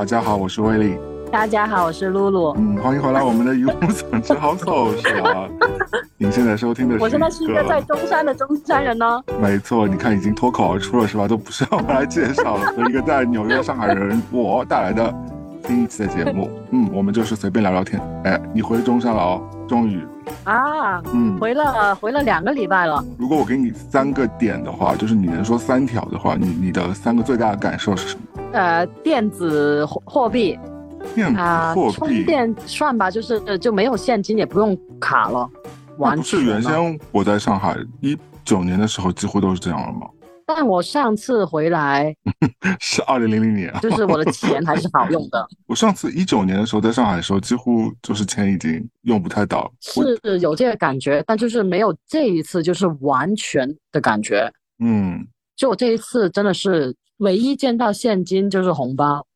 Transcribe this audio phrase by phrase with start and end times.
[0.00, 0.98] 大家好，我是威利。
[1.30, 2.54] 大家好，我是露露。
[2.56, 5.46] 嗯，欢迎回来我们的一无所知 Household 是吧？
[6.16, 9.22] 您现在收听的是，我现在是一个在中山的中山人呢。
[9.42, 11.28] 没错，你看已经脱口而出了是吧？
[11.28, 12.72] 都不需要我来介绍了。
[12.72, 15.14] 和一个在纽约上海人我带来的
[15.64, 18.00] 第一期的节目， 嗯，我们就是随便聊聊天。
[18.24, 20.02] 哎，你回中山了哦，终于
[20.44, 23.04] 啊，嗯，回了回了两个礼拜了。
[23.18, 28.39] 如果我给你三个点的话，就是你能说三条的话，你你的三个最大的感受是什么？
[28.52, 30.58] 呃，电子货货币。
[31.36, 35.48] 啊，充电算吧，就是就没有现金，也不用卡了。
[35.96, 40.06] 不是原先我在上海一九年的时候，几乎都是这样了吗？
[40.46, 42.14] 但我上次回来
[42.80, 45.46] 是二零零零年，就是我的钱还是好用的。
[45.66, 54.50] 我上次一九年的时候在上海的时候，几乎就是钱已经用不太到，是有这个感觉，但就是没有这一次就是完全的感觉。
[54.80, 55.26] 嗯，
[55.60, 59.26] 就我这一次真的是唯一见到现金就是红包。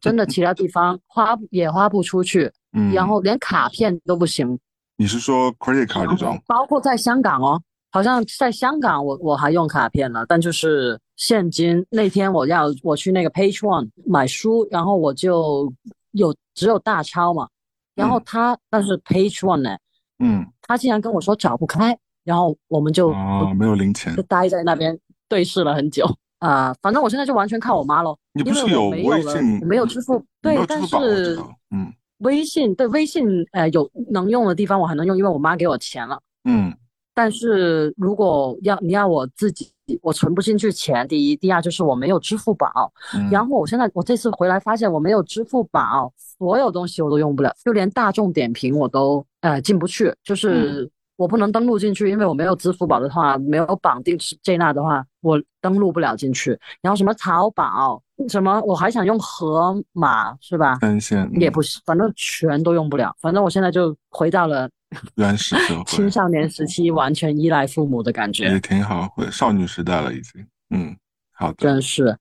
[0.00, 4.58] 真的，其他地方花也花不出去，嗯，然后连卡片都不行。
[4.96, 6.40] 你是说 credit card 这种？
[6.46, 11.84] 包括在香港哦，好像在香港我我还用卡片了，但就是现金。
[11.90, 15.70] 那天我要我去那个 Page One 买书，然后我就
[16.12, 17.46] 有只有大钞嘛，
[17.94, 19.76] 然后他但是 Page One 呢，
[20.18, 26.04] 嗯，他竟然跟我说找不开，然后我们就啊没有零钱，就待在那边对视了很久。
[26.40, 28.14] 啊，反正我现在就完全靠我妈喽。
[28.34, 29.66] 你不是有微信？
[29.66, 31.38] 没有支付，对，但是
[31.70, 36.20] 嗯，微信对微信，呃，有能用的地方我还能用，因为我妈给我钱了。
[36.44, 36.76] 嗯，
[37.14, 41.08] 但是如果要你要我自己，我存不进去钱。
[41.08, 42.92] 第一，第二就是我没有支付宝。
[43.30, 50.90] 然后我现在我这次回来发现我没有支付宝，所有东西我都用不了，就连大众点评我都呃进不去，就是。
[51.16, 56.58] 我不能登录进去，因为我没有支付宝的话，没有绑定是 J 纳的话，我登录不了进去。
[56.82, 60.76] 然后什么淘宝，什么我还想用盒马，是吧？
[60.80, 63.14] 单线也不行，反正全都用不了。
[63.20, 64.68] 反正我现在就回到了
[65.14, 70.44] 原始社 会，青少年时期完全依赖父母的感觉，也挺好，回少女时代了已经。
[70.70, 70.96] 嗯，
[71.32, 72.18] 好的，真是。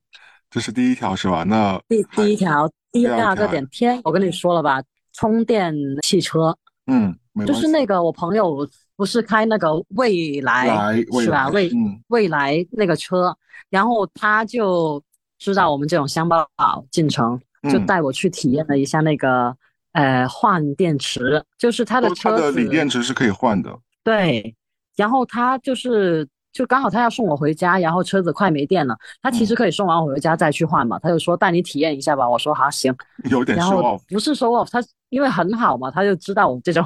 [0.52, 1.44] 这是第一条是吧？
[1.44, 4.84] 那第第一条，第二个点，天，我跟你说了吧，
[5.14, 6.56] 充电汽车，
[6.86, 7.18] 嗯，
[7.48, 8.70] 就是那个我朋友。
[8.96, 11.50] 不是开那个未来是吧？
[11.50, 11.72] 未
[12.08, 13.36] 未来那个车，
[13.70, 15.04] 然后他就
[15.40, 17.40] 知道我们这种乡巴佬进城，
[17.72, 19.56] 就带我去体验了一下那个
[19.94, 23.76] 呃换电池，就是他的车的锂电池是可以换的。
[24.04, 24.56] 对，
[24.96, 32.30] 然后他就是就刚好他要送我回家，然后车子快没电了，他其实可以送完我回家再去换嘛，他就说带你体验一下吧。
[32.30, 32.96] 我说好行，
[33.32, 36.86] 有点然后不是说他因为很好嘛，他就知道我们这种。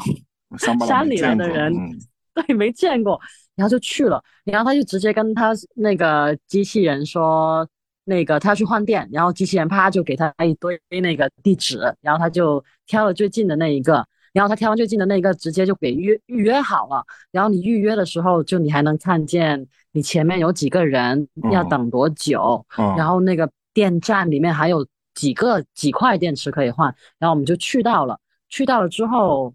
[0.57, 1.73] 山里来的人，
[2.33, 3.19] 对，没见过，
[3.55, 7.67] 然后就去了，然后他就直接跟他那个机器人说，
[8.05, 22.65] 那个他要去换电，然后机器人啪就给他一堆那个地址，然后他就挑了最近的那一个，然后他挑完最近的那个，直接就给预预约好了，然后你预约的时候，就你还能看见你前面有几个人要等多久，
[22.95, 29.53] 然后那个电站里面还有几个几块电池可以换，然后我们就去到了，去到了之后。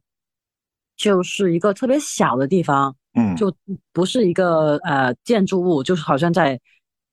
[1.03, 3.53] 就是一个特别小的地方，嗯，就
[3.93, 6.61] 不是一个呃建筑物，就是好像在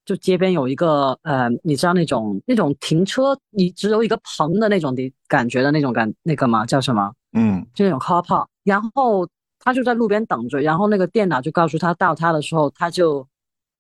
[0.06, 6.68] 就街边有一个呃，你知道那种那种停车，你只有一个棚的那种的感觉的那种感那个吗？
[6.68, 7.12] 叫什么？
[7.34, 8.46] 嗯，就那种 car park。
[8.64, 13.28] 然后他就在路边等着，然后那个电脑就告诉他到他的时候，他就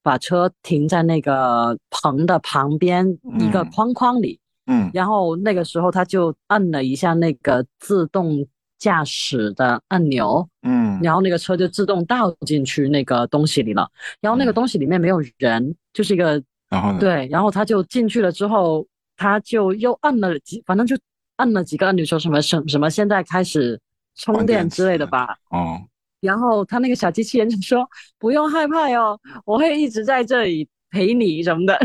[0.01, 3.05] 把车停在那个棚的旁边
[3.39, 8.47] 一个框框里，嗯，然后那个时候他就按了一下那个自动。
[8.79, 13.87] 驾驶的按钮，嗯，然后那个车就自动倒进去那个东西里了，
[14.21, 18.87] 然后那个东西里面没有人，就是一个，然后对，然后他就进去了之后，
[19.17, 20.97] 他就又按了几，反正就
[21.35, 23.79] 按了几个按钮，说什么什什么现在开始
[24.15, 25.79] 充电之类的吧，哦，
[26.21, 27.87] 然后他那个小机器人就说
[28.17, 31.77] 不用害怕哟，我会一直在这里陪你什么的。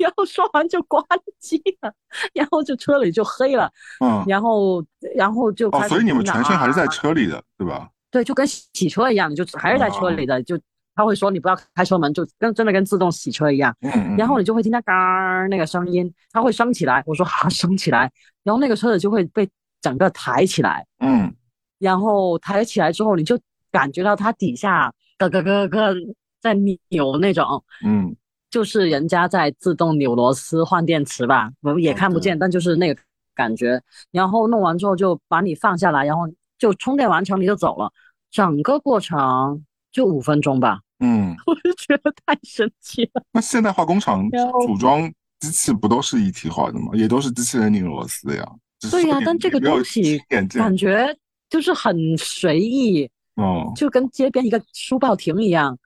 [0.02, 1.04] 然后说完就关
[1.38, 1.92] 机了，
[2.32, 3.70] 然后就车里就黑了，
[4.02, 4.82] 嗯，然后
[5.14, 7.90] 然后就哦，所以你们全程还是在车里的，对吧？
[8.10, 10.58] 对，就跟洗车一样，就还是在车里的，就
[10.94, 18.10] 他会说你不要开车门，就跟真的跟自动洗车一样，嗯，然后你就会听到嘎那个声音，它会升起来，我说好升起来，
[18.42, 19.48] 然后那个车子就会被
[19.82, 21.32] 整个抬起来，嗯，
[21.78, 23.38] 然后抬起来之后，你就
[23.70, 25.94] 感觉到它底下咯咯咯咯
[26.40, 26.54] 在
[26.88, 28.16] 扭那种，嗯。
[28.50, 33.00] 就是人家在自动扭螺丝换电池吧，我们也看不见，但就是那个
[33.34, 33.80] 感觉。
[34.10, 36.24] 然后弄完之后就把你放下来，然后
[36.58, 37.90] 就充电完成你就走了，
[38.30, 40.80] 整个过程就五分钟吧。
[40.98, 43.22] 嗯， 我就觉得太神奇了。
[43.32, 44.28] 那现代化工厂
[44.66, 46.90] 组装机器不都是一体化的吗？
[46.94, 48.46] 也都是机器人拧螺丝的呀。
[48.90, 51.16] 对呀，但这个东西感觉
[51.48, 55.78] 就是很随意，哦，就跟街边一个书报亭一样，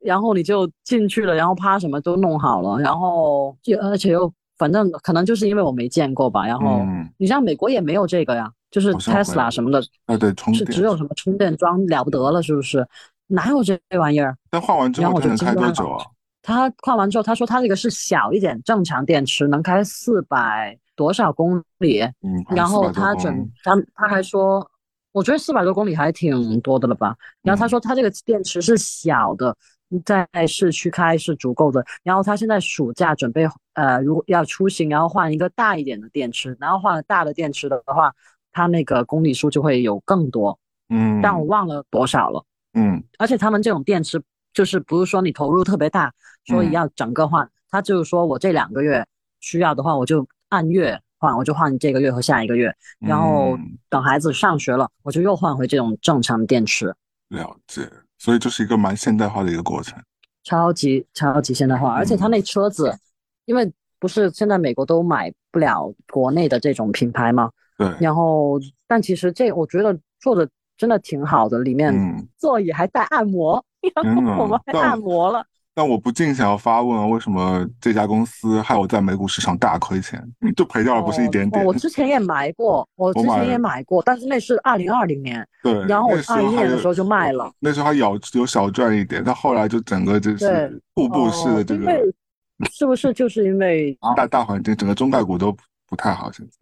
[0.00, 6.82] 然后你就进去了，然后啪什么都弄好了，然后就而且又反正可能就是因为我没见过吧，然后
[7.16, 12.86] 你像美国也没有这个呀，就是 Tesla 什么的，啊对，充是只有什么充电桩了不得了，是不是？
[13.30, 14.34] 哪有这玩意儿？
[14.50, 16.04] 那换完之后能开多久啊？
[16.40, 22.00] 他换完之后，他说他这个是小一点，正常电池能开四百多少公里。
[22.00, 24.66] 嗯，然后他准他他还说，
[25.12, 27.14] 我觉得四百多公里还挺多的了吧？
[27.42, 29.54] 然后他说他这个电池是小的，
[30.04, 31.84] 在市区开是足够的。
[32.02, 38.12] 然后他现在暑假准备呃，如果要出行，然后换一个大一点的电池，然后换了大的电池的话，
[38.52, 40.58] 他那个公里数就会有更多。
[40.88, 42.44] 嗯，但我忘了多少了。
[42.74, 46.12] 嗯，而且他们这种电池就是不是说你投入特别大，
[46.46, 49.06] 所以要整个换，他就是说我这两个月
[49.40, 53.58] 需要的话，我就按月换，我就换这个月和下一个月，然后
[53.88, 56.94] 等孩子上学了，我就又换回这种正常的电池。
[57.28, 59.98] 了解，所以这是一个蛮现代化的一个过程，
[60.44, 62.94] 超级超级现代化，而且他那车子，
[63.46, 70.48] 因为不是现在美国都买不了国内的这种品牌嘛，对，然后但其实这我觉得做的。
[70.78, 71.92] 真的挺好的，里面
[72.36, 73.60] 座椅还带按摩，
[74.38, 75.44] 我们还按摩了。
[75.78, 80.20] 但我不禁想要发问，为什么这家公司害我在美股市场大亏钱？
[80.56, 81.64] 就赔掉了不是一点点。
[81.64, 85.46] 我之前也买过，我之前也买过，但是那是二零二零年。
[85.62, 87.48] 对，然后我二一年的时候就卖了。
[87.60, 91.92] 那时候还有有小赚一点，但后来就整个就是瀑布式的这个，
[92.72, 95.56] 是不是就是因为大大环境，整个中概股都
[95.88, 96.52] 不太好现在。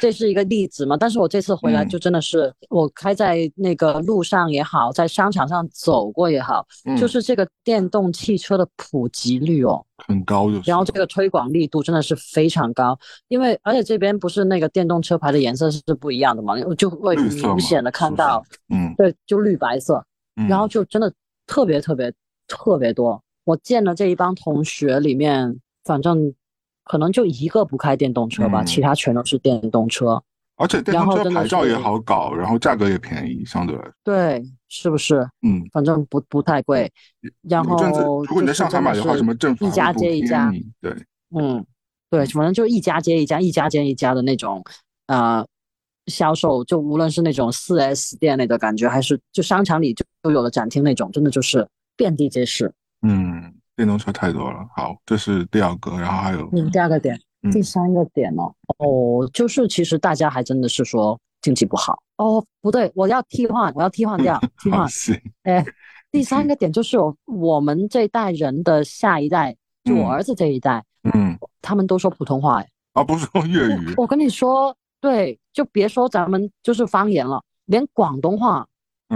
[0.00, 0.96] 这是一个例子嘛？
[0.96, 6.66] 但是我这次回来就真的是，我开在那个路上也好，在商场上走过也好，
[6.98, 12.98] 就是这个电动汽车的普及率哦，很高，就然后这个推广力度真的是非常高，
[13.28, 20.04] 因为而且这边不是那个电动车牌的颜色是不一样的嘛，就会明显的看到，嗯，对，就绿白色，
[20.48, 21.12] 然后就真的
[21.46, 22.12] 特别特别
[22.46, 23.22] 特别多。
[23.44, 26.34] 我见了这一帮同学里面，反正。
[26.84, 30.22] 可能就一个不开电动车吧，其他全都是电动车。
[30.56, 33.92] 而且电动车牌照也好搞，然后价格也便宜，相对来说。
[34.04, 35.28] 对，是不是？
[35.42, 36.88] 嗯，反正不不太贵。
[37.42, 40.94] 然后，如果你在上海买的话，什么政府一家接一家，对，
[41.36, 41.64] 嗯，
[42.08, 44.62] 对，反正就一家接一家，一家接一家的那种，
[45.08, 45.44] 呃，
[46.06, 51.66] 销售就无论是那种四 S 店那的感觉，还是就商场里就都有的展厅那种，真的就是
[51.96, 52.72] 遍地皆是。
[53.02, 53.53] 嗯。
[53.76, 57.18] 电动车太多了，好，这是第二个，然后还有嗯，第二个点，
[57.52, 61.98] 第三个点哦，哦，就是其实大家还真的是说经济不好。
[62.16, 64.88] 哦，不对，我要替换，我要替换掉， 替换，
[65.42, 65.64] 哎，
[66.12, 78.64] 第三个点就是我们这一代人的下一代，就我儿子这一代，嗯，他们都说普通话，哎，啊，不是说粤语，我跟你说，对，就别说咱们就是方言了，连广东话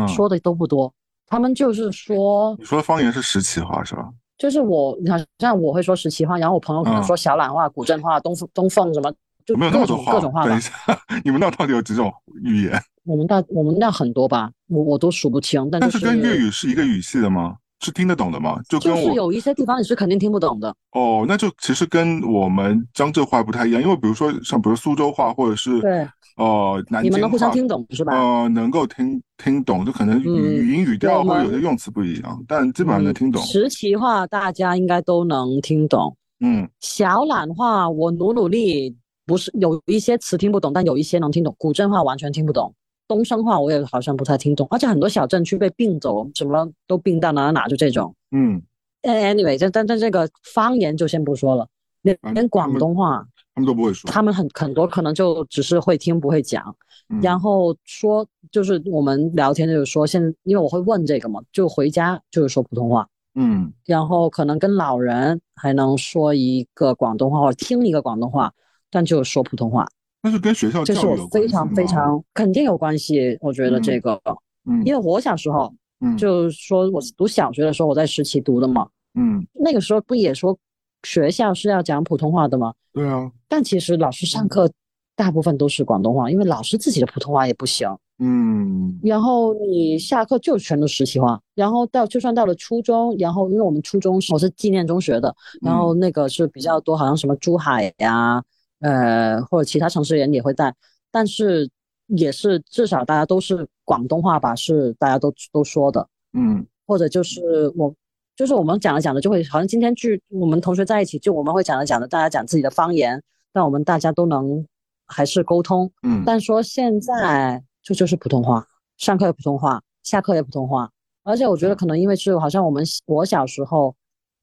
[0.09, 0.93] 说的都不多，
[1.29, 4.11] 他们就是说，你说的方言是石岐话是吧？
[4.39, 9.13] 就是我，你看，像我会说十七话，然后我朋友可能说小榄话、古镇话、东东凤什么，
[9.45, 10.45] 就各种各种话。
[10.47, 10.73] 等一下，
[11.25, 12.13] 你们那到底有几种
[12.45, 12.81] 语言？
[13.05, 15.69] 我们那我们那很多吧，我我都数不清。
[15.71, 17.57] 但是跟粤语是一个语系的吗？
[17.81, 18.61] 是听得懂的吗？
[18.69, 20.75] 就跟我有一些地方你是肯定听不懂的。
[20.93, 28.13] 哦，那就其实跟我们江浙话不太一样，因为比如说像比如苏州话或者是对哦南京话，你们能互相听懂是吧？
[28.13, 33.43] 呃，能够听听懂，就可能语语音语调或者有些用词不一样，但基本上能听懂。
[33.43, 36.17] 石岐话大家应该都能听懂。
[36.41, 41.55] 嗯，小榄话我努努力，不是有一些词听不懂，但有一些能听懂。
[41.59, 42.73] 古镇话完全听不懂。
[43.09, 48.15] 东升话我也好像不太听懂，而且很多小镇区被并走，什么都并到哪哪哪，就这种。
[48.31, 48.63] 嗯
[49.03, 51.67] ，anyway，但但但这个方言就先不说了，
[52.03, 56.77] 连连广东话他们都不会说，他们很很多可能就只是会听不会讲。
[57.23, 63.09] 然后说就是我们聊天就是说，现在因为我会问这个嘛，就回家就是说普通话。
[63.35, 68.53] 嗯，然后可能跟老人还能说一个广东话或者听一个广东话，
[68.91, 69.87] 但就是说普通话。
[70.23, 74.21] 那是跟学校这是我非常非常肯定有关系，我觉得这个，
[74.69, 80.59] 嗯，因为我小时候，嗯，就是说我读小学的时候，我在实习读的嘛，嗯，那个时候不也说
[81.05, 82.75] 学校是要讲普通话的吗？
[82.93, 84.69] 对啊，但其实老师上课
[85.15, 95.33] 大部分都是广东话，因为老师自己的普通话也不行，嗯，然后你下课就全都实习话，然后到就算到了初中，然后因为我们初中我是纪念中学的，
[95.63, 98.43] 然后那个是比较多，好像什么珠海呀。
[98.81, 100.75] 呃，或者其他城市人也会带，
[101.11, 101.69] 但是
[102.07, 107.95] 也是至少大家都是广东话吧，是大家都都说的，嗯，或者就是我
[108.37, 114.65] 就是我们讲着讲着就会，好像今天去我们同学在一起，就我们会讲着讲着，大家讲自己的方言，但我们大家都能
[115.07, 115.91] 还是沟通。
[116.03, 118.67] 嗯，但说现在就就是普通话，
[118.97, 120.91] 上课也普通话，下课也普通话。
[121.25, 123.95] 而且我觉得可能因为是好像我们我小时候，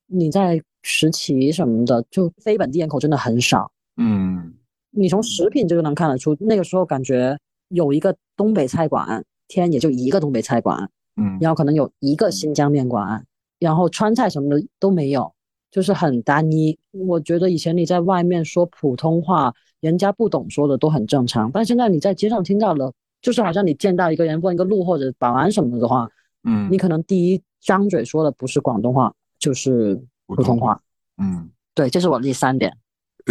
[0.07, 3.71] 你在实习什么的，就非本地人口真的很少。
[3.97, 4.53] 嗯，
[4.91, 7.37] 你从食品这个能看得出，那个时候感觉
[7.69, 13.25] 有一个东北菜馆，天也就一个东北菜馆，嗯，然后可能有一个新疆面馆。
[13.57, 15.33] 然后川菜什么的都没有，
[15.71, 16.77] 就是很单一。
[16.91, 21.49] 我觉得以前你在外面说普通话，人家不懂说的都很正常。
[21.51, 26.07] 但现在你在街上听到了，就是好像你见到一个人问一个路或者保安什么的话，
[26.43, 30.79] 嗯，你可能第一张嘴说的不是广东话，就是普通话。
[31.17, 32.75] 嗯，对，这是我的第三点。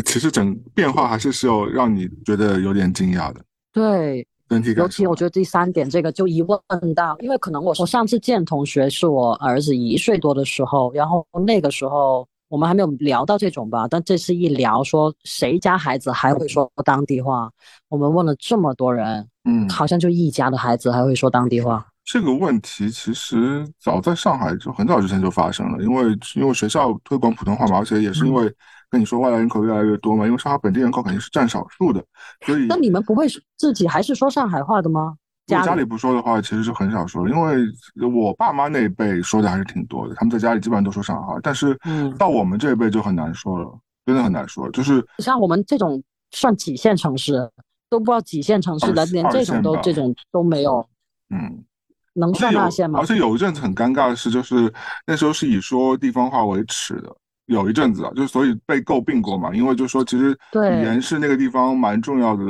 [0.03, 3.41] 其实整变化还是是有让你觉得有点惊讶的。
[3.73, 4.27] 对。
[4.47, 6.61] 整体感尤其我觉得第三点，这个就一问
[6.95, 17.51] 到，因为可能我我上次见同学是我儿子一岁多的时候，然后那个时候我们还没有聊到这种吧，但这次一聊说谁家孩子还会说当地话，
[17.89, 21.85] 我们问了这么多人，嗯，好像就一家的孩子还会说当地话。
[22.05, 26.05] 这个问题其实早在上海就很早之前就发生了，因为
[26.37, 28.55] 因为学校推广普通话嘛，而且也是因为。
[28.95, 32.01] 跟你说，外来人口越来越多嘛，因为上海本地人口肯定是占少数的，
[32.47, 35.17] 所以那你们不会自己还是说上海话的吗？
[35.49, 37.57] 家里不说的话，其实是很少说，因为
[38.15, 41.77] 我爸妈那一辈说的还是挺多的，他们在家里基本上都说上海话，但是
[42.17, 43.69] 到我们这一辈就很难说了，
[44.07, 44.71] 真的很难说。
[44.71, 47.51] 就是像我们这种算几线城市，
[47.91, 50.87] 都不知道几线城市的，连这种都这种都没有，
[51.31, 51.65] 嗯，
[52.13, 53.01] 能算大线吗？
[53.01, 54.73] 而且有一阵子很尴尬的是，就是
[55.05, 57.15] 那时候是以说地方话为耻的。
[57.47, 62.45] 有一阵子啊，就所以被诟病过嘛，因为就说其实语言是那个地方蛮重要的，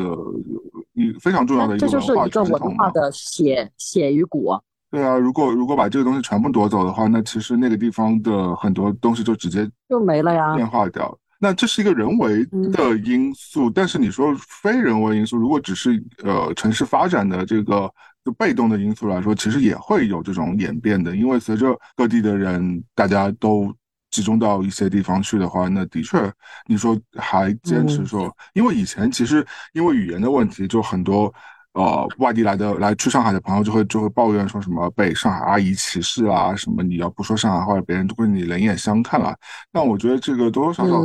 [0.93, 4.53] 一非常重要的一个文化这就是一个文化的血血与骨。
[4.93, 11.19] 对啊，如果如果把这个东西全部夺走的话，那其实那个地方的很多东西就直接就没了呀，变化掉。
[11.41, 14.33] 那这是一个人为的因素，但是你说
[14.63, 17.91] 非人为因素，如果只是呃城市发展的这个
[18.25, 23.75] 就被动的因素来说，其实也会有这种演变的，因为随着各地的人大家都。
[24.15, 26.33] 集中到一些地方去的话，那的确，
[26.69, 31.33] 你说还坚持说，因为以前其实因为语言的问题，就很多
[31.73, 39.37] 呃外地来的来去上海的朋友就会就会抱怨说什么被上海阿姨歧视啊，什么你要不说上海话，别人都会你冷眼相看啦。
[39.73, 41.03] 但我觉得这个多多少少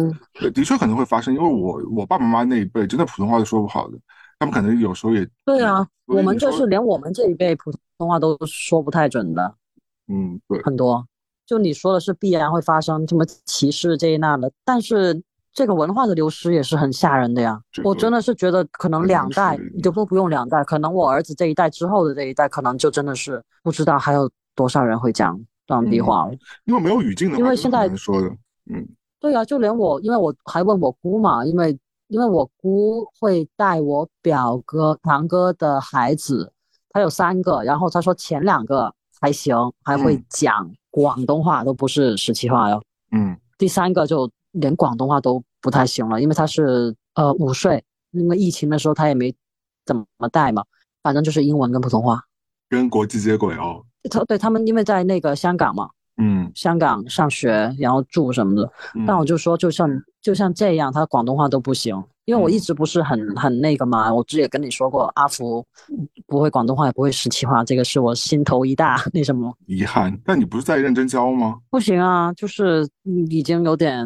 [0.54, 3.98] 的确可能会发生，因为我我爸爸妈妈那一辈真的普通话都说不好的，
[4.38, 9.56] 他们可能有时候也对啊，我们就是连我们这一辈普通话都说不太准的，
[10.08, 11.04] 嗯，对，很多。
[11.50, 15.20] 就你说的是必然会发生什么歧视这一那的，但是
[15.51, 17.60] 这个文化的流失也是很吓人的呀。
[17.84, 26.34] 我真的是觉得可能两代你就不不用两代，可能我儿子这一代之后的这一代，可能就真的是不知道还有多少人会讲当地话了。
[26.65, 28.27] 因为没有语境的，因为现在说的，
[28.72, 28.88] 嗯，
[29.20, 31.75] 对啊，就连我，因为我还问我姑嘛，因为
[32.10, 36.53] 因为我姑会带我表哥堂哥的孩子，
[36.91, 40.72] 他有三个，然后他说前两个还行，还会讲。
[40.89, 42.81] 广东话都不是十七话哟，
[43.12, 49.34] 嗯，第三个就连广东话都不太行了，因为他是呃五岁，因为疫情的时候他也没
[49.86, 50.63] 怎么带嘛，
[51.03, 52.24] 反正就是英文跟普通话，
[52.69, 53.86] 跟国际接轨哦。
[54.10, 55.89] 他对他们因为在那个香港嘛。
[56.22, 58.69] 嗯，香港上学，然后住什么的，
[59.08, 59.89] 但我就说，就像
[60.22, 61.96] 就像这样，他广东话都不行，
[62.26, 64.14] 因为我一直不是很很那个嘛。
[64.14, 65.66] 我之前也跟你说过，阿福
[66.28, 70.20] 不会广东话，也不会十七话，这个是我心头一大那什么遗憾。
[70.26, 71.60] 但你不是在认真教吗？
[71.70, 72.88] 不行啊，就是
[73.30, 74.06] 已经有点，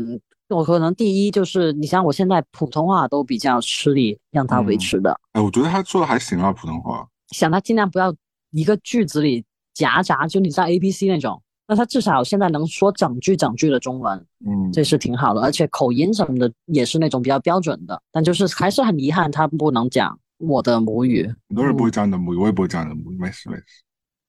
[0.50, 5.20] 我可能第一就是你像我现在普通话都比较吃力，让他维持的。
[5.32, 7.08] 哎，我觉得他说的还行啊，普通话。
[7.30, 8.14] 想他尽量不要
[8.52, 9.44] 一个句子里
[9.74, 11.42] 夹杂，就你知道 A B C 那种。
[11.68, 18.02] 那他至少现在能说整句整句的中文，嗯，这是挺好的，而且口音什么的也是那种比较标准的。
[18.12, 21.26] 但就是还是很遗憾，他不能讲我的母语。
[21.50, 23.64] 很多人不会讲你的母语，我也不会讲你的母语，没事没事，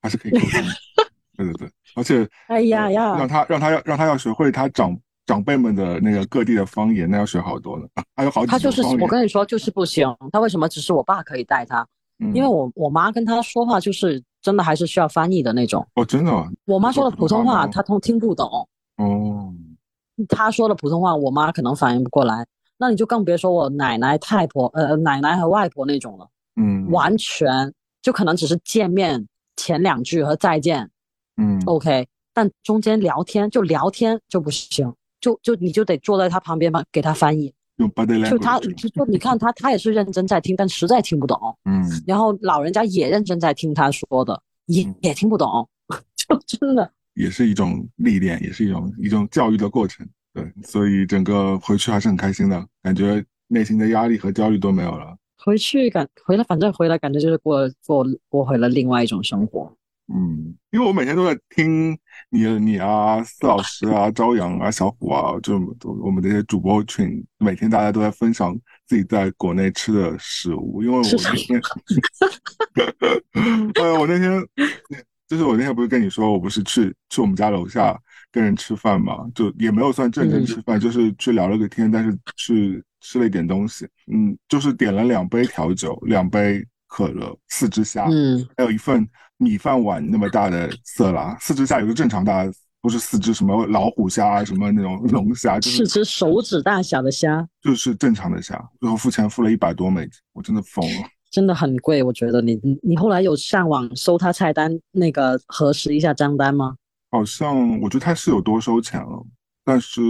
[0.00, 0.48] 还是可以沟通。
[1.36, 11.84] 对对对，而且， 哎呀呀，让他让他要让他要学会他长长辈们的那个各地的方言，那要学好多呢， 还有好几他就是我跟你说就是不行，他为什么只是我爸可以带他？
[12.32, 15.84] 因为我我妈跟他说话就是真的还是需要翻译的那种。
[15.94, 16.30] 哦，真的。
[16.66, 18.46] 我妈说的普通话她通听不懂。
[18.98, 19.52] 哦，
[20.28, 22.46] 她说的普通话我妈可能反应不过来，
[22.76, 27.72] 那你就更别说我奶奶太婆呃奶奶和外婆那种了，嗯，完全
[28.02, 30.90] 就可能只是见面前两句和再见，
[31.38, 37.54] 嗯，OK，但中间聊天就聊天就不行，就就你就得坐在他旁边嘛给他翻译。
[37.76, 41.36] 就他，就你看他，他也是认真在听，但实在听不懂。
[41.64, 45.68] 嗯，然后老人家也认真在听他说的，也也听不懂，
[46.14, 50.06] 就真的也是一种历练，也是一种一种教育的过程。
[50.32, 55.16] 对，所以整个回去还是很开心的，感觉内心的压力和焦虑都没有了。
[55.36, 59.76] 回去感回来，反正回来感觉就是过过过回了另外一种生活。
[60.12, 65.54] 嗯，因为我每天都在听你、你啊、四老师啊、朝阳啊、小虎啊，就
[66.02, 68.54] 我们这些主播群，每天大家都在分享
[68.86, 70.82] 自己在国内吃的食物。
[70.82, 71.62] 因为我那天，
[73.82, 74.46] 哎，我那天，
[75.26, 77.98] 就是我那天不是跟你说，我不是去去我们家楼下
[78.30, 83.88] 跟人吃饭嘛，就也没有算正经吃饭，就是去聊了个天，但是去吃了一点东西。
[84.12, 86.62] 嗯，就是点了两杯调酒，两杯
[86.94, 89.04] 可乐，四只虾，嗯，还有一份。
[89.36, 92.48] 米饭碗那么大的色拉，四只虾有个正常大，
[92.80, 98.56] 不是四只什么老虎虾啊，什么那种龙虾，就是只手指大小的虾，就是正常的虾。
[98.80, 102.00] 最后付钱付了一百多美金，我真的疯了，真的很贵。
[102.00, 106.76] 我觉得你你你后来有上网搜他菜单，那个核实一下账单吗？
[107.10, 109.26] 好像我觉得他是有多收钱了，
[109.64, 110.00] 但是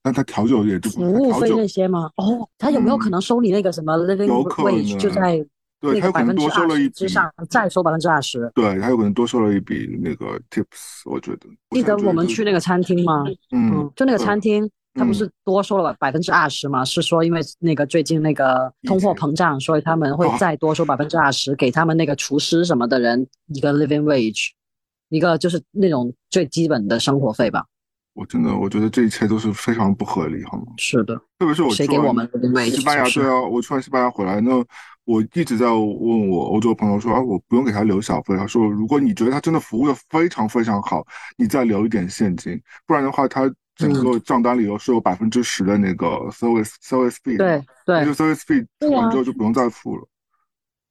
[0.00, 2.08] 但他调酒也就服务费那些吗？
[2.16, 5.44] 哦，他有没有可能收你那个什么 living wage 就在？
[5.80, 8.50] 对他有可能多收了一笔，之上再收百分之二十。
[8.54, 11.46] 对他有可能多收了一笔那个 tips，我觉得。
[11.70, 13.24] 记得我们去那个餐厅吗？
[13.52, 16.84] 嗯，就那个餐厅，他不是多收了百分之二十吗？
[16.84, 24.48] 是说因为那个最近那个通货膨胀，所以他们会再多收百分之二十，给他们那个厨师什么的人一个 living wage，
[25.10, 27.64] 一个就是那种最基本的生活费吧。
[28.14, 30.64] 我真的我觉得这一切都是非常不合理，好吗？
[30.76, 32.28] 是的，特别是我谁给我们
[32.68, 34.64] 西班牙对啊，我去完西班牙回来那。
[35.08, 38.36] 我一直在问我欧洲朋友说啊，我不用给他留小费。
[38.36, 41.02] 他说，如果你觉得他真的服务的非常非常好，
[41.38, 47.38] 你再留一点现金，不然的话，他整个账单里头是有百分之十的那个 service service fee。
[47.38, 50.06] 对对，那个 service fee 付完之后就不用再付了。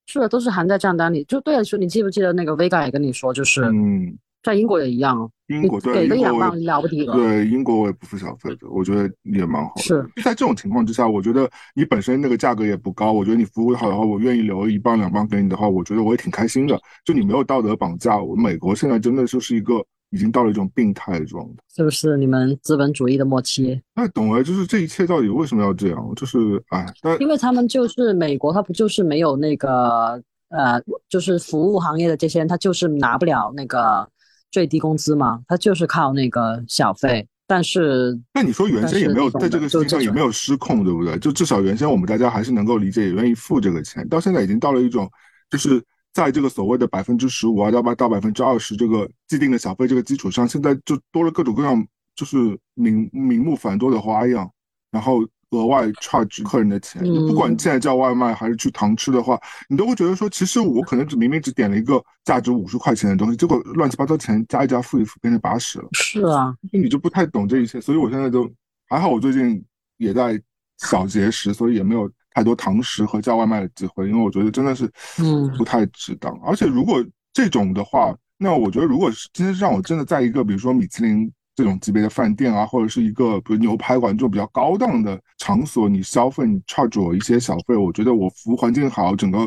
[0.08, 1.24] 是的，都是含在账单里。
[1.26, 4.18] 就对了，说你记不记得那个 Vega 也跟你说，就是嗯。
[4.44, 7.14] 在英国也一样，英国给个两万了不得了。
[7.14, 9.82] 对，英国我也不付小费的，我觉得也蛮好的。
[9.82, 16.80] 是在这种情况之下，我觉得你本身那个价格也不高，我觉得你服务好的话，我愿意留一磅两磅给你的话，我觉得我也挺开心的。
[17.04, 22.16] 就你没有道德绑架，我美国现在真的就是一个已经到了一种病态状态，是不是？
[22.16, 23.82] 你们资本主义的末期？
[23.94, 26.14] 那懂了，就是这一切到底为什么要这样？
[26.16, 34.08] 就是哎，但因为他们就是美国，他不就是没有那个呃，就是服务行业的这些人，他就是拿不了那个。
[34.52, 41.18] 最低工资嘛，他就是靠那个小费，但是那你说原先也没有在这个事情上也没有失控，对不对？
[41.20, 44.08] 就至少原先我们大家还是能够理解，也愿意付这个钱。
[44.08, 45.10] 到现在已经到了一种，
[45.50, 45.84] 就是
[46.14, 52.38] 在这个所谓的百分之十五啊，到百到百分之二十这个既定的小费这个基础上，现在就多了各种各样，就是
[52.74, 54.50] 名名目繁多的花样，
[54.92, 55.26] 然后。
[55.52, 65.88] 额外 charge 客人的钱，不管现在叫外卖还是去堂吃的话，你都会觉得说，其实我可能只明明只点了一个价值五十块钱的东西，结果乱七八糟钱加一加付一付变成八十了。
[65.94, 68.50] 是啊，你就不太懂这一切，所以我现在都
[68.90, 69.64] 还好，我最近
[69.98, 70.38] 也在
[70.80, 76.38] 小节食，所以也没有太多堂食和叫外卖的机会，因为我觉得真的是嗯不太值当。
[76.44, 81.32] 而且如果这种的话，那我觉得如果是今天让我真的在一个比如说米其林。
[81.58, 89.40] 这种级别的饭店啊，或者是一个比如牛排馆这种比较高档的场所，你消费你 charge 我一些小费，我觉得我服务环境好，整个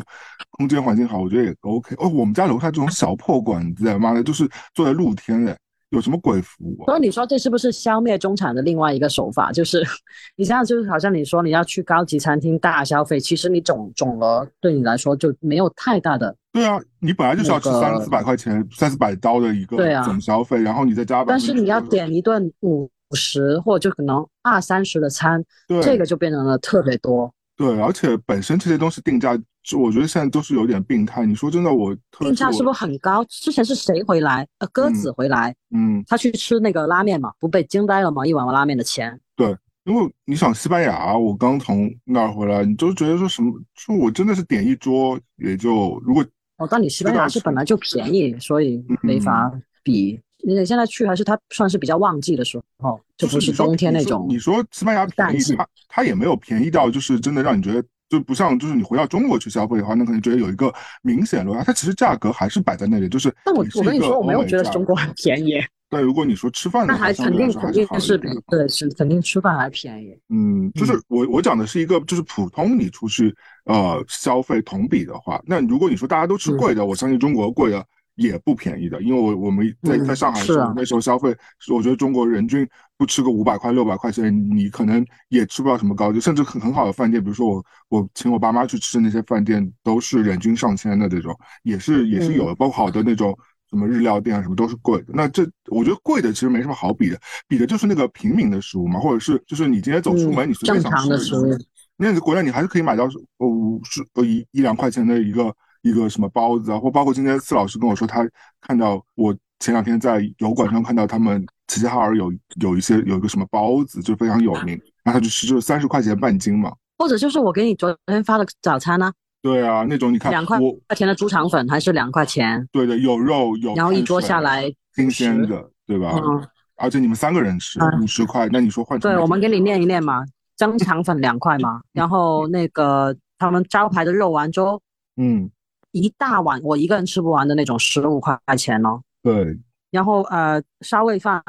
[0.49, 1.95] 空间环境好，我觉得也 OK。
[1.97, 5.57] 哦，我们家楼下这种小破馆子，妈的，就是坐在露天的。
[5.91, 6.83] 有什么鬼服务？
[6.85, 9.51] 所以你说这是不是消灭中产的另外一个手法？
[9.51, 9.81] 就是
[10.35, 16.35] 你这样，就是好像你说你要去高级餐厅大消费，其实你总总额对你来说就没有太大的。
[16.51, 21.23] 对啊，你本来就是要吃三四百块钱、三四百刀的一个总消费，然后你再加。
[21.23, 25.43] 但是你要点一顿五十或者就可能二三十的餐，
[25.81, 27.33] 这个就变成了特别多。
[27.57, 31.25] 对，而且本身这些东西定价，就我觉得现在都是有点病态。
[31.25, 33.23] 你说真的，我定价是不是很高？
[33.29, 34.47] 之前是谁回来？
[34.59, 38.25] 呃，鸽子回来，嗯，他去吃那个拉面嘛，不被惊呆了吗？
[38.25, 39.19] 一碗拉面的钱。
[39.35, 43.53] 对，因为你想西班牙，我刚从那儿回来，你就觉得说什么？
[43.75, 46.25] 说我真的是点一桌也就如果
[46.57, 49.51] 哦，但你西班牙是本来就便宜，所以没法
[49.83, 50.19] 比。
[50.43, 54.25] 你得现在去还是它算是比较旺季的时候，就不是冬天那种。
[54.27, 60.71] 你说西班牙便宜，它它也没有便宜到，就是真的让你觉得就不像，就是你回到中国去消费的话，那可能觉得有一个
[61.01, 61.63] 明显落差。
[61.63, 63.33] 它其实价格还是摆在那里，就是。
[63.45, 65.53] 但我我跟你说，我没有觉得中国很便宜。
[65.89, 70.13] 但如果你说吃饭的话，那还肯定肯定是比对是肯定吃饭还便宜。
[70.27, 77.85] 嗯，就是我我讲的是一个就是普通你出去呃消费同比的话，那如果你说大家都吃贵的，我相信中国贵的。
[78.15, 81.33] 也不便宜的，因为我我们在在上海的时候，那时候消费，
[81.73, 82.67] 我觉得中国人均
[83.01, 93.35] 不吃个五百块六百块钱，你可能也吃不到什么高级，甚至很很好的饭店，比如说我我请我爸妈去吃的那些饭店，都是人均上千的这种，也是也是有的，包括好的那种
[93.71, 95.05] 什么日料店啊，什么都是贵的。
[95.15, 101.57] 那这我觉得贵的其实没什么好比的，比的就是那个平民的食物嘛，或者是就是你今天走出门，你随便想吃的食物，
[101.97, 103.05] 那在国内你还是可以买到
[103.39, 108.23] 呃五十呃一一两块钱的一个一个什么包子啊，或包括今天四老师跟我说他
[108.61, 119.09] 看到我前两天在油管上看到他们齐齐哈尔有有一些有一个什么包子就非常有名，然后他就吃就是三十块钱半斤嘛，或者就是我给你昨天发的早餐呢。
[119.41, 122.67] 对啊，那种你看两块块钱的猪肠粉还是两块钱？
[122.73, 126.11] 对的，有肉有，然后一桌下来新鲜的，对吧？
[126.21, 126.45] 嗯。
[126.75, 129.09] 而且你们三个人吃五十块，那你说换成？
[129.09, 130.25] 对，我们给你念一念嘛，
[130.57, 134.81] 蒸肠粉两块嘛， 然后那个他们招牌的肉丸粥，
[135.15, 135.49] 嗯，
[135.91, 138.99] 一大碗我一个人吃不完的那种，十五块钱哦。
[139.23, 139.57] 对。
[139.91, 141.43] 然后呃，沙味饭，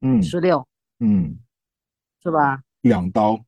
[0.00, 0.66] 嗯，十六，
[1.00, 1.36] 嗯，
[2.22, 2.62] 是吧？
[2.80, 3.38] 两刀。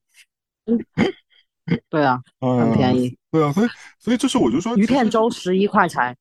[0.66, 0.78] 嗯。
[1.88, 3.16] 对啊，很便宜。
[3.30, 6.14] 对啊，所以所以就是我就说，鱼片粥十一块钱。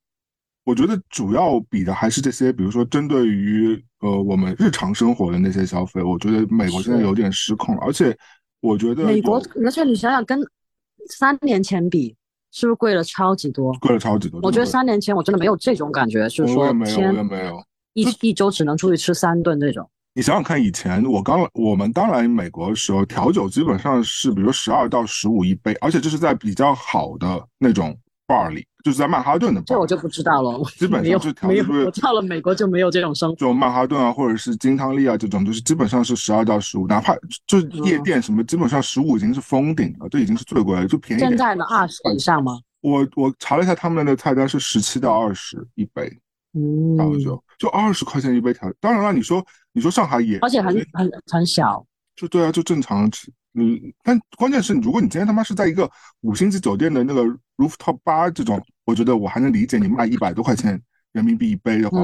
[0.63, 7.81] 我觉得主要比的还是这些，比如说针对于呃我们日常生活的那些消费，我觉得美国现在有点失控了。
[7.81, 8.15] 而且
[8.59, 10.39] 我觉得美国，而且你想想，跟
[11.09, 12.15] 三年前比，
[12.51, 13.73] 是不是贵了超级多？
[13.79, 14.39] 贵了超级多。
[14.43, 19.89] 我觉得三年前我真的没有这种感觉，就是说，我也没有，我也没有，一一周只能出去吃三顿这种。
[20.13, 29.65] 你想想看，以前我刚我们刚来美国的时候，调酒基本上是比如十二到十五一杯，而且这是在比较好的那种 bar 里，就是在曼哈顿的 bar。
[29.67, 31.63] 这我就不知道了，基本上就调酒。
[31.85, 33.35] 我到了美国就没有这种生活。
[33.37, 37.15] 就曼哈顿啊，或者是金汤力啊这种，就是基本上是十二到十五，哪怕
[37.47, 41.21] 就是夜店什么，基本上十五已经是封顶了，这已经是最贵了，就便宜。
[41.21, 42.59] 现在呢，二十以上吗？
[42.81, 46.11] 我我查了一下他们的菜单是十七到二十一杯。
[46.97, 51.85] 调酒就二十块钱一杯调，当然了，你说你说上海也，而且很很很小，
[52.15, 55.89] 就对啊，就正常吃，嗯，但关键是，如果你今天他妈是在一个
[56.21, 57.23] 五星级酒店的那个
[57.57, 60.81] rooftop bar 这种，我觉得我还能理解你卖一百多块钱
[61.13, 61.97] 人民币一杯的话，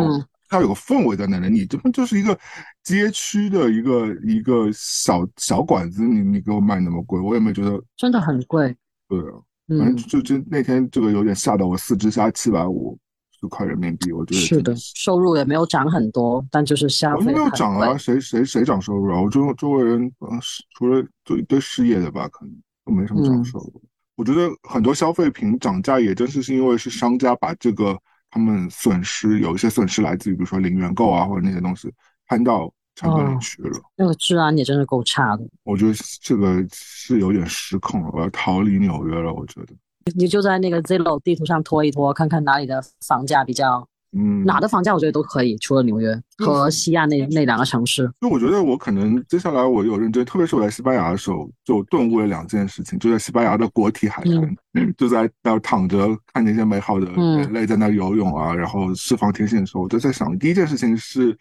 [0.47, 2.37] 它有个氛围在那里，你这不就是一个
[2.83, 8.73] 街区的一个一个小小馆子，你你给我卖那么贵，我也没觉得真的很贵，
[9.09, 9.33] 对啊，
[9.67, 12.97] 反正就就那天这个有点吓到我，四只虾七百五。
[13.39, 19.21] 十块人民币，我觉得是的，收入也没有涨很多，但就是消费没有涨啊，谁谁谁涨收入啊？
[19.21, 20.39] 我周周围人，嗯，
[20.75, 23.81] 除了就一堆失业的吧，可能都没什么涨收入。
[24.15, 27.95] 我觉得很多消费品涨价也真是是因为是商家把这个
[28.31, 31.93] 他们损失有一些损失来自于比如说零元购啊或者那些东西
[32.27, 33.79] 摊到成本里去了。
[33.95, 35.47] 那个治安也真是够差的。
[35.63, 39.31] 我觉得这个是有点失控了，我要逃离纽约了。
[39.31, 39.75] 我觉得。
[40.15, 48.09] 你就在那个 Zillow 地图上拖一拖，看看哪里的房价比较，嗯，哪的房价我觉得都可以，除了纽约和西亚那那两个城市。
[48.21, 52.97] 就我觉得我可能接下来我有认真，特别是我在西班牙的时候，就顿悟了两件事情。
[52.99, 54.57] 就在西班牙的国体海滩，
[54.97, 61.37] 就在那儿躺着看那些美好的人类在那游泳啊，然后释放天性的时候，我就在想，第一件事情是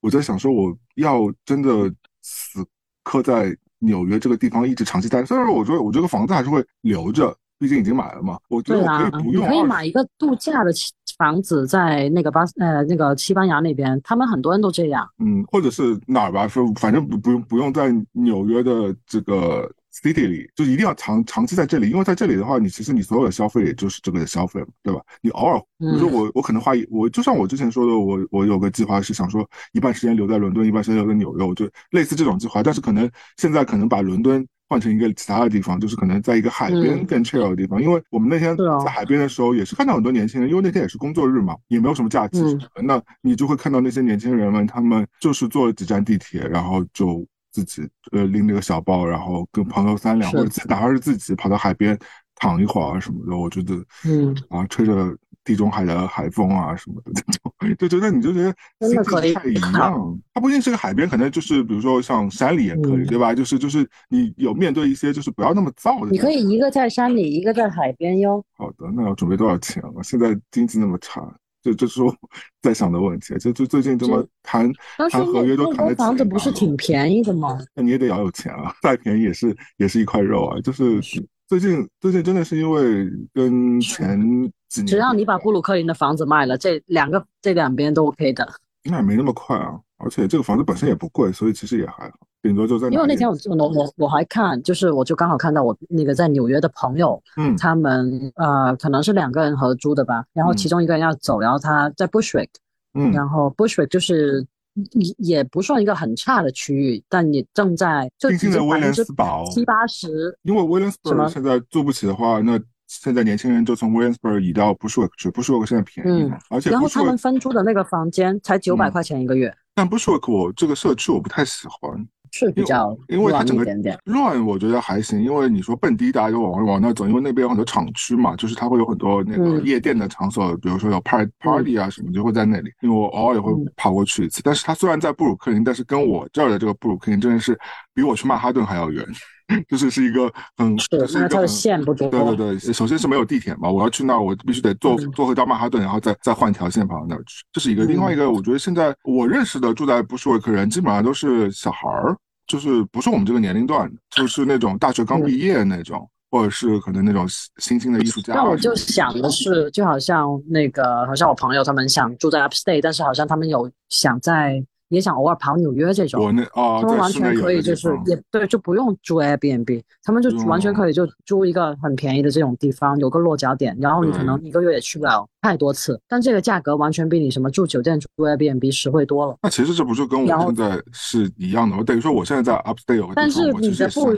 [0.00, 2.64] 我在想说，我要真的死
[3.04, 5.24] 磕在纽约这个地方一直长期待。
[5.24, 7.36] 虽然说我说我这个房子还是会留着。
[7.58, 9.44] 毕竟已经买了嘛，我觉得可以不用。
[9.44, 10.70] 你可以买一个度假的
[11.16, 15.08] 房子，在那个巴呃那个西班牙那边，他们很多人都这样。
[15.18, 25.00] 嗯，或者是哪儿吧，说反正不不用不用在纽约的这个 city 里，就一定要长长期在这里，因为在这里的话，你其实你所有的消费也就是这个的消费嘛，对吧？
[25.22, 34.46] 你偶尔，比如说我我可能花一我就像我之前说的，我我有个计划是想说一半时间留在伦敦，一半时间留在纽约，我就类似这种计划，但是可能现在可能把伦敦。
[34.68, 37.80] 换成一个其他的地方，就是可能在一个海边更 chill 的地方。
[37.80, 42.40] 因为我们那天在海边的时候，也是看到很多年轻人，因为那天也是工作日嘛，也没有什么假期。
[42.82, 51.98] 那你就会看到那些年轻人们，他们就是坐了几站地铁，然后就自己呃拎着个小包，然后跟朋友三两或者哪怕是自己跑到海边
[52.34, 53.36] 躺一会儿什么的。
[53.36, 53.74] 我觉得，
[54.04, 55.16] 嗯啊，吹着。
[55.46, 60.18] 地中海的海风啊什么的， 就觉得你就觉得真的可以太一样。
[60.34, 63.32] 它不一定是个海边，可能就是比如说像山里也可以，对吧？
[63.32, 66.10] 就是就是你有面对一些就是不要那么燥的。
[66.10, 68.44] 你可以一个在山里，一个在海边哟。
[68.58, 70.02] 好的，那要准备多少钱啊？
[70.02, 71.22] 现在经济那么差，
[71.62, 72.12] 这这是我
[72.60, 73.38] 在想的问题。
[73.38, 74.68] 就就最近这么谈
[75.08, 77.56] 谈合约都谈的房子不是挺便宜的吗？
[77.72, 80.60] 那你也得要有钱啊，再便宜也是也是一块肉啊。
[80.60, 81.00] 就是
[81.46, 84.52] 最近最近真的是因为跟前。
[84.68, 88.48] 只要你把布鲁克林的房子卖了，这两个这两边都 OK 的。
[88.84, 92.16] 那也没那么快啊，而且这个房子本身也不贵，所以其实也还好。
[92.42, 102.50] 顶多就在因为那天我我我我还看，就是我就刚好看到我那个在纽约的朋友，嗯，他们呃可能是两个人合租的吧，然后其中一个人要走，然后他在 Bushwick，
[102.94, 104.46] 嗯，然后 Bushwick 就是
[104.92, 112.60] 也也不算一个很差的区域，但你正在就新的威廉斯堡七八十，因为威廉斯堡现在住不起的话，那。
[112.86, 119.54] 现在年轻人就从 Williamsburg 移到 Bushwick 去，Bushwick 现在便宜嘛，而且然后他们分租的那个房间才九百块钱一个月。
[119.74, 122.06] 但 Bushwick 我这个社区我不太喜欢。
[122.32, 123.64] 是比较，因为它整个
[124.04, 125.22] 乱，我觉得还行。
[125.22, 132.70] 因为你说蹦迪，大家就往往那走，因为那边有很多厂区嘛，就是它会有很多那个夜店的场所，比如说有 party party 啊什么，就会在那里。
[132.82, 134.42] 因为我偶尔也会跑过去一次。
[134.44, 137.58] 但是它虽然在布鲁克林，但是跟我这儿的这个布鲁克林真的是
[137.96, 139.02] 比我去曼哈顿还要远，
[139.66, 142.10] 就是是一个很，是它的线不多。
[142.10, 147.42] 对对对，首先是没有地铁嘛，我要去那儿，我必须得坐坐回到曼哈顿，然后再再换条线跑到那儿去。
[147.50, 147.86] 这是一个。
[147.86, 152.14] 另外一个，我觉得现在我认识的住在布什维克人，基本上都是小孩儿。
[152.46, 158.34] 就是不是我们这个年龄段，就是那种大学刚毕业那种，或者是可能那种新兴的艺术家。
[158.34, 164.64] 那我就想的是，就好像那个，好像我朋友他们想住在 Upstate，但是好像他们有想在。
[164.88, 179.36] 也想偶尔跑纽约这种，国内啊，他们完全可以，就是也对，就不用租 Airbnb，他们就完全可以就租一个很便宜的这种地方，有个落脚点，然后你可能一个月也去不了太多次，但这个价格完全比你什么住酒店住 Airbnb 实惠多了。
[179.42, 181.76] 那其实这不就跟我现在是一样的？
[181.76, 184.14] 我等于说我现在在 Upstate 有个但是你的不，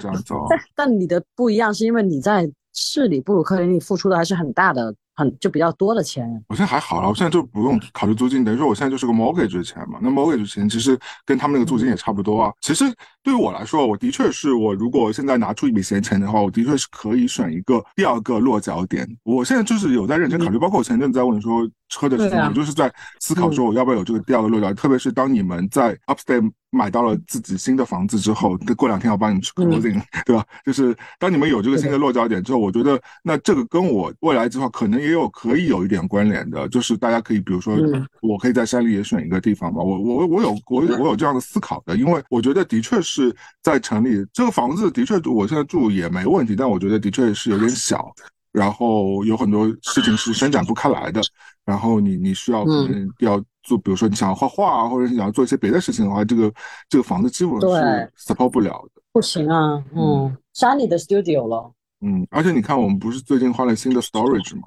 [0.75, 4.95] 但你的不一样是因为你在市里布鲁克林，你付出的还是很大的。
[5.19, 9.99] 很就比较多的钱，我现在还好了，我现在就不用考虑租金，等于说我现在就是个 mortgage 的钱嘛。
[10.01, 12.53] 那 mortgage 钱其实跟他们那个租金也差不多啊。
[12.61, 12.85] 其实
[13.29, 19.07] 对于我来说，我的确是我如果现在拿出一笔闲钱的话，我的确是可以选一个第二个落脚点。
[19.23, 26.51] 我现在就是有在认真考虑，包括我前阵子在问你说车的事情，我就是在思考说我要不要有这个第二个落脚，特别是当你们在 upstate。
[26.71, 30.45] 买到了自己新的房子之后，过两天要帮你去 closing， 对吧？
[30.67, 37.75] 就是当你们有这个新的落脚点之后，我觉得那这个跟我未来计划可能也有可以有一点关联的，就是大家可以比如说，
[38.21, 39.83] 我可以在山里也选一个地方吧。
[39.83, 43.18] 我我我有我我有这样的思考的，因为我觉得的确是
[43.63, 48.13] 在城里，这个房子的确我现在住也没问题，但我觉得的确是有点小，
[48.53, 51.21] 然后有很多事情是伸展不开来的，
[51.65, 53.43] 然后你你需要可能要。
[53.69, 56.51] 做，比如说你想要画画啊，或者你想要做一些别的事情的话，这个
[56.89, 59.03] 这个房子基本上是 support 不了的。
[59.13, 61.71] 不行啊，嗯，山里的 studio 了。
[62.01, 64.63] 嗯，而且你看，我们不是最近换了新的 storage 吗？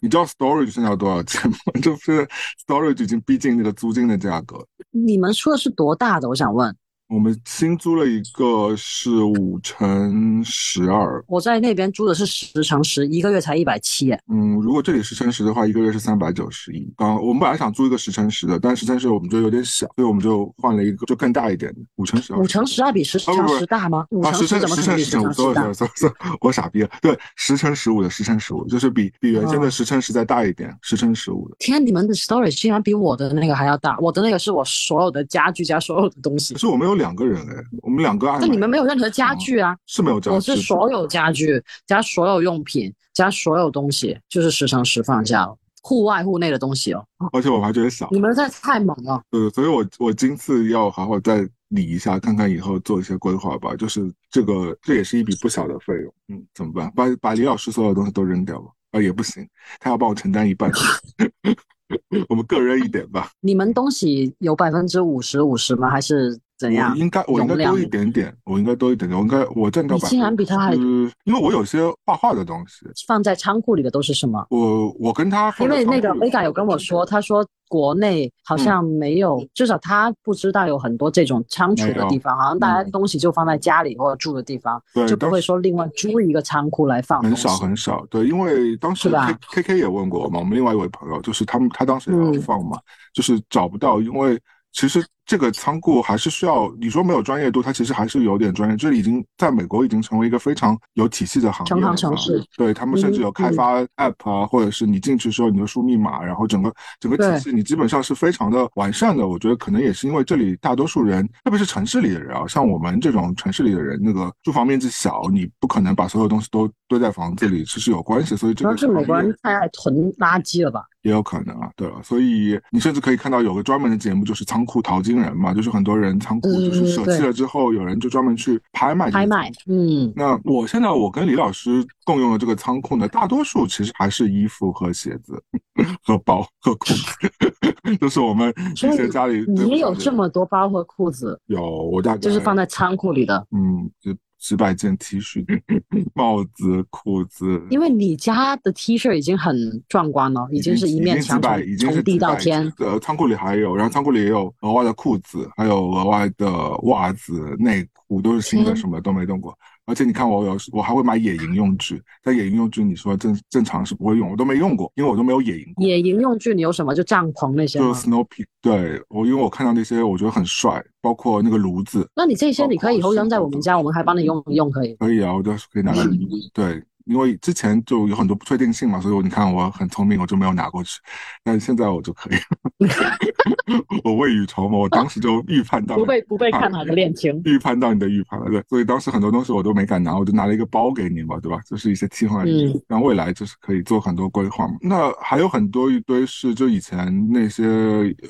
[0.00, 1.56] 你知道 storage 现在要多少钱吗？
[1.82, 2.24] 就是
[2.64, 4.64] storage 已经逼近那个租金的价格。
[4.92, 6.28] 你们说的是多大的？
[6.28, 6.72] 我想问。
[7.14, 14.10] 我们新租了一个是五乘十二，我在那边租的是十乘十，一个月才一百七。
[14.28, 16.92] 嗯，如果这里十乘十的话，一个月是三百九十一。
[16.96, 22.40] 刚我们本来想租一个十乘十的，但十乘十我们觉得有点小，所以我们就换了一个就更大一点的五乘十二。
[22.40, 24.04] 五乘十二比十乘十大吗？
[24.24, 26.90] 啊，十乘十乘十五，所以所以所以，我傻逼了。
[27.00, 31.54] 对，十乘十五的十乘十五就是比比原先的十乘十再大一点，十乘十五的。
[31.60, 33.96] 天，你们的 storage 竟然比我的那个还要大！
[34.00, 36.54] 我的那个是我所有的家具加所有的东西。
[36.54, 37.64] 可是我们有两个人哎。
[37.82, 39.76] 我们两个，那你们没有任何家具啊？
[39.86, 47.04] 是没有家具，我是所有家具加所有用品加所有东西，就是十乘十放下了，户外户内的东西哦。
[47.32, 49.20] 而且我还觉得小，你们在太猛了。
[49.30, 53.74] 对，所以我我今次要好好再理一下，看看以后做一些规划吧。
[53.74, 56.14] 就是这个，这也是一笔不小的费用。
[56.28, 56.92] 嗯，怎么办？
[56.94, 59.02] 把把李老师所有东西都扔掉吧啊？
[59.02, 59.46] 也不行，
[59.80, 60.70] 他要帮我承担一半。
[62.28, 63.30] 我们各扔一点吧。
[63.40, 65.90] 你们东西有百分之五十五十吗？
[65.90, 66.38] 还是？
[66.56, 66.96] 怎样？
[66.96, 69.96] 应该我应该多一点点，我应该多一点点，我应该我占到。
[69.96, 74.46] 你竟然比他还，因为我有些画画的东西放在仓库里的都是什么？
[74.50, 87.20] 我我跟他，因为那个 Vega 有跟我说，他说国内好像没有，至少他不知道有很多这种仓储的地方，好像大家东西就放在家里或者住的地方，就不会说另外租一个仓库来放。
[87.20, 92.78] 很少很少，对，因为当时 K K K 也问过嘛，我们另外一位朋友就是他们，他当时也要放嘛，
[93.12, 94.40] 就是找不到，因为。
[94.76, 98.76] 其实这个仓库还是需要你说没有专业度，它其实还是有点专业。
[98.76, 101.94] 这已经在美国已经成为一个非常有体系的行业了。
[101.96, 109.26] 城市，对他们甚至有开发 app 啊，或者是你进去时候你就输密码，然后整个整个体系你基本上是非常的完善的。
[109.26, 118.36] 我觉得可能也是因为这里大多数人，特别是城市里的人啊，像我们这种城市里的人，那个住房面积小，你不可能把所有东西都堆在房子里，其实有关系。
[118.36, 120.82] 所以这个是美国人太爱囤垃圾了吧？
[121.02, 129.10] 也有可能啊，对了，所以你甚至可以看到有个专门的节目，就是仓库淘金人嘛，就是很多人仓库就是舍弃了之后，有人就专门去拍卖。
[129.10, 130.12] 拍卖，嗯。
[130.16, 135.42] 那我现在我跟李老师共用的这个仓库呢， 大多数其实还是衣服和鞋子
[136.04, 139.44] 和包和裤子， 都是我们以前家里。
[139.48, 141.38] 你有这么多包和裤子？
[141.46, 143.46] 有，我大概就是放在仓库里的。
[143.50, 144.14] 嗯，就。
[144.44, 145.42] 几百件 T 恤、
[146.12, 149.56] 帽子、裤子，因为你家的 T 恤已经很
[149.88, 152.70] 壮观了，已经是一面墙从地到天。
[152.76, 159.56] 呃，仓库里还有，然后仓库里也有额外的裤子，还有额外的袜子、内裤，都是新的，什么都没动过。
[159.86, 165.86] 而且你看我有我还会买野营用具，但野营用具你说正正常是不会用，我都没用过，因为我都没有野营过。
[165.86, 166.94] 野营用具你有什么？
[166.94, 172.08] 就帐篷那些就 snow p e 对我，因为我看到那些我觉得很帅，包括那个炉子。
[172.16, 174.94] 那你这些你可以以后扔在我们家，我们还帮你用一用，可以？
[174.94, 176.04] 可以啊，我都是可以拿来。
[176.52, 176.82] 对。
[177.04, 180.98] 因为之前就有很多不确定性嘛，所以你看我很聪明，我就没有拿过去。
[181.42, 182.38] 但现在我就可以，
[184.02, 188.62] 我未雨绸缪，我当时就预判到不被不被看好的恋情，预判到你的预判了，对。
[188.70, 191.60] 所以当时很多东西我都没敢拿，我就拿了一个包给你嘛，对吧？
[191.66, 194.74] 就是一些替换品，让未来就是可以做很多规划嘛。
[194.80, 197.66] 那还有很多一堆是就以前那些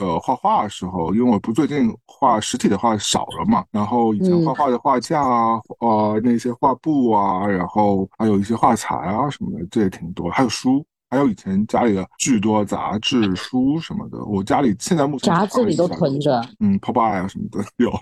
[0.00, 8.52] 呃画画的时候，因为我不最近画实体的画少了嘛，然后以前画画的画架啊，呃那些画布啊，然后还有一些。
[8.64, 14.24] 画材啊什么的，这也挺多，还有书，还有以前家里的巨多杂志、书什么的。
[14.24, 17.92] 我家里现在目前杂志里都囤着，嗯，Pop Eye 啊什么的 有，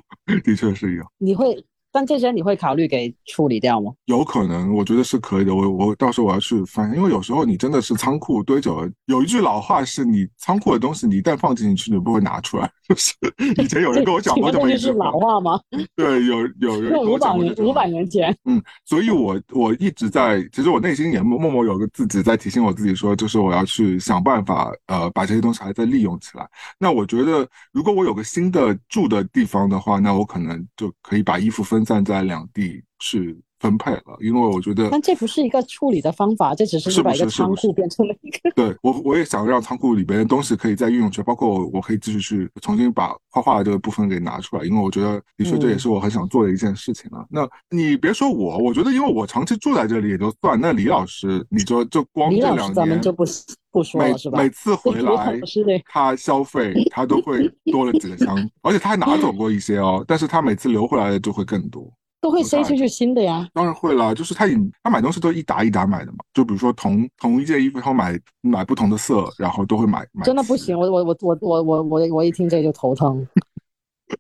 [0.45, 1.05] 的确是有。
[1.19, 1.53] 你会？
[1.93, 3.93] 但这些你会考虑给处理掉吗？
[4.07, 5.55] 有可能，我觉得是可以的。
[5.55, 8.91] 我我到时候我要去翻，因为有时候你真的是仓库堆久了。
[9.07, 12.71] 有一句老话是你仓库的东西，你一旦放进去，你不会拿出来。
[12.89, 13.13] 就是
[13.63, 15.61] 以前有人跟我讲过这么一句是老话吗？
[15.95, 17.53] 对，有有人跟我讲过。
[17.65, 18.35] 五百年前。
[18.45, 26.49] 嗯，所以我我一直在，其实我内心也默默有个自己在提醒我自己说，就是我要去想办法，呃，把这些东西还在利用起来。
[26.79, 33.43] 那我觉得，如果我有个新的住的地方的话，那我可能就可以把衣服分散在两地是。
[33.63, 38.51] 分配了，因为我觉得，但这不是一个处理的方法，这只是把一个仓库变成了一个。
[38.57, 47.25] 对我，我也想让仓库里边的东西可以再运用起来，包括我，我可以继续去重新把画画的这个部分给拿出来，因为我觉得的确这也是我很想做的一件事情了。
[47.31, 50.61] 那你别说我，我觉得因为我长期住在这里也就算。
[50.61, 53.25] 那李老师，你就就光这两年，咱们就不
[53.71, 54.39] 不说了是吧？
[54.43, 55.41] 每次回来，
[55.87, 61.89] 他消费他都会多了几个箱， 而且他还拿走过一些哦，但是他每次留回来的就会更多。
[62.23, 64.15] 都会塞出去新的呀，当然会了。
[64.15, 66.19] 就是他以他买东西都一沓一沓买的嘛。
[66.33, 70.07] 就比如说同同一件衣服，他买买不同的色，然后都会买。
[70.13, 73.27] 买真的不行，我我我我我我我我一听这个就头疼。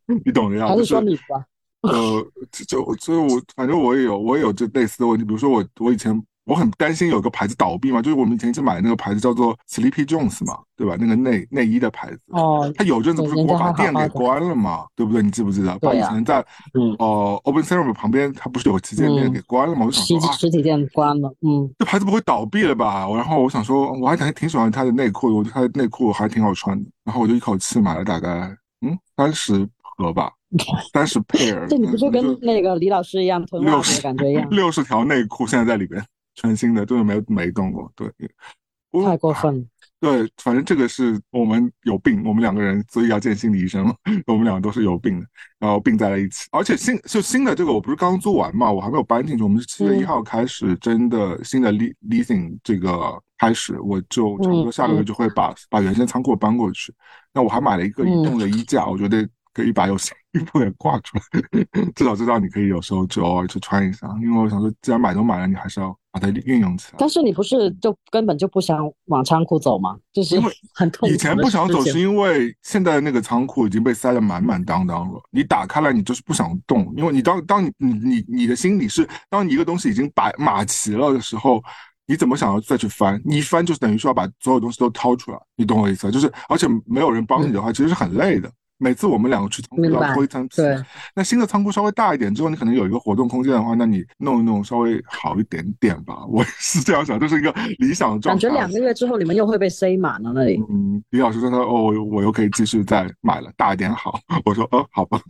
[0.26, 0.66] 你懂的呀。
[0.66, 1.46] 还是说你吧。
[1.82, 2.26] 呃，
[2.66, 5.24] 就所以，我反正我也有我也有这类似的问题。
[5.24, 6.22] 比如说我我以前。
[6.52, 10.96] 我很担心有个牌子倒闭嘛，就是我们以前一直买的那个牌子叫做 Sleepy Jones 嘛，对吧？
[11.00, 12.20] 那个内内衣的牌子。
[12.28, 12.70] 哦。
[12.76, 15.22] 他有阵子不是我把店给关了嘛，对不对？
[15.22, 15.78] 你记不记得？
[15.78, 16.44] 把以前在
[16.98, 19.86] 哦 Open Serum 旁边，他不是有旗舰店给关了嘛？
[19.86, 21.72] 我想说实体店关了，嗯。
[21.78, 23.08] 这牌子不会倒闭了吧？
[23.14, 26.90] 然后我想说，我还还挺喜欢他的内裤，我觉得他的内裤还挺好穿的。
[27.04, 28.28] 然后我就一口气买了大概
[28.86, 30.30] 嗯三十盒吧，
[30.92, 31.66] 三十 pair。
[31.66, 34.46] 这你不就跟那个李老师一样囤袜子的感觉一样？
[34.50, 36.02] 六十条内裤现在在里边。
[36.34, 38.08] 全新的，就是没没动过，对，
[39.04, 39.68] 太过分。
[40.00, 43.94] 对，反正这个是我们有病，我们两个人，所以要见心理医生嘛。
[44.26, 45.26] 我们两个都是有病的，
[45.60, 46.48] 然后并在了一起。
[46.50, 49.42] 而且新就新的这个，我不是刚租完嘛，我还没有搬进去。
[49.44, 56.92] 我们是七月一号开始真的新的 leasing 这个开始，我就差不多下个月就会把把原先仓库搬过去。
[57.32, 59.28] 那我还买了一个移动的衣架，我觉得。
[59.54, 61.64] 可以把有新衣服也挂出来，
[61.94, 64.08] 至少知道你可以有时候就偶尔去穿一下。
[64.22, 66.96] 因为我想说，既然买都买了，你还是要把它运用起来。
[66.98, 69.96] 但是你不是就根本就不想往仓库走吗？
[70.12, 71.08] 就是因为 很痛。
[71.08, 75.20] 以前不想走，是因为现在那个仓库已经被塞得满满当当了。
[75.30, 81.62] 你打开来，你就是不想动，因为你当当你你你你的心里是，当你一个东西已经摆码齐了的时候，
[82.06, 83.20] 你怎么想要再去翻？
[83.24, 86.10] 你一翻就是等于说要把所有东西都掏出来，你懂我意思？
[86.10, 88.50] 就是而且没有人帮你的话，其实是很累的。
[88.82, 90.76] 每次我们两个去仓库要推仓，对。
[91.14, 96.24] 那新的仓库稍微大一点之后，你可能有一个活动空间的话，那你弄一弄稍微好一点点吧。
[96.26, 98.40] 我是这样想，这是一个理想状态。
[98.42, 100.60] 感觉两个月之后你们又会被塞满了那里。
[100.68, 104.18] 嗯，李老师说他哦，我又可以继续再买了，大一点好。
[104.44, 105.20] 我说哦，好吧。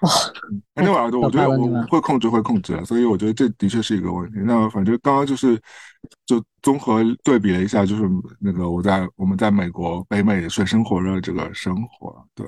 [0.00, 0.10] 哇，
[0.74, 4.38] 那晚上我觉得我会控制，会控制，所以我觉得这的确是一个问题。
[4.44, 5.60] 那反正刚刚就是
[6.26, 8.02] 就综合对比了一下，就是
[8.40, 12.46] 那个我在我们在美国北美水深火热这个生活，对。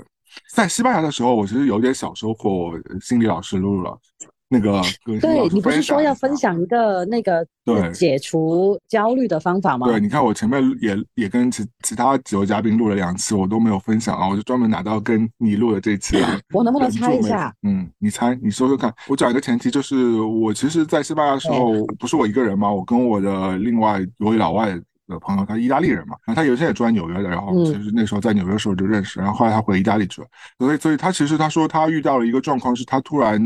[0.52, 2.72] 在西班牙的时候，我其实有点小收获。
[3.00, 4.80] 心理老师露露老师，那个
[5.20, 9.86] 对你不是说要分享一个那个对解除焦虑的方法吗？
[9.86, 16.38] 对，你看我前面也也跟其其他几位嘉宾录了两期，我都没有分享啊，我就专门拿到跟你录的这期来。
[16.54, 17.52] 我能不能猜一下？
[17.62, 18.94] 嗯，你猜，你说说看。
[19.08, 24.78] 我讲一个前提，就是我其实，在西班牙的时候，不是我一个人嘛，我跟我的另外一位老外。
[25.06, 30.28] 的朋友，他意大利人嘛，然后他原先也住在纽约的，然后其实那时候在纽约时候就认识，然后后来他回意大利去了，
[30.58, 33.40] 所以所以他其实他说他遇到了一个状况，是他突然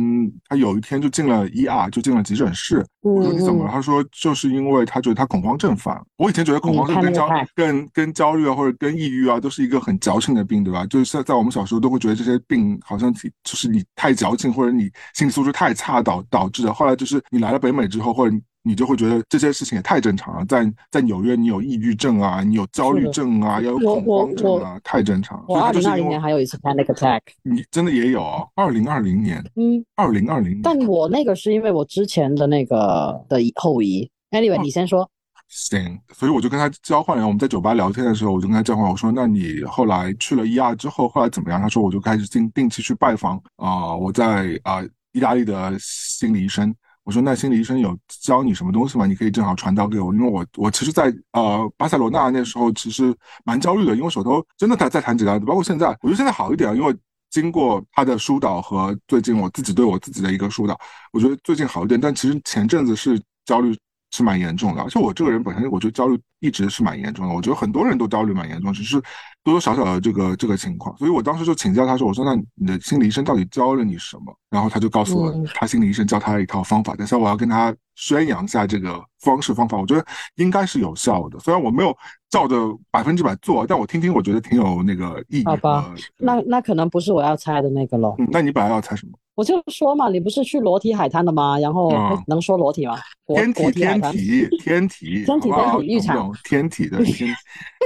[0.48, 2.84] 他有一天就进了 ER，就进了急诊室。
[3.00, 3.70] 我说你怎么了？
[3.70, 5.98] 他说就是因为他觉得他恐慌症犯。
[6.16, 10.84] 我以前觉得恐慌症跟焦跟跟焦虑啊或者跟抑郁啊都是一个很矫情的病，对吧？
[10.86, 16.72] 就是在在我们小时候都会觉得这些病好像就是你太矫情或者你心理素质太差导导致的。
[16.74, 18.36] 后来就是你来了北美之后，或者
[18.68, 20.44] 你就会觉得这些事情也太正常了。
[20.44, 25.42] 在在纽约，你有抑郁症啊，你有焦虑症啊，要有恐慌症啊，太正常。
[25.48, 28.44] 我二零二零年还有一次 panic attack，你真的也有啊？
[28.54, 30.60] 二零二零年，嗯，二零二零。
[30.62, 34.10] 但我那个是因为我之前的那个的后遗。
[34.32, 35.10] Anyway，你先说。
[35.48, 37.24] 行，所以我就跟他交换了。
[37.24, 46.74] 我们在酒吧聊天的时候，我就跟他交换，我说：“那你后来去了 ER 之后，后来怎么样？”他说：“我就开始定定期去拜访啊，我在啊意大利的心理医生。”
[47.08, 49.06] 我说：“那心理医生有教你什么东西吗？
[49.06, 56.94] 你可以正好传导给我，因为我我其实，在呃巴塞罗那那时候其实蛮焦虑的，因为手头真的在在谈几单，包括现在，我觉得现在好一点，因为
[57.30, 60.78] 经过他的疏导和最近我自己对我自己的一个疏导，
[61.10, 61.98] 我觉得最近好一点。
[61.98, 63.74] 但其实前阵子是焦虑。”
[64.10, 67.34] 是蛮严重的，而且我这个人本身，我觉得焦虑一直是蛮严重的。
[67.34, 68.98] 我觉得很多人都焦虑蛮严重，只是
[69.44, 70.96] 多多少少的这个这个情况。
[70.96, 76.94] 所以我当时就请教他说：“我说那你的心理医生到底教了你什么？”然后他就告诉我，他心理医生教他一套方法。
[76.96, 80.04] 但是我要跟他宣扬一下这个方式方法，我觉得
[80.36, 81.38] 应该是有效的。
[81.38, 81.94] 虽然我没有
[82.30, 82.56] 照着
[82.90, 85.44] 百分之百做，但我听听，我觉得挺有那个意义。
[85.44, 88.16] 好吧，那那可能不是我要猜的那个喽。
[88.30, 89.12] 那你本来要猜什么？
[89.38, 91.56] 我就说嘛，你不是去裸体海滩的吗？
[91.60, 91.92] 然后
[92.26, 92.98] 能说裸体吗？
[93.28, 97.32] 天体天体天体 天体天体浴场，天体的天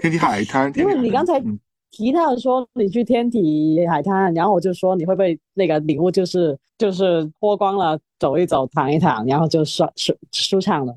[0.00, 0.72] 天体海滩。
[0.80, 1.38] 因为你刚才
[1.90, 10.96] 提到说你去天体海滩，然后我就说你会不会那个礼物就是就是脱光了走一走躺一躺，然后就舒舒舒畅了。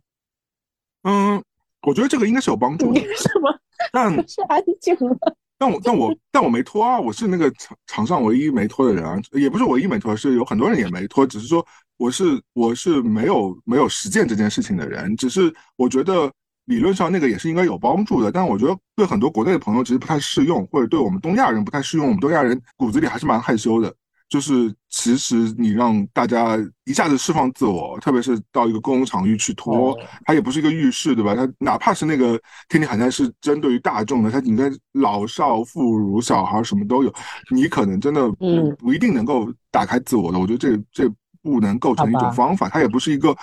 [1.04, 1.44] 嗯，
[1.86, 3.02] 我觉得这个应该是有帮助的。
[3.18, 3.54] 什么？
[3.92, 5.36] 但是安静了。
[5.58, 7.00] 但我但我 但我没脱啊！
[7.00, 11.66] 我是那个场场上唯一没脱的人啊，也不是唯一没脱，是有很多人也没脱，只是说
[11.98, 16.32] 我是我是没有没有实践这件事情的人，只是我觉得
[16.66, 23.94] 理论上那个也是应该有帮助的，但我觉得对很多国内的朋友其实不太适用，或者对我们东亚人不太适用，我们东亚人骨子里还是蛮害羞的。
[24.36, 31.34] 就是其实你让大家一下子释放自我，特别是到一个公共场域去脱，它也不是一个浴室，对吧？
[31.34, 37.14] 它哪怕是那个天地海滩是针对于大众的，它应该老少妇孺小孩什么都有，
[37.50, 40.38] 你可能真的不不一定能够打开自我的。
[40.38, 41.10] 我觉得这这
[41.42, 43.34] 不能构成一种方法，它也不是一个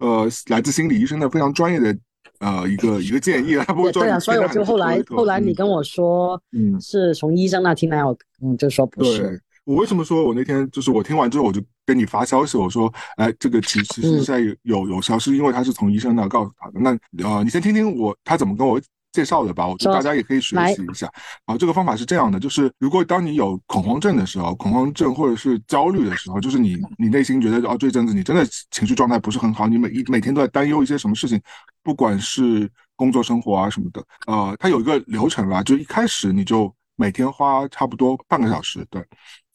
[0.00, 1.96] 呃来自心理医生的非常专业的
[2.40, 3.64] 呃一个一个建议啊。
[3.92, 9.40] 对啊，所以我就后来后来你跟我说，嗯，是从医生那听来，我嗯就说不是。
[9.64, 16.80] 我为什么说我那天就是我听完之后我就跟你发消息，我说，哎，这个其其实现在有有有消息，因为他是从医生那告诉他的。
[16.80, 16.90] 那
[17.28, 18.80] 呃，你先听听我他怎么跟我
[19.12, 21.10] 介绍的吧，我觉得大家也可以学习一下。
[21.44, 31.40] 啊，这个方法是这样的，就是如果当你有恐慌症的时候，恐慌症或者是焦虑的时候，就是你你内心觉得哦，这阵子你真的情绪状态不是很好，你每一每天都在担忧一些什么事情，
[31.82, 39.04] 不管是工作生活啊什么的，呃，它有一个流程啦，就一开始你就每天花差不多半个小时，对。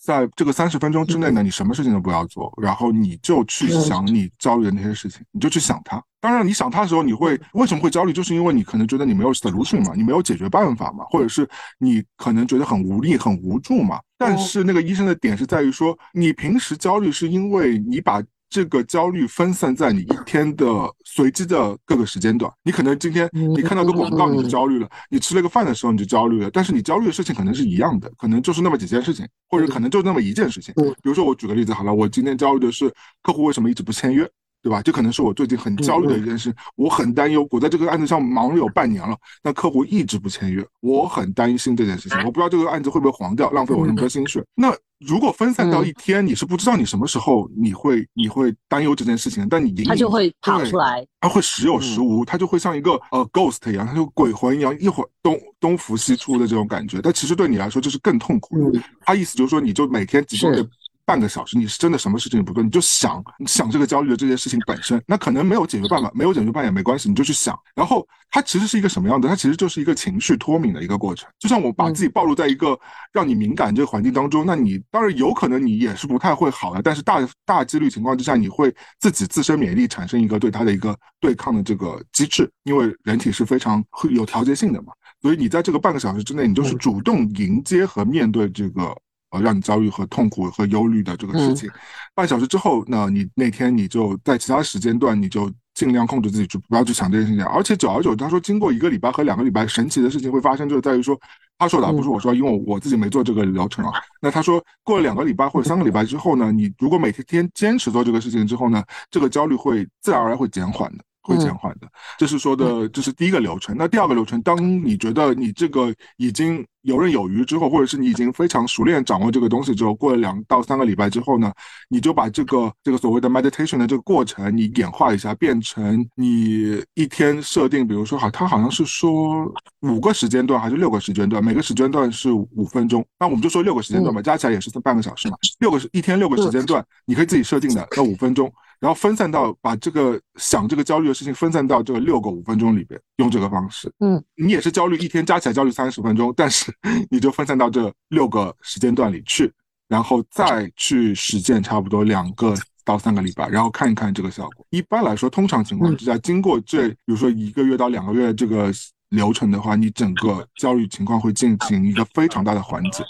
[0.05, 5.99] 在这个三十分钟之内呢，你什么事情都不要做，然后你就去想你焦虑的那些事情，你就去想它。
[6.21, 8.13] 当然，你想它的时候，你会为什么会焦虑？
[8.13, 11.49] 就是因为你可能觉得你没有 solution 嘛，你没有解决办法嘛，或者是
[11.79, 13.99] 你可能觉得很无力、很无助嘛。
[14.17, 18.21] 但是那个医生的点是在于说，你平时焦虑是因为你把。
[18.55, 20.65] 这个焦虑分散在你一天的
[21.03, 30.73] 随机的各个时间段，你可能今天你看到个广告你就焦虑了，你吃了个饭的时候你就焦虑了，但是你焦虑的事情可能是一样的，可能就是那么几件事情，或者可能就那么一件事情。
[31.03, 32.89] 比如说我举个例子好了，我今天焦虑的是
[33.21, 34.25] 客户为什么一直不签约。
[34.65, 34.81] 对吧？
[34.81, 37.47] 这可能是我最近很焦虑的一件事，我很担忧。
[37.51, 42.17] 我在这个案子上忙了有半年了，但客户一直不签约，我很担心这件事情。
[42.25, 44.43] 我不知道这个案子会不会黄掉，浪费我那么多心血。
[44.55, 56.99] 那如果分散到一天，你是不知道你什么时候你会你会担忧这件事情，但你他就会跑出来，他会时有时无，他就会像一个呃 ghost 一样，他就鬼魂一样，一会儿东东浮西出的这种感觉。
[57.03, 58.81] 但其实对你来说这是更痛苦的。
[59.01, 60.67] 他意思就是说，你就每天集中的。
[61.05, 67.57] 半个小时，你是真的什么事情也不做，你就想想这个焦虑的这件事情本身，那可能没有解决办法，没有解决办法也没关系，你就去想。
[67.75, 69.29] 然后它其实是一个什么样的？
[69.29, 71.29] 它其实就是一个情绪脱敏的一个过程。
[71.37, 72.77] 就像我把自己暴露在一个
[73.13, 84.91] 让你敏感这个环境当中，那你当然有可能你也是不太会好的，但是大大几率情况之下，你会自己自身免疫力产生一个对它的一个对抗的这个机制，因为人体是非常会有调节性的嘛。
[85.21, 88.95] 所以你在这个半个小时之内，你就是主动迎接和面对这个。
[89.41, 91.69] 让你焦虑和痛苦和忧虑的这个事情，
[92.13, 97.45] 半小时之后，那你那天你就在其他时间段，你就尽量控制自己，就不要去想这件事情。
[97.45, 101.19] 而且久而久之，他说经过一个礼拜和两个礼拜，神奇的事情会发生，就是在于说，
[101.57, 103.91] 他说的不是我说，因为我自己没做这个疗程啊。
[104.21, 111.03] 那他说过了两个礼拜或者三个礼拜之后呢，你如果每天天坚持做这个事情之后呢，这个焦虑会自然而然会减缓的。
[111.25, 111.87] 会减缓的，
[112.19, 113.75] 这是说的，这是第一个流程。
[113.75, 114.55] 那第二个流程，当
[114.85, 121.51] 你觉得你这个已经游刃有余之后，或者是你已经非常熟练掌握这个东西之后，过了两到三个礼拜之后呢，
[121.89, 129.51] 你就把这个这个所谓的 meditation 的这个过程，你演化一下，变成你一天设定，比如说好，它好像是说
[129.81, 138.53] 五个时间段还是六个时间段，每个时间段是五分钟，那我们就说六个时间段吧，加起来也是半个小时嘛，六个是一天六个时间段，你可以自己设定的，那五分钟。
[138.79, 146.71] 然后分散到把这个想这个焦虑的事情分散到这个六个五分钟里边，用这个方式，嗯，你也是焦虑一天加起来焦虑三十分钟，但是
[147.09, 149.51] 你就分散到这六个时间段里去，
[149.87, 152.53] 然后再去实践差不多两个
[152.83, 154.65] 到三个礼拜，然后看一看这个效果。
[154.69, 158.71] 一般来说，通常情况之下，经过这比如说一个月到两个月这个
[159.09, 163.03] 流程的话，你整个焦虑情况会进行一个非常大的缓解。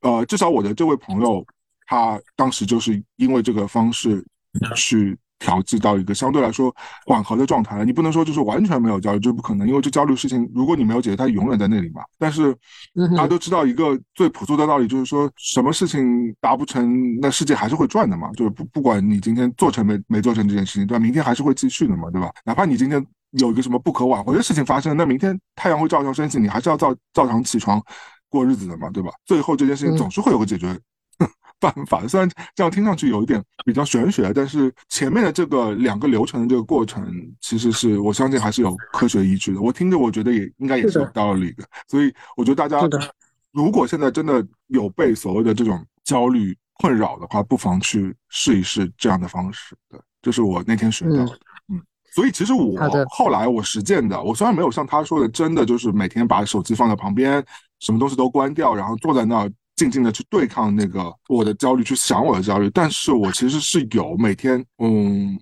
[0.00, 1.44] 呃，至少我的这位朋友，
[1.86, 4.24] 他当时就是因为这个方式。
[4.76, 6.74] 去调剂到一个相对来说
[7.06, 7.84] 缓和的状态了。
[7.84, 12.02] 你不能说就是完全没有焦虑，这不可能，因为这焦虑事情，如果你没有解决，它永远在那里嘛。
[12.18, 12.54] 但是
[13.16, 18.30] 大家都知道一个最朴素的道理，就是说什么事情达不成，那世界还是会转的嘛。
[18.32, 21.02] 就是不不管你今天做成没没做成这件事情，对吧？
[21.02, 22.30] 明天还是会继续的嘛，对吧？
[22.44, 27.82] 哪怕你今天有一个什么不可挽回的事情发生，那明天太阳会照常升起，你还是要照照常起床
[28.28, 29.10] 过日子的嘛，对吧？
[29.24, 30.78] 最后这件事情总是会有个解决。
[31.62, 37.08] 办法虽然这样听上去有一点比较玄学，但是前面的这个两个流程的这个过程，
[37.40, 39.60] 其实是我相信还是有科学依据的。
[39.60, 41.62] 我听着，我觉得也应该也是有道理的。
[41.86, 42.80] 所以我觉得大家
[43.52, 49.76] 如果现在真的有被所谓的这种焦虑困扰的话，不妨去试一试这样的方式。
[49.88, 51.38] 对，这是我那天学到的。
[51.68, 51.80] 嗯，
[52.12, 52.76] 所以其实我
[53.08, 57.44] 后来我实践的，我虽然没有像他说的，真的就是每天把手机放在旁边，
[57.78, 59.52] 什么东西都关掉，然后坐在那儿。
[59.76, 65.38] 静静的去对抗那个我的焦虑，去想我的焦虑，但是我其实是有每天，嗯，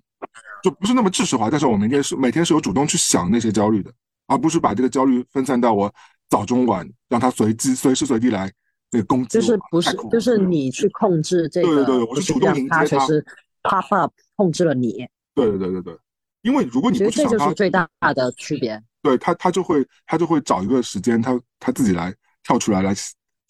[0.63, 3.91] 就不是那么知识化，但是我每天是每天是有主动去想那些焦虑的，
[4.27, 5.93] 而不是把这个焦虑分散到我
[6.29, 8.51] 早中晚，让它随机随时随地来
[8.91, 9.39] 那个攻击。
[9.39, 13.25] 就是不是就是你去控制这个，对对对，我是主动迎接它，其实
[13.63, 15.05] pop up 控制了你。
[15.35, 15.97] 对对对对对，
[16.41, 18.81] 因为如果你不去想它，这就是最大的区别。
[19.03, 22.13] 对他，他就会他就会找一个时间，他他自己来
[22.43, 22.93] 跳出来来。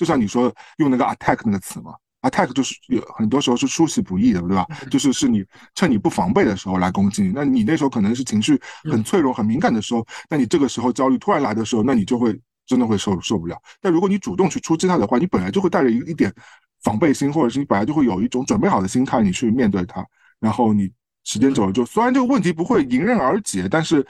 [0.01, 1.93] 就像你说用那个 attack 那个词嘛
[2.23, 4.65] ，attack 就是有很多时候是出其不意的，对吧？
[4.89, 5.45] 就是是你
[5.75, 7.31] 趁你不防备的时候来攻击你。
[7.35, 8.59] 那你那时候可能是情绪
[8.91, 12.35] 很脆弱、很敏感的时候，那你这个时候焦虑突然来的时候，那你就会
[12.65, 13.55] 真的会受受不了。
[13.79, 16.33] 但如果你主动去出击它的话，你本来就会带着一一点
[16.81, 20.03] 防备心，或者是你本来就会有一种准备好的心态，你去面对它。
[20.39, 20.89] 然后你
[21.25, 24.03] 时间久了，就虽然这个问题不会迎刃而解，但是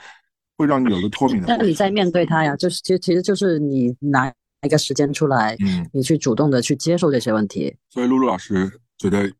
[0.56, 1.46] 会让你有个脱敏的。
[1.54, 4.32] 那你在面对它呀，就是其实其实就是你拿。
[4.62, 7.74] 一个时间出来，嗯，你去主动的去接受这些问题。
[7.90, 9.30] 所以露露老师觉得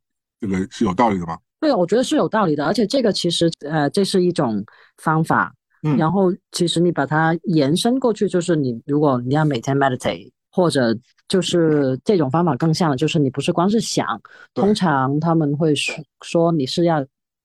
[0.40, 1.38] 这个是有道理的吗？
[1.60, 2.64] 对，我觉得是有道理的。
[2.64, 4.64] 而且这个其实，呃，这是一种
[4.96, 5.54] 方法。
[5.84, 10.96] 嗯，然后其实你把它延伸过去，就是你如果你要每天 meditate，或者
[11.28, 14.20] 就是这种方法更像的，就是你不是光是想，
[14.54, 17.04] 通常他们会说说你是要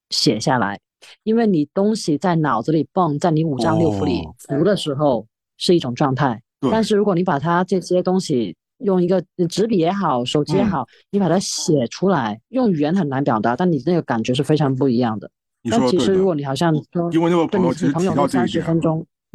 [0.10, 0.80] 写下来，
[1.24, 6.42] 因为你东西在脑子里蹦，在你五脏六腑里浮的时候是一种状态。
[6.72, 15.30] 但是如果你把它这些东西用一个纸笔也好，手机也好，你把它写出来，用语言很难表达，但你那个感觉是非常不一样的。
[15.70, 18.66] 但其实如果你好像说，因为那个朋友其实提到这一点。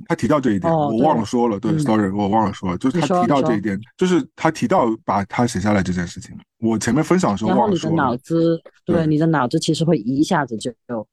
[0.07, 1.61] 他提到这一点，我忘了说了。
[1.61, 6.37] 对，sorry，我忘了说了，就是他提到这一点，就是他提到把他写下来这件事情。
[6.59, 7.91] 我前面分享的时候忘了说。
[7.91, 10.73] 然后你的脑子，对，你的脑子其实会一下子就，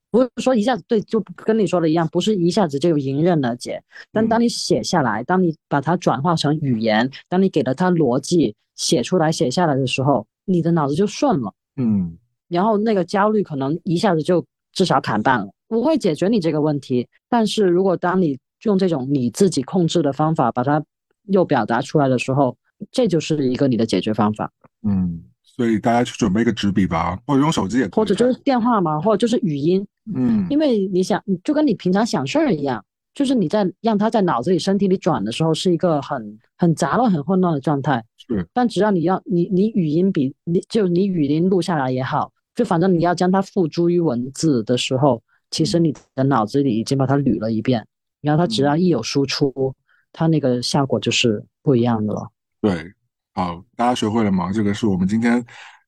[0.09, 3.81] 不是说一下子对，就跟你说的一样，不是一下子就迎刃而解。
[4.11, 11.53] 但当你写下来，当你把它转化成语言，当你给了它逻辑，写出来、写下来的时候，你的脑子就顺了。
[11.75, 12.17] 嗯。
[12.47, 17.07] 然后那个焦虑可能一下子就至少砍半了，不会解决你这个问题。
[17.27, 20.83] 但是如果当你用这种你自己控制的方法把它
[21.27, 22.57] 又表达出来的时候，
[22.91, 24.51] 这就是一个你的解决方法。
[24.83, 29.85] 嗯，所以大家去准备一个纸笔吧，或者用手机也可以，或者就是电话嘛，或者就是语音。
[30.13, 32.83] 嗯，因为你想，就跟你平常想事儿一样，
[33.13, 38.03] 就是你在让它在脑子里、身体里转的时候，是一个很很杂乱、很混乱的状态。
[38.17, 47.85] 是，但只要你要你你语音笔，你就你语音录下来也好，就反正你要将它付诸于文字的时候，其实你的脑子里已经把它捋了一遍。
[48.21, 49.73] 然后它只要一有输出，
[50.11, 52.29] 它那个效果就是不一样的了。
[52.61, 52.91] 对，
[53.33, 54.51] 好，大家学会了吗？
[54.51, 55.43] 这个是我们今天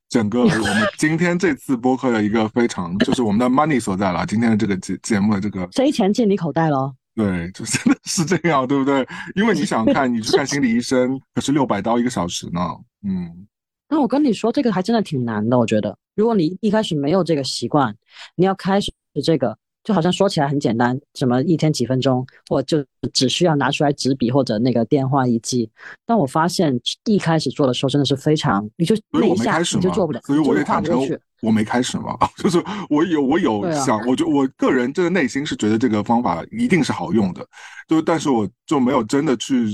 [0.08, 4.26] 整个我们 今天这次播客的一个非常，就是我们的 money 所在了。
[4.26, 6.94] 今天的这个节节目的这个，谁钱进你口袋了？
[7.14, 9.06] 对，就真的是这样，对不对？
[9.36, 12.62] 因为你想看，你去看心理医生，可是六百刀一个小时呢。
[13.04, 13.48] 嗯，
[13.90, 15.60] 那我跟你说，这个还真的挺难的。
[15.60, 17.94] 我觉得，如果你一开始没有这个习惯，
[18.36, 19.58] 你要开始这个。
[19.84, 25.70] 就好像说起来很简单，什么一天几分钟，或就只需要拿出来纸笔或者那个电话一记。
[26.06, 31.02] 但我发现一开始做的时候真的是非常，你就那一下你就做不了，所以我也坦诚，
[31.42, 37.44] 我没开始嘛， 就是我有我有想，我就我个人这个内心是觉得这个方法一定是好用的，
[37.88, 39.66] 就但是我就没有真的去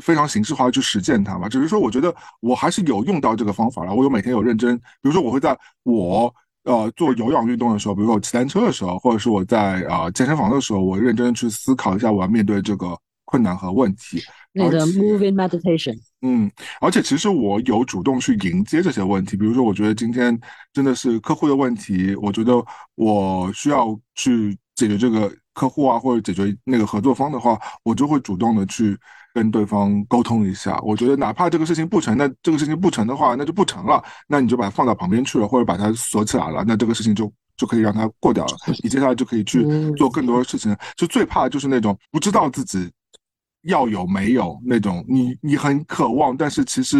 [0.00, 6.34] 非常形式化的去实践它嘛，只是说我觉得我还是有用到这个方法了，我有每天有认真，比如说我会在我。
[6.64, 14.22] 呃，做有氧运动的时候，比如说我骑单车的时候，或者是我在啊健身房的时候，我认真去思考一下我要面对这个困难和问题。
[14.52, 15.94] 那个 moving meditation。
[16.22, 16.50] 嗯，
[16.80, 20.38] 而且其实我有主动去迎接这些问题，比如说我觉得今天
[20.72, 28.98] 真的是客户的问题，我觉得我需要去解决这个客户啊，或者解决那个合作方的话，我就会主动的去。
[29.36, 38.52] 跟对方沟通一下，我觉得哪怕这个事情不成，那这个事情不成的话，那就不成了，那你就把它放到旁边去了，或者把它锁起来了，那这个事情就就可以让它过掉了。
[38.80, 40.72] 你接下来就可以去做更多的事情。
[40.96, 42.88] 就最怕就是那种不知道自己
[43.62, 46.98] 要有没有那种，你你很渴望，但是其实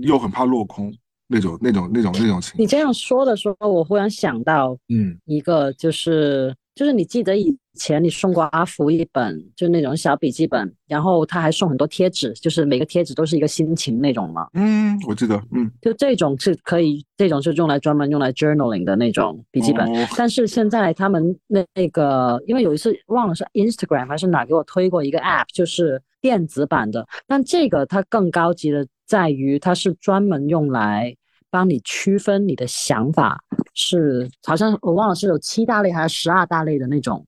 [0.00, 0.90] 又很怕落空
[1.26, 2.54] 那种那种那种那种情。
[2.58, 7.56] 你这样说的时候，我忽然想到，嗯，一个就是就是你记得以。
[7.76, 14.46] 前你送过阿福一本，就那种小笔记本，然后他还送很多贴纸，就是每个贴纸都是一个心情那种嘛。
[14.54, 19.90] 嗯，我记得，嗯，就这种是可以，这种是用来专门用来 journaling 的那种笔记本。
[20.16, 27.04] 但是现在他们那那个，因为有一次忘了是 Instagram 还是哪给我推过一个 app，就是电子版的。
[27.26, 31.12] 但这个它更高级的在于，它是专门用来
[31.54, 33.38] 帮你区分你的想法，
[33.74, 37.24] 是好像我忘了是有七大类还是十二大类的那种。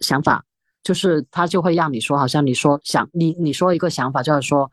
[0.00, 0.42] 想法
[0.82, 4.68] 就是他就会让你说，好像你说想你你说一个想法，就是说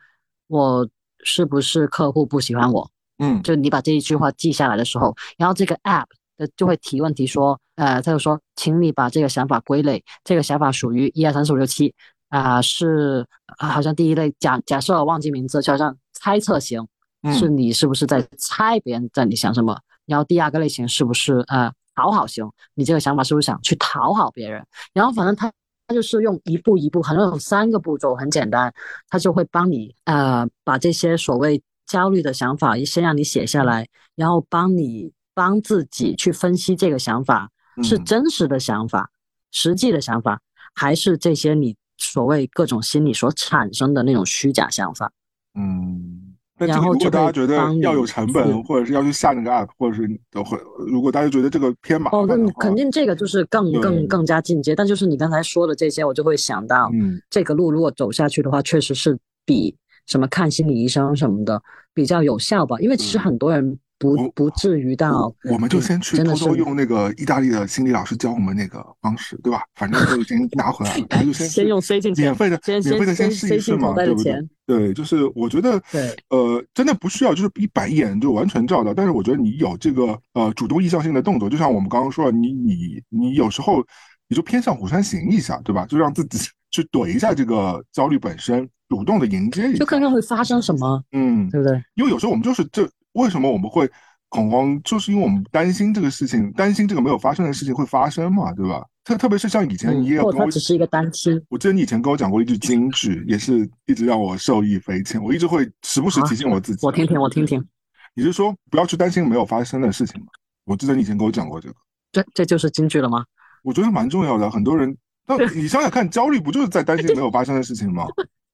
[0.48, 0.89] 我
[1.24, 2.89] 是不是客户不喜欢我？
[3.20, 11.93] 嗯，就你把这一句话记下来的时候，然后这个 app 的就会提问题说，呃，他就说，请你把这个想法归类，这个想法属于一二三四五六七
[12.30, 13.28] 啊，是
[13.58, 16.88] 好像第一类假假设忘记名字，就好像猜测型，
[17.34, 19.80] 是你是不是在猜别人在你想什么？
[20.05, 21.71] 然后第二个类型是不是呃？
[21.99, 24.63] 讨好型，你这个想法是不是想去讨好别人？
[24.93, 25.51] 然后反正他
[25.88, 28.71] 他就是用一步一步，可能有三个步骤，很简单，
[29.09, 37.49] 他就会帮你呃把这些所谓焦虑的想法先让你写下来，然后帮你帮自己去分析这个想法
[37.82, 39.09] 是真实的想法、
[39.51, 40.39] 实际的想法，
[40.75, 45.11] 还是这些你所谓各种心理所产生的那种虚假想法？
[45.55, 46.16] 嗯。
[46.60, 54.76] 那如果大家觉得要有成本，或者是要去下那个 app，或者是都会，如果大家觉得这个偏麻烦哦，那肯定这个就是更更更加进阶。
[54.76, 61.62] 但就是你刚才说的这些，我就会想到，嗯，这个路如果走下去的话，确实是比什么看心理医生什么的
[61.93, 62.80] 比较有效吧。
[62.80, 63.78] 因为其实很多人。
[64.00, 69.64] 不不至于到，我们就先去偷偷用那个意大利的心理老师教我们那个方式，对吧？
[69.76, 74.48] 反正都已经拿回来了，然后就先先用塞进免费的，免费的先试一试嘛，对不对？
[74.68, 75.82] 对，就是我觉得，
[76.30, 83.84] 呃，真的不需要就是一板一眼就完全照到，但是我觉得你有这个呃主动意向性的动作，就像我们刚刚说的，你你你有时候
[84.28, 85.86] 你就偏向虎山行一下，对吧？
[85.88, 86.38] 就让自己
[86.70, 91.82] 去怼一下这个焦虑本身，主动的迎接一下，就看看会发生什么，嗯，对不对？
[91.95, 92.88] 因为有时候我们就是这。
[93.18, 93.89] 为什么我们会
[94.30, 94.80] 恐慌？
[94.84, 98.86] 就是因为我们担心这个事情，担心这个没有发生的事情会发生嘛，对吧？
[99.03, 101.41] 特特别是像以前你也有跟我，只是一个担心。
[101.49, 105.22] 我记得你以前跟我讲过一句金句，也是一直让我受益匪浅。
[105.24, 106.86] 我一直会时不时提醒我自己。
[106.86, 107.65] 我听听，我听听。
[108.13, 110.28] 你是说不要去担心没有发生的事情吗？
[110.65, 111.76] 我记得你以前跟我讲过这个。
[112.11, 113.24] 这这就是金句了吗？
[113.63, 114.51] 我觉得蛮重要的。
[114.51, 114.95] 很多人，
[115.26, 118.05] 那你想想看，焦虑不就是在担心没有发生的事情吗？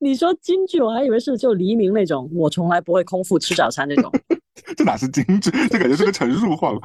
[0.04, 4.12] 你说京剧，我还以为是就黎明那种，我从来不会空腹吃早餐那种。
[4.76, 5.50] 这哪是京剧？
[5.70, 6.80] 这感觉是个陈述话了。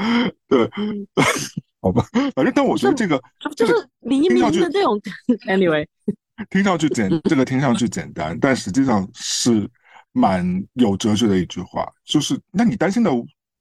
[0.47, 0.71] 对，
[1.83, 2.07] 好吧，
[2.37, 3.21] 反正但我觉得这个
[3.57, 4.97] 就是黎明的这种。
[5.49, 5.85] Anyway，
[6.49, 9.69] 听上去简，这个听上去简单，但实际上是
[10.13, 11.89] 蛮有哲学的一句话。
[12.05, 13.11] 就是，那你担心的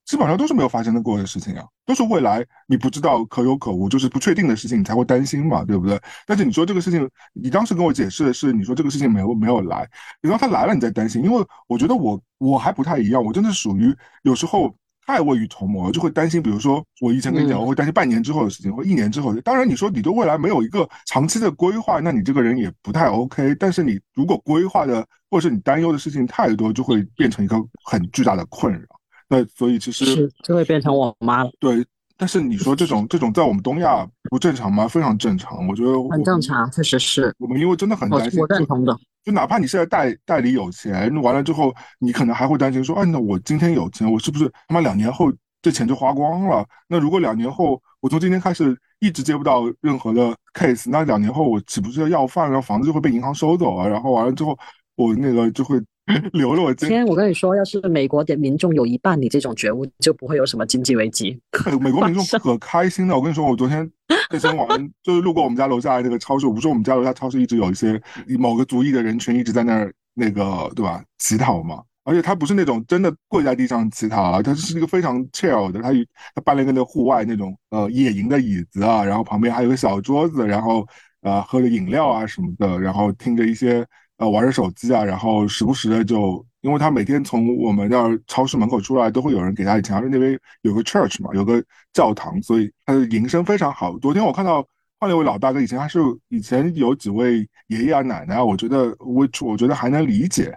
[0.07, 6.01] 基本上都是没有发生过的事情啊，都是未来你不知道可有可无，就是不确定的事情，你才会担心嘛，对不对？
[6.25, 9.87] 但是你说这个事情，你当时跟我解释的是，你说这个事情没有没有来，
[10.23, 12.19] 你说他来了，你再担心，因为我觉得我。
[12.39, 13.91] 我还不太一样，我真的属于
[14.21, 14.71] 有时候
[15.07, 16.39] 太未雨绸缪，就会担心。
[16.39, 19.33] 比如说，我以前跟你讲，我会担心半年之后的事情，或一年之后。
[19.41, 23.55] 当然，你说你对未来没有一个长期的规划，那你这个人也不太 OK。
[23.55, 28.96] 但是你如果规划的，或者是你担忧的事情太多，就会变成一个很巨大的困扰。
[29.29, 31.51] 那所以其实就会变成我妈了。
[31.59, 34.87] 对，但是你说这种这种在我们东亚不正常吗？
[34.87, 37.33] 非常正常，我觉得很正常，确实是。
[37.37, 38.97] 我们因为真的很担心，我认同的。
[39.23, 45.29] 就哪怕你现在代代理有钱，完了之后，你可能还会担心说，哎，那我今天有钱，我是不是他妈两年后
[45.61, 46.65] 这钱就花光了？
[46.87, 53.85] 那如果两年后我从今天开始一直接不到任何的 case，那两年后我岂不是要要饭，然后房子就会被银行收走啊？
[53.85, 54.57] 然后完了之后，
[54.95, 55.77] 我那个就会
[56.33, 56.73] 留了我。
[56.73, 61.39] 今天我跟你说，要是美国的民众有一半你这种觉悟，就不会有什么经济危机。
[61.79, 63.89] 美国民众可开心了，我跟你说，我昨天。
[64.29, 64.67] 健身完
[65.03, 68.01] 就是路过我们家楼下的那个超市，我说我们家楼下超市一直有一些
[68.39, 75.91] 某个族裔的人群一直在那儿那个对吧乞讨嘛，而且他不是那种真的跪在地上乞讨啊，他是一个非常 chill 的，他
[76.33, 80.85] 他搬了一个那户外那种呃野营的椅子啊，然后旁边还有个小桌子，然后
[81.21, 83.85] 呃喝着饮料啊什么的，然后听着一些
[84.17, 86.45] 呃玩着手机啊，然后时不时的就。
[86.61, 91.63] 因为他每天从我们那儿超市门口出来，都会有人给他钱，而且那边有个 church 嘛，有个
[91.93, 93.97] 教堂，所以他的营生非常好。
[93.99, 94.67] 昨天我看到
[94.99, 100.53] 换了一位老大哥，以前他是以前有几位爷爷啊奶奶，我觉得我我觉得还能理解。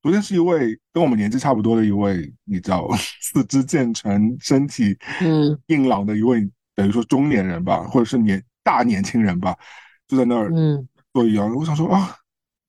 [0.00, 2.88] 昨天是一位跟我们年纪差不多的一位，你知道，
[3.20, 6.40] 四肢健全、身体嗯硬朗的一位，
[6.74, 9.54] 等于说中年人吧，或者是年大年轻人吧，
[10.08, 11.54] 就在那儿嗯做一样。
[11.54, 12.16] 我想说啊，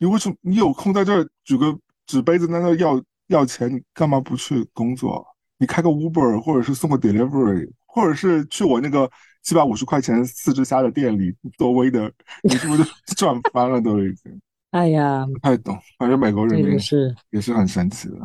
[0.03, 1.73] 你为什么你有空在这儿举个？
[2.05, 5.25] 纸杯子在那要要钱，你干嘛不去工作？
[5.57, 9.09] 你开个 Uber，或者是送个 Delivery，或者是去我那个
[9.41, 12.11] 七百五十块钱四只虾的店里做微的，
[12.43, 12.83] 你是不是
[13.15, 14.37] 赚翻了都已经？
[14.71, 18.17] 哎呀，不太懂，反正美国人也是也是很神奇的。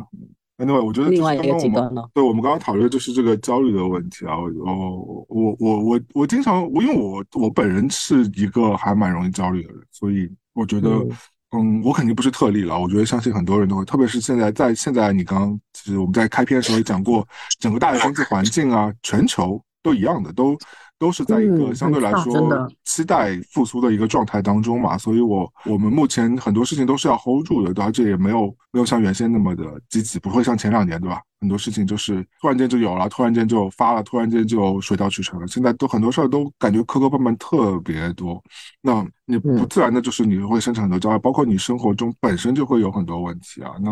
[0.56, 4.36] Anyway，我觉得另外一个极端对我们刚刚讨论就是这个焦虑的问题啊。
[4.36, 11.06] 我我我我我我经常我因为我我本人是一个还蛮容易焦虑的人，所以我觉得。
[11.52, 12.78] 嗯，我肯定不是特例了。
[12.78, 17.26] 我觉得相信很多人都会，特别是现在在现在，你刚刚其实我们在开篇的时候也讲过，
[17.58, 20.54] 整个大的经济环境啊，全球都一样的，都
[20.98, 24.98] 都是在一个相对来说期待复苏的一个状态当中嘛。
[24.98, 28.08] 所以，我我们目前很多事情都是要 hold 住的，而且？
[28.08, 31.20] 也没有没有像原先那么的积极，不会像前两年，对吧？
[31.40, 35.46] 很多事情就是突然间就有了，突然间就发了，突然间就水到渠成了。
[35.46, 38.42] 现在都很多事儿都感觉磕磕绊绊特别多，
[38.80, 43.72] 那你不自然的就是你会生产很多焦虑，包括你生活中本身就会有很多问题啊。
[43.82, 43.90] 那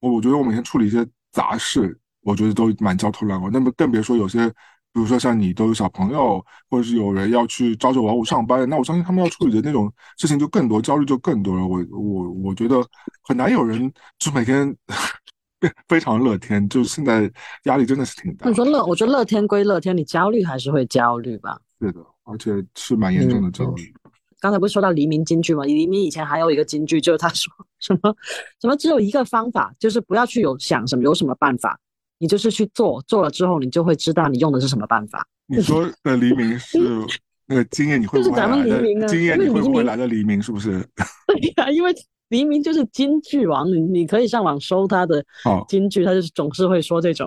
[0.00, 3.50] 我我觉得我每天处理一些杂事，我觉得都蛮焦头烂额。
[3.52, 4.50] 那么更别说有些，
[4.98, 11.64] 比如说像你都有小朋友，或者是有人要去朝九晚五上班，那我相信他们要处理的那种事情就更多，焦虑就更多了。
[11.64, 12.84] 我我我觉得
[13.22, 14.76] 很难有人就每天。
[15.88, 17.28] 非常乐天，就是现在
[17.64, 18.48] 压力真的是挺大。
[18.48, 21.58] 你说乐，我觉得乐天归乐天，你焦虑还是会焦虑吧？
[21.80, 23.92] 是的，而且是蛮严重的焦虑。
[24.38, 25.64] 刚才不是说到黎明金句吗？
[25.64, 28.14] 黎明以前还有一个金句，就是他说什么
[28.60, 31.76] 什么只有一个方法，就是不要去有想什么有什么办法，
[32.18, 35.26] 你就是去做，做了之后你就会知道你用的是什么办法。
[35.46, 36.78] 你说的黎明是
[37.46, 39.08] 那个经验，你会不会来的？
[39.08, 40.86] 经验你会不会来的黎明是不是？
[41.26, 41.94] 对呀，因为。
[42.30, 45.24] 黎明就是金句王，你你可以上网搜他的
[45.66, 47.26] 金句，他就是总是会说这种，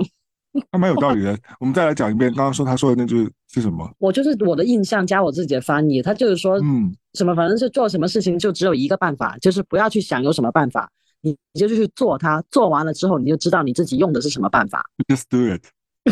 [0.70, 1.36] 他蛮有道理的。
[1.60, 3.92] 我们再来讲一遍，刚刚说他说的那句是什么？
[3.98, 10.88] 我就是我的印象加我自己的翻译，他就是说，嗯，什么反正是做什么事情就只有一个办法，就是不要去想有什么办法，
[11.22, 14.84] 你你就去做它，做完了之后你就知道你自己用的是什么办法。
[15.08, 15.64] Just do it。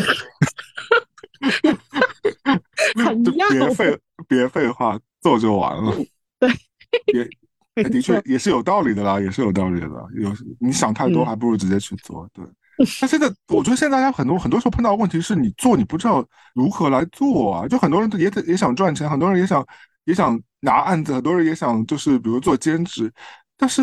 [3.04, 3.98] 很别废
[4.28, 5.94] 别废话，做就完了。
[6.38, 6.50] 对。
[7.14, 7.28] 也。
[7.88, 9.86] 的确也是有道理的啦，也是有道理的。
[10.14, 12.28] 有你想太多，还不如直接去做。
[12.34, 12.44] 对，
[13.00, 17.66] 那现在我觉得现在大家很多很多时候碰到问题是你做你不知道如何来做啊。
[17.66, 19.66] 就很多人也也想赚钱，很多人也想
[20.04, 23.10] 也想拿案子，很多人也想就是比如做兼职，
[23.56, 23.82] 但是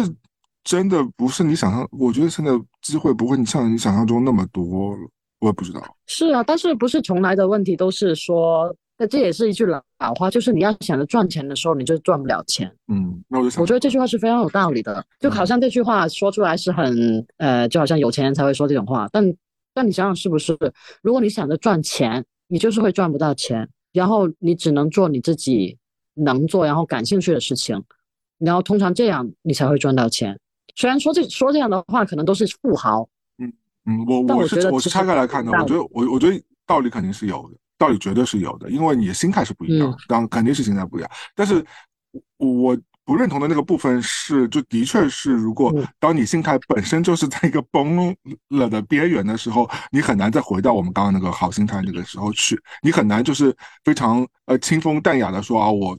[0.68, 1.88] 真的不是你想象。
[1.98, 2.52] 我觉得现在
[2.82, 4.90] 机会不会像你想象中那么多，
[5.40, 5.82] 我也不知道。
[6.08, 8.76] 是啊，但是不是从来的问题都是说。
[9.00, 12.68] 那这也是一句老老话，就是你要想着赚钱的时候，你就赚不了钱。
[12.88, 19.08] 嗯，那我就想，我觉得这句话是非常有道理的，就好像这句话说出来是很呃，就好像有钱人才会说这种话。
[19.12, 19.24] 但
[19.72, 20.58] 但你想想是不是？
[21.04, 25.78] 如果你想着赚钱，你就是会赚不到钱，然后你只能做你自己
[26.16, 27.80] 能做然后感兴趣的事情，
[28.40, 30.36] 然后通常这样你才会赚到钱。
[30.76, 33.08] 虽然说这说这样的话可能都是富豪。
[33.38, 33.52] 嗯
[33.86, 37.58] 嗯，我我是我是拆开来看的，我觉得我我觉得道理肯定是有的。
[37.80, 41.12] 道理绝对是有的，因为你的心态是不一样，当肯定是心态不一样。
[41.36, 41.64] 但是
[42.38, 48.14] 我不认同的那个部分是，就的确是，如果当你心态本身就是在一个崩
[48.50, 53.56] 了的边缘的时候，你很难再回到我们刚刚那个好心态那个时候去，你很难就是
[53.86, 55.96] 非常呃清风淡雅的说啊，我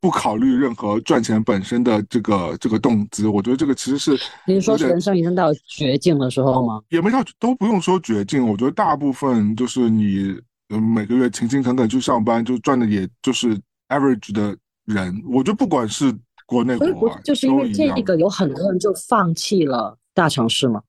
[0.00, 6.82] 不考虑任何赚钱本身的这个这个动机，我觉得这个其实是您说人生已经到绝境的时候吗？
[6.88, 8.46] 也没到，都不用说绝境。
[8.46, 10.34] 我觉得大部分就是你
[10.68, 13.58] 每个月勤勤恳恳去上班，就赚的也就是
[13.88, 15.22] average 的人。
[15.28, 16.14] 我觉得不管是
[16.46, 20.82] 国内国外，就是因为这一个有很多人就放弃了大城市嘛。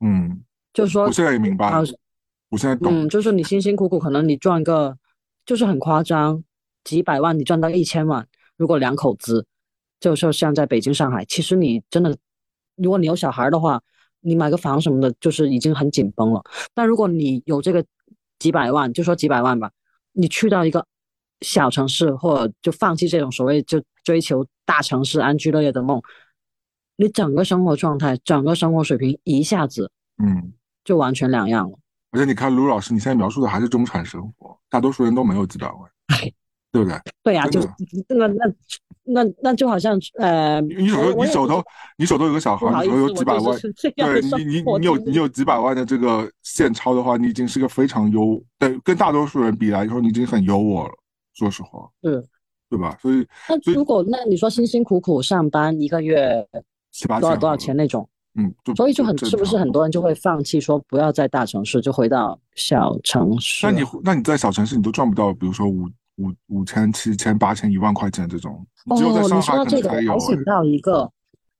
[0.00, 0.40] 嗯，
[0.72, 1.72] 就是说我现在也明白，
[2.50, 3.04] 我现在懂。
[3.04, 4.96] 嗯，就是你辛辛苦苦，可能你赚个
[5.46, 6.42] 就是很夸张。
[6.84, 8.26] 几百万，你赚到一千万，
[8.56, 9.46] 如果两口子，
[10.00, 12.16] 就说像在北京、上海，其实你真的，
[12.76, 13.80] 如果你有小孩的话，
[14.20, 16.42] 你买个房什么的，就是已经很紧绷了。
[16.74, 17.84] 但如果你有这个
[18.38, 19.70] 几百万，就说几百万吧，
[20.12, 20.86] 你去到一个
[21.40, 26.00] 小城市，或者就放弃这种所谓就追求大城市安居乐业的梦，
[26.96, 30.52] 你整个生活状态、整个生活水平一下子，嗯，
[30.84, 31.78] 就完全两样了。
[32.10, 35.90] 而且你看卢老师，你现在描述的还是中产生活，大多数人都没有几百万。
[36.72, 36.98] 对不对？
[37.22, 37.60] 对呀，就
[38.08, 38.44] 那那
[39.04, 41.62] 那那就好像呃，你手头你手头
[41.98, 43.58] 你手头有个小孩，你手头有几百万，
[43.94, 50.92] 对你你你有你有几百万的这个现钞的话，你已经是个非常优，对，跟大多数人比来说，你已经很优渥了。
[51.34, 52.24] 说实话，嗯，
[52.70, 52.96] 对吧？
[53.02, 56.46] 所以那如果那你说辛辛苦苦上班一个月
[56.90, 63.66] 七八多少多少钱那种，嗯，所以就很是不是很多人就会放弃说不要在大城市，就回到小城市？
[63.66, 65.88] 那你那你在小城市你都赚不到，比如说五。
[66.16, 71.10] 五五千、七千、八千、一万块钱这种，哦，你说到这个，我想到一个，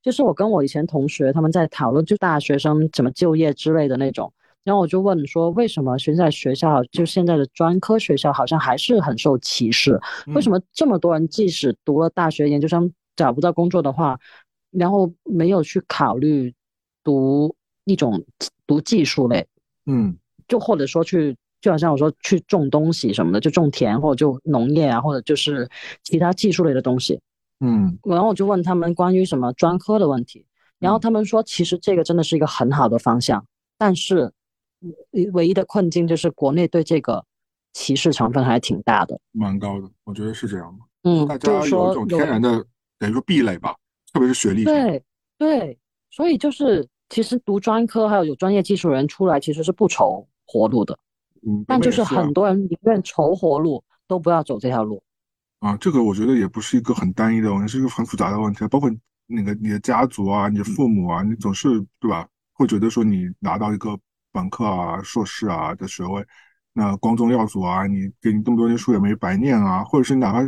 [0.02, 4.32] 就是我跟我以前同学他们在讨论，就大学生怎么就业之类的那种。
[4.62, 9.98] 然后我就问说，为什么现在学校就现在的专科学校好像还是很受歧视？
[10.34, 14.20] 为什么这么多人即使读了大学研究生找不到工作的话，
[14.70, 16.54] 然后没有去考虑
[17.02, 18.22] 读一种
[18.66, 19.46] 读技术类？
[19.86, 21.34] 嗯，就或者说去。
[21.62, 25.66] 就好像我说去种东西什么的，就种田或者就农业啊，或者就是
[26.02, 27.18] 其他技术类的东西。
[27.60, 30.44] 嗯，然后我就问他们关于什么专科的问题，
[30.80, 33.46] 然后他们说其实这个真的是一个很好的方向，
[33.78, 34.32] 但是
[35.32, 37.24] 唯一的困境就是国内对这个
[37.72, 40.84] 歧视成分还挺大的，蛮高的，我觉得是这样的。
[41.08, 42.64] 嗯，大家有一种天然的
[42.98, 43.76] 等于说壁垒吧，
[44.12, 44.64] 特别是学历。
[44.64, 45.00] 对
[45.38, 45.78] 对，
[46.10, 50.98] 所以就是其实读专科还有有专业技术人出来其实是不愁活路的。
[51.46, 55.02] 嗯，但就是很多人宁愿愁活路，都不要走这条路。
[55.60, 58.66] 啊，这个我觉得也不是一个很单一的问题，是一个很复杂的问题。
[58.68, 58.90] 包括
[59.26, 61.68] 那个你的家族啊，你的父母啊，你总是
[62.00, 62.26] 对吧？
[62.52, 63.98] 会觉得说你拿到一个
[64.32, 66.24] 本科啊、硕士啊的学位，
[66.72, 70.42] 那光宗耀祖啊，你给你这么多年书也没白念啊，或者是哪怕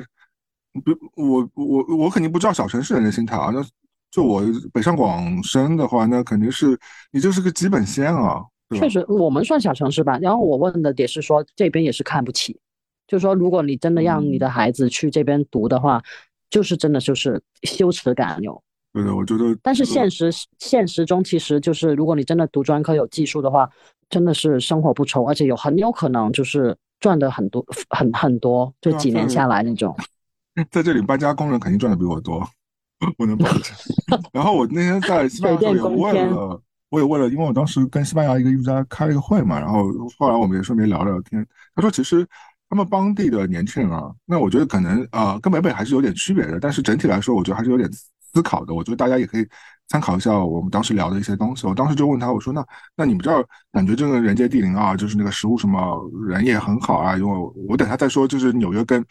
[0.85, 3.51] 不，我我我肯定不知道小城市人的心态啊。
[3.53, 3.65] 那
[4.11, 4.43] 就我
[4.73, 6.79] 北上广深的话，那肯定是
[7.11, 8.45] 你就是个基本线啊。
[8.71, 10.19] 确实，我们算小城市吧。
[10.21, 12.59] 然后我问的也是说，这边也是看不起，
[13.07, 16.03] 就是说，如果你真的让你的孩子去这边读的话，
[16.51, 18.61] 就是真的就是羞耻感有。
[18.93, 19.57] 对的，我觉得。
[19.63, 23.69] 但是现实现实中，其实就是如果你真的读专科有技术的话，
[24.09, 29.95] 真的是生活不愁，而且有很有可能就是赚的很多很很多，就几年下来那种。
[30.71, 32.49] 在这里搬家工人肯定赚的比我多，
[33.19, 33.63] 我能保证。
[34.33, 36.61] 然后我那天在西班牙也问了。
[36.95, 41.45] 我也问了，因为我当时跟西班牙一个艺术家开了一个会嘛，然后后来我们也顺便聊聊天。
[41.75, 42.25] 他说，其实
[42.71, 47.91] 他们当地的年轻人啊，那我觉得可能呃跟北美还是有点区别的，但是整体来说，我觉得还是有点
[48.33, 48.73] 思考的。
[48.73, 49.45] 我觉得大家也可以
[49.89, 51.67] 参考一下我们当时聊的一些东西。
[51.67, 52.65] 我当时就问他，我说那
[52.97, 59.05] 那你们这儿感觉这个人杰地灵啊，就是那个食物什么人也很好啊，因为我等下再说，就是纽约跟。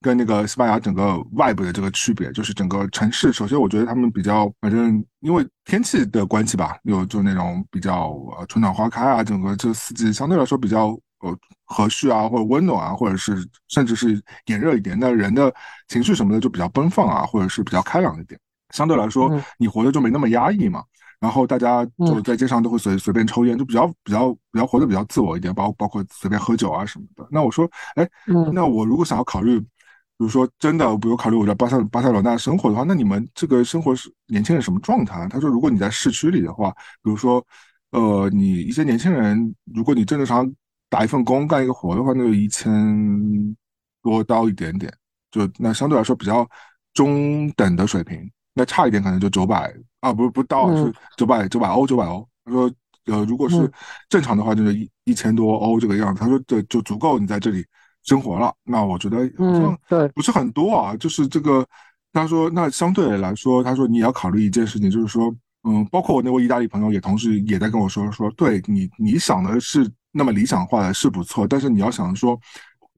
[0.00, 3.32] 跟那个西班牙整个外部的这个区别，就是整个城市。
[3.32, 14.96] 首先，我觉得他们比较，反正因为天气的关系吧，有就那种比较呃春暖花开啊，整个这四季相对来说比较呃和煦啊，或者温暖啊，或者是甚至是炎热一点。
[14.96, 15.52] 那人的
[15.88, 18.38] 情绪什么的就比较奔放啊，或者是比较开朗一点。
[18.72, 19.28] 相对来说，
[19.58, 20.80] 你活的就没那么压抑嘛。
[21.18, 27.26] 然后大家就在街上都会随随便抽烟，就比较比较比较活得比较自我一点，包包括随便喝酒啊什么的。
[27.32, 28.08] 那我说，哎，
[28.52, 29.60] 那我如果想要考虑。
[30.18, 35.28] 比如说，真的，比如考虑我在巴塞巴塞罗那生活的话，那你们这个生活是年轻人什么状态？
[35.28, 36.72] 他说，如果你在市区里的话，
[37.04, 37.40] 比如说，
[37.92, 40.52] 呃，你一些年轻人，如果你正常
[40.90, 43.56] 打一份工干一个活的话，那就一千
[44.02, 44.92] 多刀一点点，
[45.30, 46.44] 就那相对来说比较
[46.92, 48.28] 中等的水平。
[48.54, 52.28] 那差一点可能就九百啊，不是不到是九百九百欧九百欧。
[52.44, 52.68] 他说，
[53.06, 53.70] 呃，如果是
[54.08, 56.20] 正常的话，就是一一千多欧这个样子。
[56.20, 57.64] 他说，这就足够你在这里。
[58.08, 60.96] 生活了，那我觉得好像对不是很多啊。
[60.96, 61.66] 就是这个，
[62.12, 65.34] 他说那相对来说，他说你也要考虑一件事情，就是说，
[65.64, 72.40] 嗯，包括我那位意大利朋友也同时也在跟我说说，对你你想的是那么理想化的是不错，但是你要想说，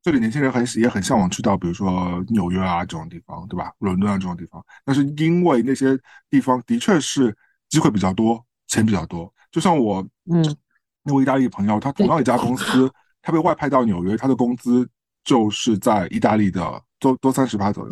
[0.02, 3.72] 这里年轻人很也很向往去到，比如说纽约啊这种地方，对吧？
[3.80, 4.64] 伦敦啊这种地方。
[4.84, 5.98] 但是因为那些
[6.30, 7.36] 地方的确是
[7.68, 9.30] 机会比较多，钱比较多。
[9.50, 10.00] 就像我，
[10.32, 10.56] 嗯，
[11.02, 12.90] 那位意大利朋友，他同样一家公司，
[13.20, 14.88] 他被外派到纽约，他的工资
[15.24, 17.90] 就是在意大利的多多三十趴左右。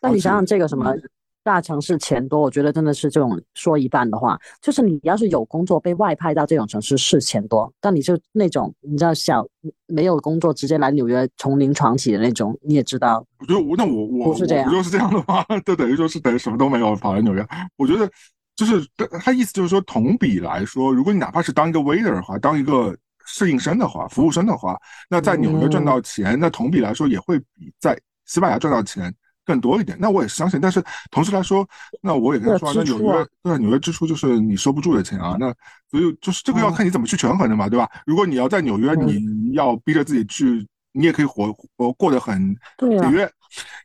[0.00, 0.94] 那你想想这个什么？
[1.42, 9.46] 大城市钱多，我觉得真的是这种说一半的话，就是你要是有工作被外派到这种城市是钱多，但你就那种你知道小
[9.86, 13.22] 没有工作直接来纽约从零闯起的那种，你也知道。
[13.40, 15.44] 我觉得我那我我不是这样，不就是这样的话？
[15.66, 17.46] 就等于说是等于什么都没有跑来纽约。
[17.76, 18.10] 我觉得
[18.56, 18.82] 就是
[19.22, 22.96] 他意思就是说同比来说，如果你哪怕是当一个 waiter 的话，当一个
[23.26, 24.76] 适应生的话，服务生的话，
[25.08, 29.14] 那在纽约赚到钱，那同比来说也会比在西班牙赚到钱。
[29.46, 30.58] 更多一点，那我也是相信。
[30.58, 31.68] 但是同时来说，
[32.00, 35.36] 那我也跟他说，那纽约那纽约支出就是你收不住的钱啊。
[35.38, 35.52] 那
[35.90, 37.86] 所以就是这个要看你怎么去权衡的嘛，对吧？
[38.06, 43.30] 如果你要在纽约，你要逼着自己去，你也可以活活过得很节约，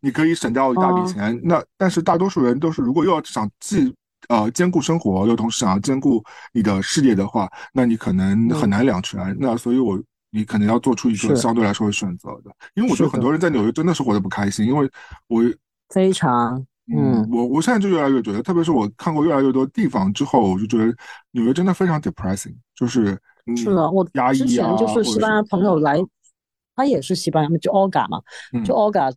[0.02, 1.38] 你可以省掉一大笔钱。
[1.44, 3.94] 那但是大多数人都是，如果又要想既
[4.30, 6.24] 呃兼顾生活，又同时想要兼顾
[6.54, 9.36] 你的事业的话，那你可能很难两全。
[9.38, 10.02] 那所以我。
[10.32, 14.88] 你可能要做出一个相对来说的选择的，因为我觉得很多人在纽约真的是活得不开心，因为
[15.26, 15.42] 我
[15.92, 16.64] 非常
[16.96, 20.86] 嗯，我我现在就越来越觉得，特别是我看过越来越多地方之后，我就觉得
[21.32, 23.18] 纽约真的非常 depressing，就是
[23.58, 25.98] 是的，我之前就是西班牙朋友来，
[26.76, 28.22] 他也是西班牙，就 Olga 嘛，
[28.64, 29.12] 就 Olga，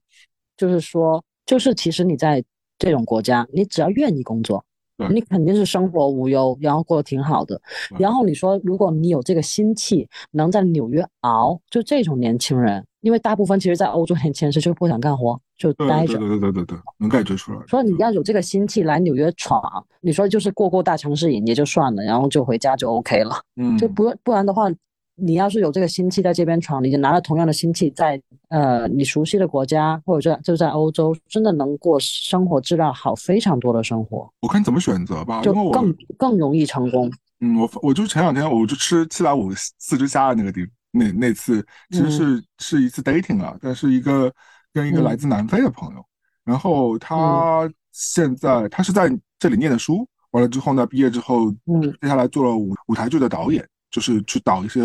[0.56, 2.42] 就是说，就是其实你在
[2.78, 4.64] 这种国家，你只要愿意工作。
[5.10, 7.60] 你肯定是生活无忧，然后过得挺好的。
[7.98, 16.18] 然后你说，如果你有这个心气，能在纽约熬，就这种年轻人，因为大部分其实，在欧洲年轻人是就不想干活，就待着。
[16.18, 17.58] 对对对对对，能感觉出来。
[17.66, 19.60] 说你要有这个心气来纽约闯，
[20.00, 23.34] 你说就是过过大城市瘾也就算了，然后就回家就 OK 了。
[23.56, 24.68] 嗯，就不不然的话。
[25.14, 34.28] 你要是有这个心气在这边闯，你就拿了同样的心气在呃你熟悉的国家或者就在欧洲，真的能过生活质量好非常多的生活。
[34.40, 37.10] 我看你怎么选择吧，就更更容易成功。
[37.40, 44.32] 嗯，我我就前两天我就吃七百五四只虾的那个地那那次其实是是一次 dating 啊，但是一个
[44.72, 46.04] 跟一个来自南非的朋友，
[46.44, 53.66] 然后他现在他是在这里念的书，完了之后呢，毕业之后，嗯，接下来做了舞舞台剧的导演。
[53.92, 54.80] 就是去导一些，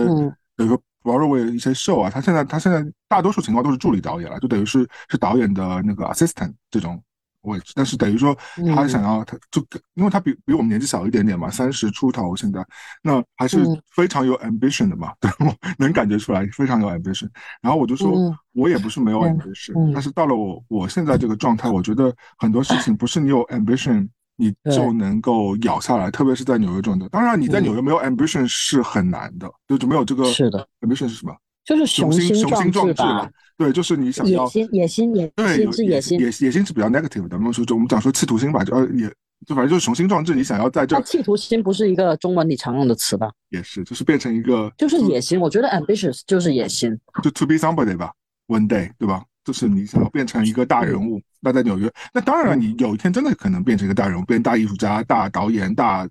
[0.55, 7.01] 比如说 Broadway 一些 show 啊，他现在他现在大多数情况都是助理导演了，就等于是是导演的那个 assistant 这种
[7.43, 7.71] 位置。
[7.73, 8.37] 但是等于说
[8.75, 12.61] 他想要，他就因为他比比我们年纪小一点点嘛，三十出头现在，
[13.01, 13.63] 那还是
[13.95, 15.55] 非常有 ambition 的嘛， 对我？
[15.77, 17.29] 能感觉出来非常有 ambition。
[17.61, 18.11] 然后我就说，
[18.53, 24.09] 我也不是没有 ambition，但是到了我我现在这个状态，我觉得很多事情不是你有 ambition。
[24.37, 27.09] 你就能够咬下来，特别是在纽约这种的。
[27.09, 30.23] 当然，你在纽约没有 ambition 是很难的，就就没有这个。
[30.25, 31.35] 是的，ambition 是什么？
[31.65, 33.29] 就是雄心雄心壮志吧。
[33.57, 37.35] 对，就是你想要野心，野心，野心是野心，野野心是比较 negative 的。
[37.35, 39.11] 我们说，就我们讲说企图心吧，就呃也
[39.45, 41.01] 就反正就是雄心壮志，你想要在这。
[41.01, 43.31] 企图心不是一个中文里常用的词吧？
[43.49, 45.39] 也是，就是变成一个，就是野心。
[45.39, 48.13] 我觉得 ambitious 就是野心，就 to be somebody 吧
[48.47, 49.23] ，one day，对吧？
[49.47, 56.05] 就是你想要变成一个大人物，那在纽约，那当然了，你有一天真的可能变成一个大人物，变大艺术家、大导演、大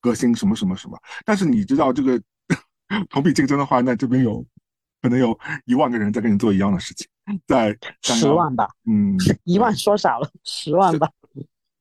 [0.00, 0.98] 歌星什么什么什么。
[1.24, 2.20] 但是你知道这个
[3.08, 4.44] 同比竞争的话，那这边有
[5.00, 7.06] 可能有一万个人在跟你做一样的事情，
[7.46, 11.08] 在十万吧，嗯，一万说少了，十万吧，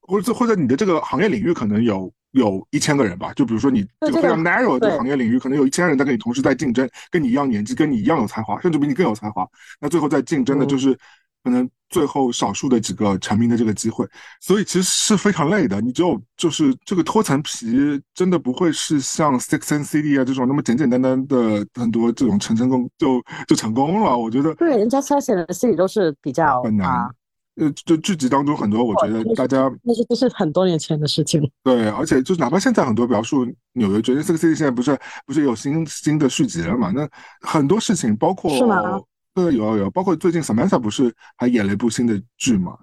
[0.01, 2.13] 或者或者你的这个行业领域可能有。
[2.31, 9.47] 有一千个人吧，就比如说你这个非常 narrow 的行业领域，可能有一千人在跟你同时在竞争，跟你一样年纪，跟你一样有才华，甚至比你更有才华。
[9.79, 10.97] 那最后在竞争的就是
[11.43, 14.07] 可能最后少数的几个成名的这个机会，
[14.39, 15.81] 所以其实是非常累的。
[15.81, 24.17] 你只有就是这个脱层皮，真的不会是像 Six and City 啊这种那么简简单单的很多这种成成功就就成功了。
[24.17, 27.09] 我觉得对，人家 Six and City 都是比较难。
[27.55, 31.41] 呃，就剧集当中很多，我觉得大家那是都是很多年前的事情。
[31.63, 36.91] 对，而且就是哪怕现在很多描述纽约，觉得这个 city 现在不是不是有新新的续集了嘛？
[36.95, 37.07] 那
[37.41, 38.99] 很多事情，包括是吗？
[39.33, 42.77] 对，有有，包括最近 Samantha 不是还演了一部新的剧嘛？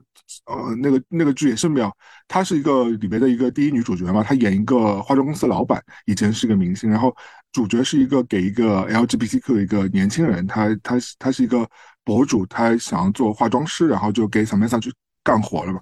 [0.44, 1.90] 呃，那个那个剧也是秒，
[2.28, 7.16] 她是一个里边的一个第一女主角嘛，她演一个化妆公司老板，以前是个明星，然后
[7.52, 11.66] 主角是一个给一个 LGBTQ 的一个年轻人，他他他是一个。
[12.08, 14.90] 博主他想要做化妆师，然后就给 Samantha 去
[15.22, 15.80] 干活了嘛。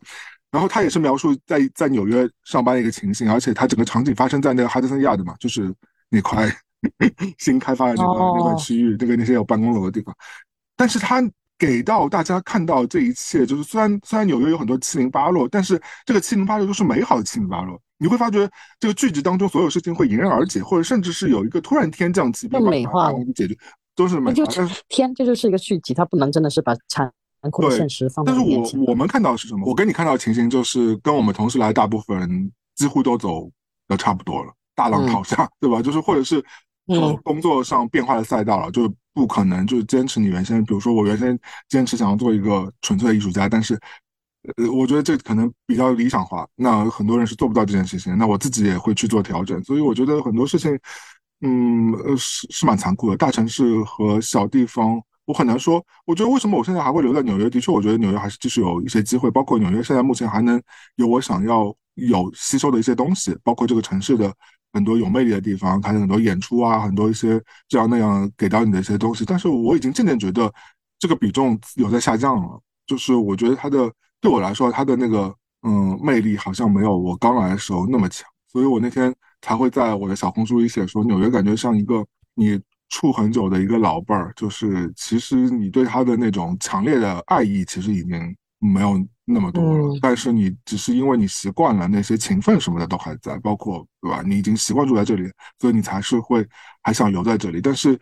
[0.50, 5.72] 然后他也是描述在在纽约上班的一个情形，而且他整个场景发生在那个哈德森亚的嘛，就是
[6.08, 6.50] 那块
[7.38, 10.12] 新开发的那个那块区域，那个那些有办公楼的地方。
[10.74, 11.22] 但是他
[11.56, 17.80] 给到大家看到这一切，就是虽然虽然纽约有很多七零八落，但是这个七零八落都是美好的七零八落。
[17.98, 18.50] 你会发觉
[18.80, 23.56] 这个剧集当中所有事情会迎刃而解，或者甚至是有一个突然天降奇变，美化解决。
[23.96, 24.32] 都是美。
[24.32, 24.46] 就
[24.88, 27.10] 天，这就是一个续集，它不能真的是把残
[27.50, 29.66] 酷的现实放在但是我我们看到的是什么？
[29.66, 33.50] 我跟你看到的情形就是跟我们同时来，大部分人几乎都走
[33.88, 35.82] 的差不多了，大浪淘沙，对吧？
[35.82, 36.44] 就是或者是
[37.24, 41.36] 工作上变化的赛道了，就是不可能就是坚持你原先，比如说我原先
[41.68, 43.76] 坚持想要做一个纯粹的艺术家，但是。
[44.58, 48.16] 呃，我觉得这可能比较理想化，那很多人是做不到这件事情。
[48.16, 50.70] 那我自己也会去做调整，所以我觉得很多事情，
[51.40, 53.16] 嗯，呃，是是蛮残酷的。
[53.16, 55.84] 大城市和小地方，我很难说。
[56.04, 57.48] 我觉得为什么我现在还会留在纽约？
[57.50, 59.30] 的确，我觉得纽约还是继续有一些机会。
[59.30, 60.60] 包括纽约现在目前还能
[60.96, 64.32] 有我想要有吸收的一些东西，包括这个城市的
[64.72, 69.24] 很多有魅力的地方，它的很多演出啊，很多一些这样那样给到你的一些东西。
[69.24, 70.52] 但是我已经渐渐觉得
[70.98, 73.92] 这个比重有在下降了，就是我觉得它的。
[74.18, 75.32] 对我来说，它的那个
[75.62, 79.14] 嗯魅力好像没有我刚来的时候那么强，所以我那天
[79.46, 94.20] 才会在我的小红书里写说，纽约感觉像一个你处很久的一个老伴儿，就是其实你对他的那种强烈的爱意其实已经没有那么多了，但是你只是因为你习惯了那些情分什么的都还在，包括对吧？
[94.26, 95.30] 你已经习惯住在这里，
[95.60, 96.44] 所以你才是会
[96.82, 97.60] 还想留在这里。
[97.60, 97.96] 但是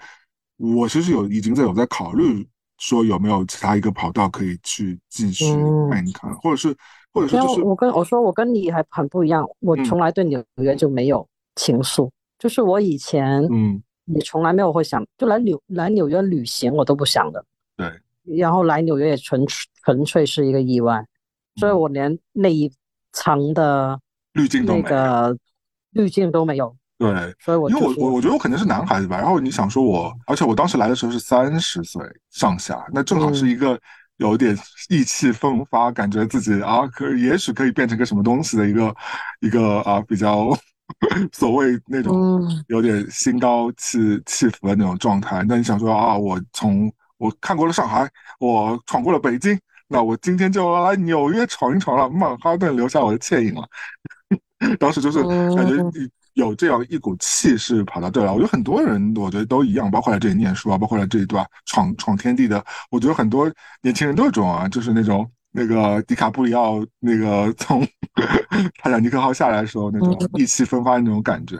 [0.56, 2.48] 我其实有已经在有在考虑。
[2.76, 5.44] 说有没有其他一个跑道可以去继续
[5.88, 6.76] 看一看，或者是，
[7.12, 11.26] 或者是就是我跟我说我跟你还很不一样，我从来对纽约就没有
[11.56, 13.82] 情愫，就是我以前嗯。
[14.08, 17.42] 也从来没有会想就来纽来纽约旅行我都不想的，
[17.74, 17.90] 对，
[18.36, 19.42] 然后来纽约也纯
[19.82, 21.02] 纯粹是一个意外，
[21.56, 22.70] 所以我连那一
[23.12, 23.98] 层的
[24.34, 25.34] 滤镜那个
[25.92, 26.76] 滤镜都没有。
[26.98, 29.16] 对，所以我因为我我我觉得我可能是男孩子吧。
[29.16, 33.80] 然后你想说我，而且我当时来的时候是三十岁上下，那正好是一个
[34.18, 34.54] 有点
[34.90, 38.94] 意气风发，感觉自己啊可也许可以变成个什么东西的一个
[39.40, 40.50] 一个啊比较
[41.32, 45.44] 所谓那种有点心高气气浮的那种状态。
[45.48, 48.08] 那你想说啊，我从我看过了上海，
[48.40, 53.68] 我闯过了北京，那我今天就来纽约闯一闯了，曼哈顿留下我的倩影了。
[54.78, 55.22] 当时就是
[55.54, 55.76] 感觉。
[56.34, 63.48] 有这样一股气势跑到这来，我觉得很多人，我觉得都一样，包括来这里念书啊，包括来这一段闯闯天地的，我觉得很多
[63.82, 67.86] 年轻人都有这种啊，就是那种那个迪卡布里奥那个 从
[68.82, 71.56] 泰坦尼克号下来的时候那种意气风发的那种感觉。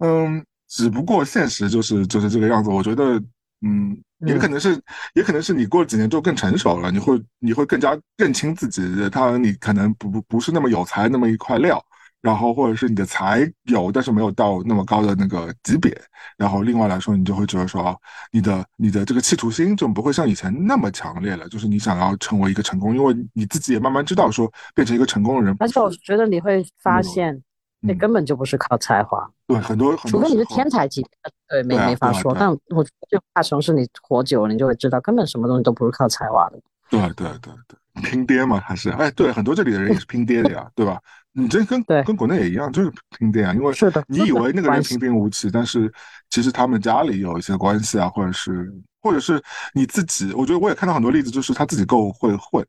[0.00, 2.68] 嗯，只不过现实就是就是这个样子。
[2.68, 3.18] 我觉得，
[3.62, 4.78] 嗯，也可能是
[5.14, 11.82] 也可能是你过了几年之后更成熟了，你会你会更加认清自己，他你可能不不不是那么有才那么一块料。
[12.20, 15.96] 然后或者是你的才有，但是没有到那么高的那个级别。
[16.36, 17.96] 然后另外来说，你就会觉得说，
[18.32, 21.48] 你的你的这个企图心就不会像以前那么强烈了。
[21.48, 25.56] 就是你想要成为一个成功，因为你自己也慢慢知道说，变成一个成功的人。
[25.60, 27.40] 而且我觉得你会发现，
[27.80, 29.28] 你根本就不是靠才华。
[29.46, 32.34] 对，很多除非你是天才级别的，对，没没法说。
[32.38, 36.60] 但我就大城市你活久了，你就会知道，根本什么东西都不是靠才华的。
[36.90, 38.90] 对对对对，拼爹嘛还是？
[38.90, 40.98] 哎，对，很多这里的人也是拼爹的呀，对吧？
[41.38, 45.92] 你这跟跟国内也一样，就是拼爹啊，因为是的，你以为那个人平平无奇，但是
[46.30, 49.40] 其实他们家里有一些关系啊，或者是或者是
[49.72, 52.66] 你自己，我觉得我也看到很多例子，就是他自己够会混，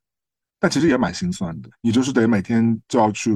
[0.59, 1.69] 但其实也蛮心酸的。
[1.81, 3.33] 你就是得每天就要去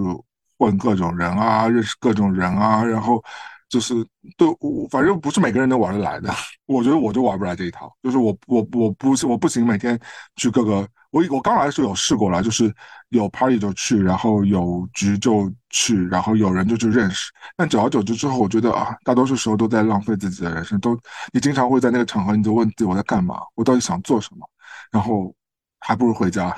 [0.60, 3.20] 混各种人啊，认识各种人啊，然后
[3.68, 3.96] 就是
[4.38, 4.56] 都
[4.92, 6.32] 反正不是每个人都玩得来的。
[6.68, 10.00] 我觉得我就玩不来这一套，就是我我我不我不行，每天
[10.36, 10.88] 去各个。
[11.14, 12.74] 我我刚来的时候有试过了，就是
[13.10, 17.32] 有 party 就去，然后有局就去，然后有人就去认识。
[17.56, 20.80] 但久而久之之后，我觉得啊，大多数时候都在浪费自己的人生。
[20.80, 21.00] 都
[21.32, 24.50] 你经常会在那个场合，你就问自己我在干嘛，我到底想做什么？
[24.90, 25.32] 然后
[25.80, 26.50] 还不如回家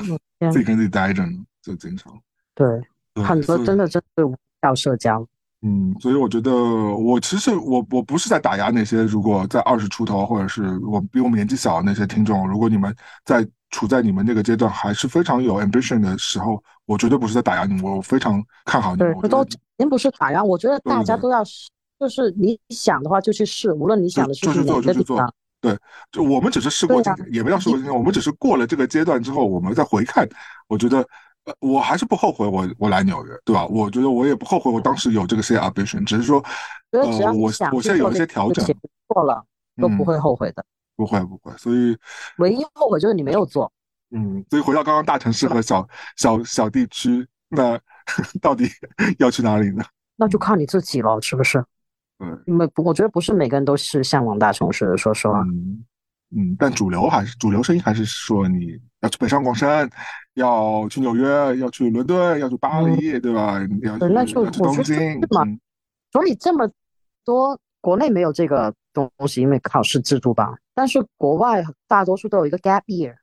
[0.51, 2.17] 自己跟自己待着呢，就经常。
[2.53, 2.65] 对，
[3.25, 5.27] 很多真的真的无效社交。
[5.61, 13.47] 嗯，所以我觉得我其实我我不是在打压那些如果在二十出头或者是我比我们年纪小的那些听众，如果你们在。
[13.71, 19.13] 处在你们那个阶段还是非常有 ambition 的时候，我绝对不是在打压你们，我非常看好你们。
[19.19, 19.45] 对，都
[19.75, 21.43] 您不是打压，我觉得大家都要，
[21.99, 25.33] 就是你想的话就去试，无论你想的是哪个地方。
[25.59, 25.77] 对，
[26.09, 30.25] 就我们只是试过今天，也不要试过今天，我们只是过了这个阶段之后，我们再回看，
[30.69, 31.05] 我觉得，呃，
[31.59, 33.65] 我还是不后悔我我来纽约，对吧？
[33.67, 36.43] 我觉得我也不后悔我当时有这个些 ambition，只是说，
[36.91, 37.01] 呃，
[37.33, 38.65] 我我现在有一些调整，
[39.07, 39.43] 做了
[39.77, 40.65] 都不会后悔的。
[40.95, 41.97] 不会不会，所以
[42.37, 43.71] 唯一后悔就是你没有做。
[44.11, 47.77] 嗯，所以回到刚刚大城市和小小小地区，那
[48.41, 48.69] 到底
[49.19, 49.83] 要去哪里呢？
[50.15, 51.63] 那就靠你自己了，是不是？
[52.19, 55.41] 嗯，因为我觉得不是每个人都是向往大城市的，说实话。
[55.41, 55.83] 嗯
[56.31, 59.89] 嗯，但主流还是主流声音还是说你要去北上广深，
[60.35, 63.59] 要去纽约，要去伦敦，要去巴黎，对吧？
[63.81, 65.19] 要去东京。
[65.29, 65.43] 嘛，
[66.11, 66.69] 所以这么
[67.23, 68.73] 多国内没有这个。
[68.95, 70.55] 东西，因为考试制度吧。
[70.73, 73.13] 但是国外大多数都有一个 gap year，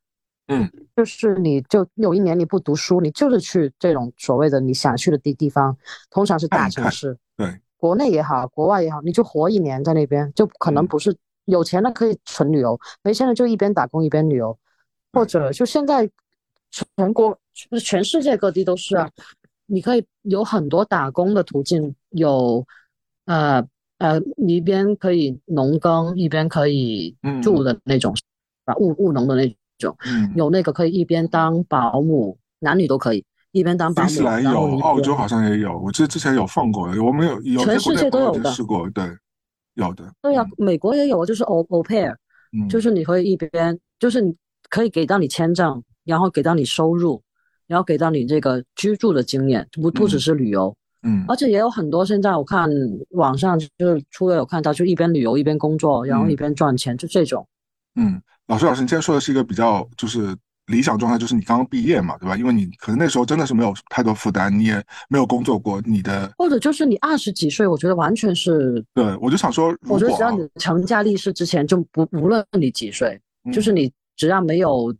[0.48, 5.74] 嗯，就是你就有一年你不读书，你就是去这种所谓的你想去的地地方，
[6.10, 14.58] 通常是大城市，对，国内也好，国外也好，你就活一年在那边，就可能不是有钱的可以纯旅游，没钱的就一边打工一边旅游，
[15.12, 16.08] 或者就现在
[16.70, 19.10] 全国就是全世界各地都是啊，
[19.66, 22.66] 你可以有很多打工的途径，有
[23.26, 23.66] 呃。
[23.98, 28.12] 呃，一边可以农耕，一边可以住的那种，
[28.64, 29.96] 啊，务务农的那种，
[30.34, 34.08] 有那个可以一边当保姆，男女都可以一边当保姆。
[34.08, 39.04] 新西兰有，澳洲好像也有，我记得之前有放过，我们有有全世界都有的试过，对，
[39.74, 40.12] 有的。
[40.22, 42.14] 对呀，美国也有，就是 au au pair，
[42.68, 44.34] 就是你可以一边，就是你
[44.68, 47.22] 可以给到你签证，然后给到你收入，
[47.66, 50.76] 然后给到你这个居住的经验，不不只是旅游。
[51.04, 52.70] 嗯，而且也有很多现在我看
[53.10, 57.46] 网上就是除了有看到，就一边旅游一边工作，然后一边赚钱，就这种。
[57.96, 60.36] 嗯，老师，老师，你今天说的是一个比较就是
[60.66, 62.36] 理想状态，就是你刚刚毕业嘛，对吧？
[62.36, 68.84] 因为你可能那时候真的是没有太多负担，你也没有工作过，你的或者就是你二十几岁，我觉得完全是。
[68.94, 73.20] 对，我就想说，我觉得只要你成家立室之前，就不无论你几岁，
[73.52, 74.94] 就是你只要没有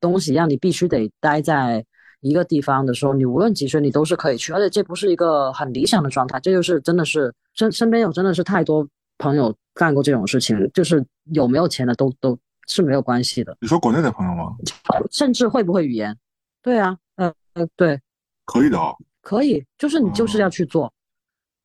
[0.00, 1.84] 东西让你必须得待在。
[2.20, 8.84] 一个地方的时候，你无论几岁，你都是可以去，而且这不是一个很理想的状态，这就是真的是身身边有真的是太多
[9.18, 11.00] 朋友干过这种事情，就是
[11.32, 12.36] 有没有钱的都都
[12.68, 13.56] 是没有关系的。
[13.60, 14.54] 你说国内的朋友吗？
[15.10, 16.16] 甚至会不会语言？
[16.62, 18.00] 对啊，呃呃，对，
[18.44, 20.92] 可以的哦，可以，就是你就是要去做，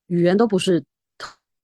[0.08, 0.84] 语言都不是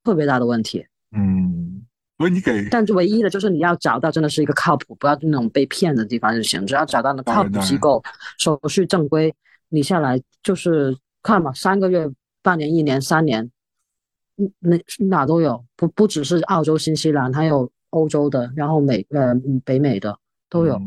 [0.03, 0.85] 特别大的问题。
[1.11, 1.85] 嗯。
[2.17, 6.67] 所以你给，但唯一的就是你要找到真的是一个靠谱，不要那种被骗的地方就行。
[6.67, 8.03] 只要找到那靠谱机构，
[8.37, 9.33] 手续正规，
[9.69, 12.11] 你下来就是看嘛，三个月、
[12.41, 13.49] 半年、一年、三年，
[14.59, 19.33] 那哪都有，不不只是澳洲、新西兰，还有欧洲的，然后美呃
[19.63, 20.17] 北美的
[20.49, 20.79] 都有。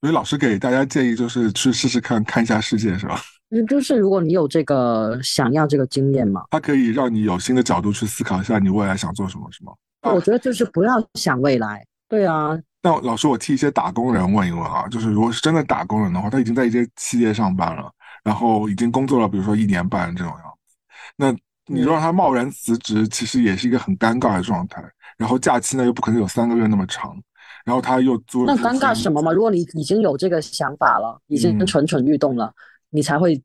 [0.00, 3.18] 所以老师给大家建议就是去试试看看一下世界，是吧？
[3.50, 9.72] 嗯，就是如果你有这个想要这个经验嘛，它可以让你有新的角度去思考一下你未来想做什么，是吗？
[10.02, 12.58] 我觉得就是不要想未来，对啊。
[12.82, 17.90] 那老师，我替一些打工人问一问啊，就是如果是真的打工人的话，他已经在一些企业上班了，
[18.22, 20.76] 然后已经工作了，比如说一年半这种样子，
[21.16, 21.32] 那
[21.66, 24.82] 你让他贸然辞职，其实也是一个很尴尬的状态。
[25.16, 27.16] 然后假期呢，又不可能有三个月那么长，
[27.64, 29.32] 然后他又做那尴尬什么嘛？
[29.32, 32.52] 如果你已经有这个想法了，已经蠢蠢欲动了，
[32.90, 33.42] 你才会。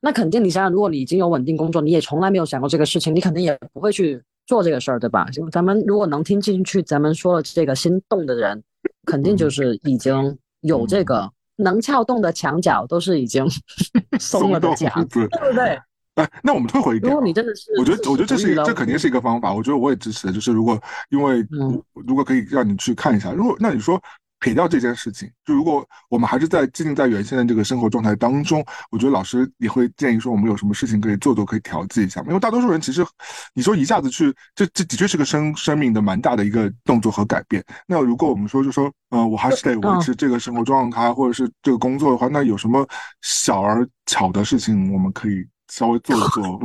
[0.00, 4.22] 那肯定，你想想，如果你已经有稳定工作，你也从来没有想过这个事情，你肯定也不会去。
[4.46, 5.26] 做这个事儿，对吧？
[5.30, 8.62] 就咱们如果能听进去，咱们说了这个心动的人，
[9.04, 13.46] 肯定就是已经有这个能撬动的墙角，都是已经
[14.18, 15.78] 松了的夹子， 对不对？
[16.18, 20.30] 哎，那我们退回一点，如果你真的是，我觉得，我觉得这是一个这肯定是一个方法，我觉得我也支持。
[20.32, 20.80] 就是如果
[21.10, 21.46] 因为
[21.94, 24.00] 如果可以让你去看一下，如果那你说。
[24.40, 32.22] 撇掉这件事情，就如果我们还是在浸在原先的这个生活状态当中，我觉得老师也会建议说，我们有什么事情可以做做，可以调剂一下。
[32.28, 33.04] 因为大多数人其实，
[33.52, 37.60] 你说一下子去，这这的确是个生生命的蛮大的一个动作和改变。
[37.84, 42.88] 那如果我们说，就说，嗯，我还是得维持这个生活状态，或者是这个工作的话，那有什么
[43.22, 46.60] 小而巧的事情，我们可以稍微做一做，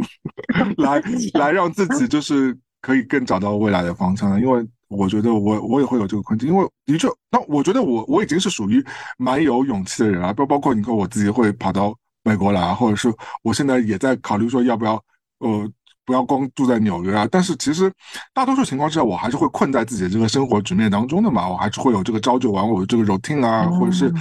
[0.78, 1.02] 来
[1.40, 4.40] 来让自己就是可以更找到未来的方向呢？
[4.40, 4.68] 因为。
[4.90, 8.86] 我觉得我我也会有这个困境，因为的确，那我觉得我我已经是属于
[9.18, 11.92] 蛮有勇气的人了，包包括你看我自己会跑到
[12.24, 13.12] 美国来，或者是
[13.42, 14.94] 我现在也在考虑说要不要，
[15.40, 15.68] 呃，
[16.06, 17.28] 不要光住在纽约啊。
[17.32, 17.92] 但是其实
[18.36, 24.14] 大多数情况之下，我还是会困在自己的这个生活局面当中的嘛，我还是会有这个朝九晚五的这个 routine 啊，或者是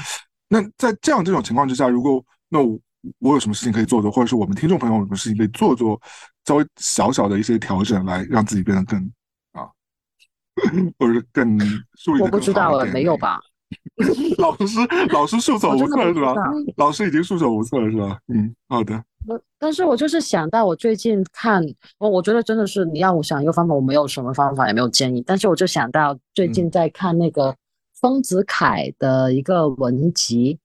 [0.49, 2.59] 那在这样这种情况之下，如果那
[3.03, 6.01] 我我有什么事情可以做做，或者是我们听众朋友有什么事情可以做做，
[6.45, 8.99] 稍微小小的一些调整，来让自己变得更
[9.53, 9.69] 啊。
[10.99, 11.59] 或者更
[11.95, 13.41] 树立我不知道了，没有吧？
[14.37, 14.79] 老师，
[15.11, 16.35] 老师束手无策是吧？
[16.77, 18.19] 老师已经束手无策了是吧？
[18.29, 19.03] 嗯，好的。
[19.59, 21.65] 但是我就是想到我最近看，
[21.97, 25.23] 我我觉得真的是你让我想一个方法，我没有什么方法，也没有建议。
[25.27, 27.57] 但是我就想到最近在看那个
[27.99, 30.61] 丰子恺的一个文集，对，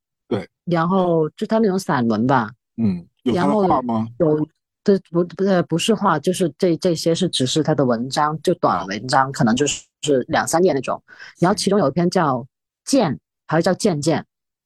[0.69, 4.07] 然后就他那种散文吧，嗯，有他的画吗？
[4.19, 4.47] 有。
[4.83, 11.03] 这不不呃不是画，就是这这些是只是他的文章，就短文章，可能就是是两三页那种。
[11.41, 12.37] 然后其中有一篇叫
[12.85, 13.13] 《剑》，
[13.47, 14.21] 还是叫《渐渐》？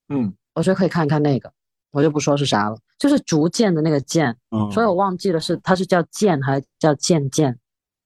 [0.10, 1.52] 嗯，我觉得可以看一看那个，
[1.91, 4.38] 我就不说是啥了，就是逐渐的那个渐。
[4.52, 7.57] 嗯，所以我忘记了是它是叫渐还是叫渐渐。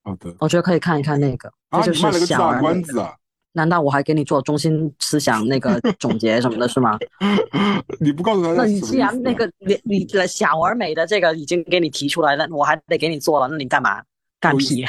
[0.06, 1.52] 好的，我觉得可以看一看那个。
[1.68, 3.14] 啊，你卖了个大关子啊！
[3.56, 7.00] 难道我还给你做中心思想那个总结什么的，是吗？
[8.00, 14.04] 你不告诉他，那你既然那个你你小而美的这个已经给你提出来了，我还得给你做了，那你干嘛？
[14.38, 14.84] 干屁！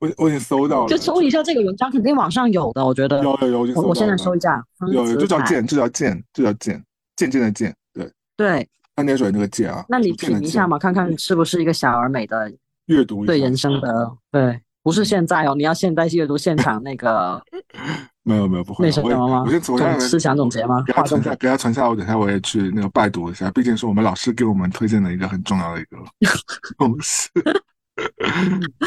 [0.00, 2.84] 我我已经搜到了， 就搜一下这个文章，肯定网上有的。
[2.84, 6.82] 我觉得有有有，我我现在搜一下，有有，这叫剑，这叫剑，这叫剑，
[7.14, 9.84] 渐渐的渐，对对，三点水那个剑啊。
[9.88, 12.50] 那你品一下嘛，看看是不是一个小而美的
[12.86, 17.42] 阅读对人生的对，不是现在哦，你要现在阅读现场那个。
[18.24, 19.42] 没有没有不会，那什么吗？
[19.44, 20.80] 我先总下思想总结吗？
[20.86, 21.88] 给他存下，给他存下。
[21.88, 25.96] 我等下我也去那个拜读一下，毕竟是我们老师给我们推荐的一个很重要的一个
[26.78, 27.28] 东西。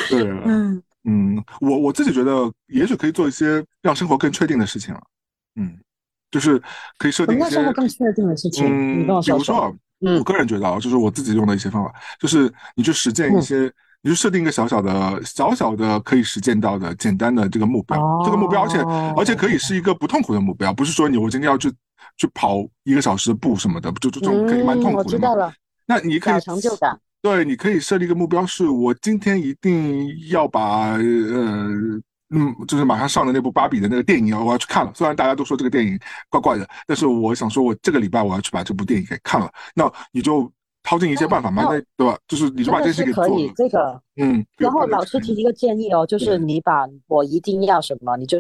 [0.10, 5.02] 对，嗯嗯，我我自己觉得，也许可以做一些让生活更确定的事情了。
[5.58, 5.78] 嗯，
[6.32, 6.58] 就是
[6.98, 8.66] 可以设定一些生活更确定的事情。
[8.70, 13.70] 嗯，比如说，我个人觉得啊，就是我自己用的一些方法，就是你去实践一些。
[14.06, 18.78] 你就设定一个小小的、小小的可以实践到的简单的这个目标，这个目标，而且
[19.18, 21.74] 而且可以是一个不痛苦的目标，不是说你我今天要去
[22.16, 25.04] 去跑一个小时的步什么的，就这种可以蛮痛苦的。
[25.04, 25.52] 我知道了。
[25.88, 26.96] 那你可以成就感。
[27.20, 31.00] 对，你可以设立一个目标，是我今天一定要把呃
[32.30, 34.92] 嗯，就是马上上的那部芭比的那个电影，我要去看了。
[34.94, 36.00] 虽然大家都说这个电影
[36.30, 39.52] 怪怪的，但是我想说，我这个礼拜我要去把这部电影给看了。
[39.74, 40.48] 那你就。
[40.86, 42.16] 掏尽一切办法嘛，那对吧？
[42.28, 43.30] 就是你就把这事给做了。
[43.30, 44.46] 可以，这个嗯。
[44.58, 48.38] 然后老师提一个建议哦，就是你把我一定要什么，你就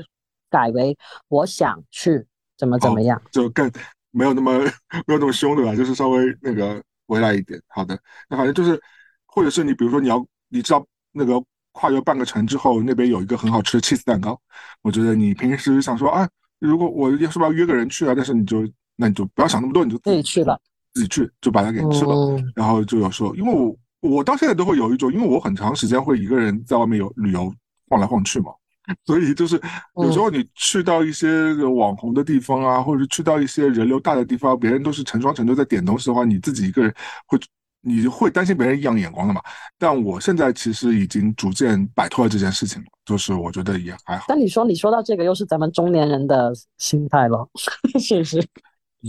[0.49, 0.95] 改为
[1.27, 2.23] 我想去
[2.55, 3.69] 怎么怎么样，就更
[4.11, 4.59] 没有那么
[5.07, 5.75] 没有那么凶对吧？
[5.75, 7.59] 就是稍微那个回来一点。
[7.67, 7.99] 好的，
[8.29, 8.79] 那反正就是，
[9.25, 11.41] 或者是你比如说你要你知道那个
[11.71, 14.39] 跨越半个城之后，那边有一个很好吃的 cheese 蛋糕，
[14.83, 18.13] 我觉得你平时想说啊，如果我要是不是要约个人去啊？
[18.15, 18.65] 但是你就
[18.95, 20.61] 那你就不要想那么多，你就自己去了。
[20.95, 23.75] 自己去就把它给吃了，然后就有时候，因为我
[24.09, 27.53] 我到现在都会有一种，因为我很长时间会一个人在外面有旅游
[27.89, 28.51] 晃来晃去嘛，
[29.05, 29.61] 所以就是
[29.95, 36.93] 有时候你去到一些网红的地方啊，或者是去到一些人流大的地方，别人都是成双成对在点东西的话，你自己一个人
[37.27, 37.37] 会
[37.81, 39.41] 你会担心别人异样眼光的嘛。
[39.77, 44.25] 但我现在其实已经逐渐摆脱了这件事情了，就是我觉得也还好。
[44.27, 47.47] 但你说你说到这个，又是咱们中年人的心态了，
[47.99, 48.47] 是不是？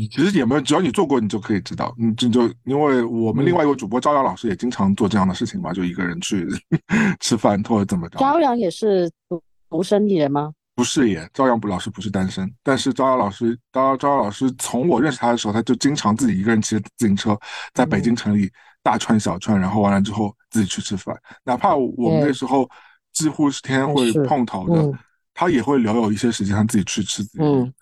[0.08, 1.94] 其实也没有，只要你做过，你就可以知道。
[1.96, 6.46] 你这就因为我们另外一位主播朝阳老师也经常做这样的事情嘛，就一个人去
[7.20, 8.18] 吃饭或者怎么着。
[8.18, 9.40] 朝阳也是独
[9.70, 10.52] 独生艺人吗？
[10.74, 17.34] 不是耶，朝阳老师不是单身，但是朝阳老师，朝朝阳老师从我认识他的时候，他就经常自己一个人骑着自行车
[17.72, 18.50] 在北京城里
[18.82, 22.68] 大串小串，然后完了之后自己去吃饭，哪怕我们那时候
[23.14, 24.98] 几乎是天天会碰头的，
[25.36, 27.22] 他也会留有一些时间他自己去吃。
[27.38, 27.72] 嗯。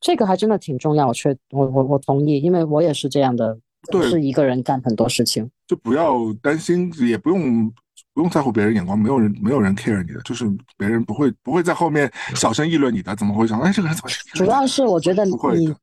[0.00, 3.56] 这个还真的挺重要，我确我我我同意，因为我也是这样的，
[4.10, 7.72] 是一个人干很多事情，就不要担心，也不用
[8.12, 10.44] 不用在乎别人眼光，没有人没有人 care 你的，就是
[10.76, 14.10] 别人不会不会在后面小声议论你的，怎么会想哎这个人怎么？
[14.34, 15.32] 主要是我觉得你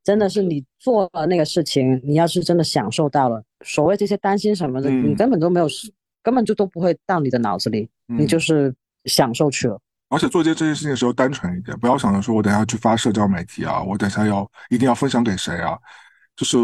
[0.03, 5.67] 真的是你做了那个事情，你要是真的享受到了，所谓这些担心什么的，你根本都没有，
[6.21, 8.75] 根本就都不会到你的脑子里，你就是
[9.05, 9.79] 享受去了。
[10.09, 15.77] 而且做这这件事情的时候单纯一点，不要想着说我等下去发社交媒体啊，我等下要一定要分享给谁啊，
[16.35, 16.57] 就是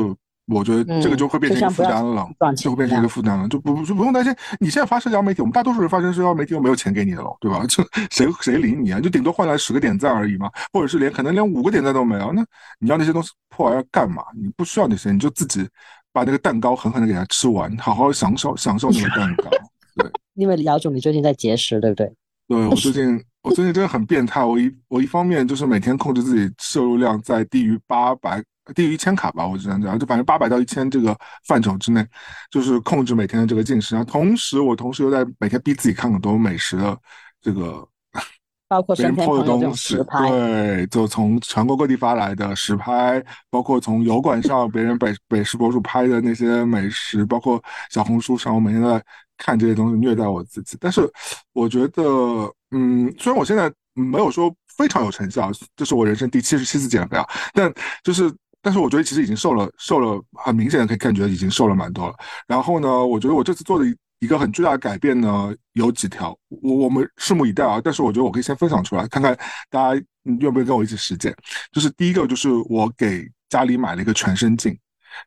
[0.48, 4.36] 我觉得这个就会变成一个负担了，就会变成一个负担了，就不就不用担心。
[4.60, 7.64] 你现在发社交媒体，我们大多数人发社交媒体又没有钱给你的了，对吧？
[7.70, 9.00] 就谁谁理你啊？
[9.00, 12.32] 就顶多换来十个点赞而已嘛，或者是连可能连五个点赞都没有。
[12.34, 12.44] 那
[12.80, 14.24] 你要那些东西破玩意儿干嘛？
[14.36, 15.68] 你不需要那些，你就自己
[16.12, 19.50] 把那个蛋糕狠狠的给它吃完，好好享受享受那个蛋糕。
[19.98, 22.12] 对， 因为姚总你最近在节食，对不对？
[22.48, 23.24] 对我最近。
[23.46, 28.44] 我最近真的很变态，我一我一方面就是每天控制自己摄入量在低于八百，
[28.74, 31.16] 低于一千卡吧，我只能讲，就反正八百到一千这个
[31.46, 32.04] 范畴之内，
[32.50, 33.94] 就是控制每天的这个进食。
[33.94, 36.98] 然后同时，我同时又在每天逼自己看很多美食的
[37.40, 37.88] 这个，
[38.68, 39.96] 包括别人拍的东西，
[40.28, 49.00] 对，就从全国各地发来的实拍，包括从油管上别人北北食博主拍的那些美食，包括小红书上，我每天在
[49.38, 50.76] 看这些东西虐待我自己。
[50.82, 51.08] 但是
[51.54, 52.52] 我觉得。
[52.76, 57.74] 嗯，虽然我现在没有说非常有成效，这是我人生第七十七次减肥啊，但
[58.04, 58.30] 就是，
[58.62, 62.14] 但是我觉得其实已经瘦了，瘦了，很明显的可以感觉已经瘦了蛮多了。
[62.48, 63.86] 然后呢，我觉得我这次做的
[64.20, 67.80] 一个很巨大的改变呢，有几条，我我们拭目以待啊。
[67.82, 69.34] 但是我觉得我可以先分享出来，看看
[69.70, 71.34] 大家愿不愿意跟我一起实践。
[71.72, 74.78] 就是第一个，就是我给家里买了一个全身镜，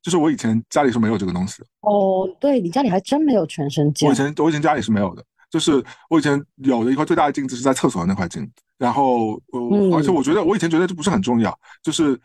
[0.03, 1.67] 就是我以前家里是没有这个东西的。
[1.81, 4.07] 哦，对你家里还真没有全身镜。
[4.07, 5.25] 我以前我以前家里是没有的。
[5.51, 12.19] 就是我以前有的一块最大的镜子是在厕所的那块镜子，然后呃，而且我觉得我以前觉得这不是很重要，就是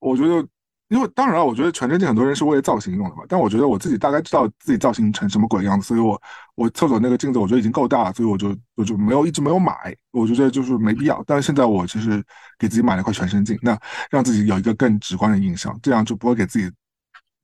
[0.00, 0.46] 我觉得，
[0.88, 6.20] 因为当然了，我觉得全身镜很多人是为了造型用的嘛，但我觉得我自己大概知道自己造型成什么鬼样子，所以我
[6.56, 9.72] 我厕所那个镜子我觉得已经够大了，所以我就我就没有一直没有买，
[10.10, 11.22] 我觉得就是没必要。
[11.26, 12.22] 但是现在我其实
[12.58, 13.78] 给自己买了一块全身镜，那
[14.10, 16.70] 让自己有一个更直观的印象，这样就不会给自己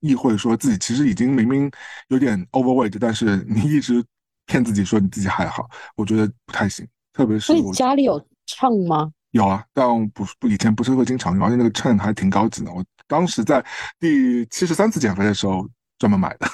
[0.01, 1.71] 意会说自己其实已经明明
[2.09, 4.03] 有点 overweight，但是你一直。
[4.45, 6.87] 骗自己说你自己还好，我觉得不太行。
[7.13, 9.11] 特别是所以家里有秤吗？
[9.31, 12.71] 有啊，但不不以前不是会经常用，而且那个秤还挺高级的。
[12.71, 13.63] 我当时在
[13.99, 15.67] 第七十三次减肥的时候
[15.99, 16.47] 专门买的。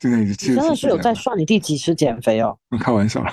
[0.00, 0.56] 今年已经七十。
[0.56, 2.58] 真的是有在算你第几次减肥哦？
[2.80, 3.32] 开玩笑了，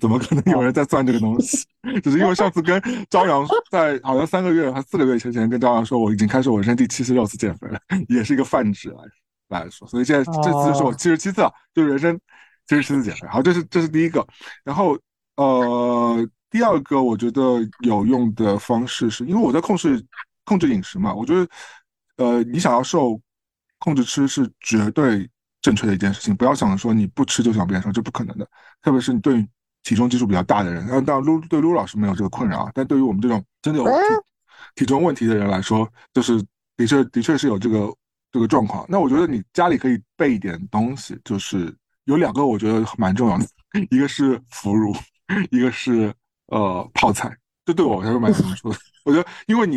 [0.00, 1.64] 怎么可能有人在算这个东西？
[2.02, 7.78] 只是因为上次跟朝阳 在好像三个月还四个月前前跟朝阳说我已经开始我人生第七十六次减肥了，
[8.08, 9.86] 也是一个泛指来来说。
[9.86, 11.42] 所以现在这次是我七十七次，
[11.72, 12.18] 就是人生
[12.68, 13.26] 七十七次减肥。
[13.26, 14.24] 好，这是这是第一个。
[14.62, 14.96] 然后
[15.34, 16.28] 呃。
[16.50, 20.02] 第二个我觉得有用的方式是，因为我在控制
[20.46, 21.46] 控制饮食嘛，我觉得，
[22.16, 23.20] 呃，你想要瘦，
[23.78, 25.28] 控制吃是绝对
[25.60, 26.34] 正确的一件事情。
[26.34, 28.48] 不要想着说你不吃就想变瘦，这不可能的。
[28.80, 29.46] 特别是你对
[29.82, 34.00] 体重基数比较大的人，当然陆对撸老师没有这个困扰，但对于我们这种真的有体
[34.76, 36.42] 体重问题的人来说，就是
[36.78, 37.94] 的确的确是有这个
[38.32, 38.86] 这个状况。
[38.88, 41.76] 那我觉得你家里可以备一点东西，就是
[42.08, 43.46] 有两个我觉得蛮重要的，
[43.90, 44.92] 一个是腐乳，
[45.52, 46.12] 一个是。
[46.50, 47.30] 呃，泡菜，
[47.66, 48.78] 这对我来说蛮有用处的。
[49.04, 49.76] 我觉得，因为你，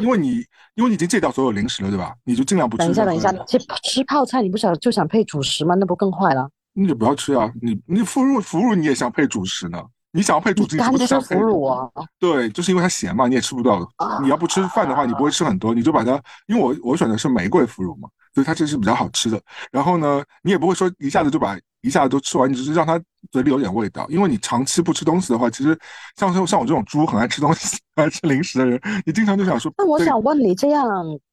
[0.00, 0.36] 因为你，
[0.76, 2.14] 因为你已经戒掉所有零食了，对吧？
[2.22, 2.84] 你就尽量不吃。
[2.84, 5.74] 等一下，等一下，吃吃泡菜，你不想就想配主食吗？
[5.74, 6.48] 那不更坏了？
[6.74, 7.52] 那就不要吃啊！
[7.60, 9.82] 你你腐乳腐乳，你也想配主食呢？
[10.12, 11.88] 你想要配主食，你不想配腐乳啊？
[12.18, 13.80] 对，就是因为它咸嘛，你也吃不到。
[14.22, 19.40] 你要不吃饭的话，你不会吃很多，你就把它，因为我我选的是玫瑰腐乳嘛，所以它这是比较好吃的。
[19.70, 21.58] 然后呢，你也不会说一下子就把。
[21.82, 23.00] 一下子都吃完，你只是让它
[23.32, 24.06] 嘴里有点味道。
[24.10, 25.74] 因为你长期不吃东西的话，其实
[26.14, 29.72] 像像像我这种猪很爱吃东西、 爱吃零食的人，你经常就想说。
[29.78, 30.86] 那我想问你，这样，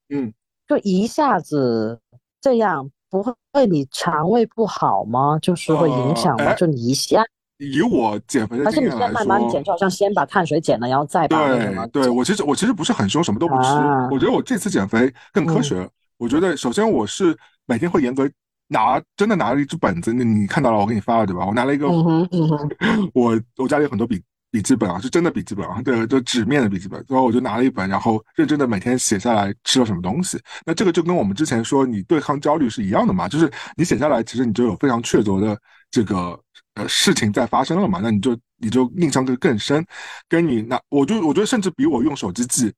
[0.08, 0.32] 嗯，
[0.66, 1.99] 就一下子
[2.40, 5.38] 这样，不会你肠胃不好吗？
[5.41, 6.54] 就是会影响吗？
[6.54, 7.22] 就你一下。
[7.57, 13.69] 以我减肥的经验来说，慢慢减，就好像先把碳水减了，然后再把对对，我其实我其实不是很凶，什么都不吃。
[14.11, 15.89] 我觉得我这次减肥更科学。
[16.17, 18.29] 我觉得首先我是每天会严格。
[18.69, 21.45] 拿真的拿了一支本子，那你看到了，我给你发了对吧？
[21.45, 21.88] 我拿了一个，
[23.15, 24.21] 我我家里有很多笔
[24.51, 27.01] 笔记本啊，是真的笔记本啊，对，就纸面的笔记本。
[27.07, 30.38] 然后我就拿了一本，然后认真的每天写下来吃了什么东西。
[30.65, 35.57] 那这个就跟我们之前说你对抗焦虑是一样的嘛，就是你写下来，其实你就有非常确凿的
[35.89, 36.38] 这个
[36.78, 39.86] 呃事情在发生了嘛，那你就你就印象就更深。
[40.30, 42.74] 跟你那我就我觉得甚至比我用手机记。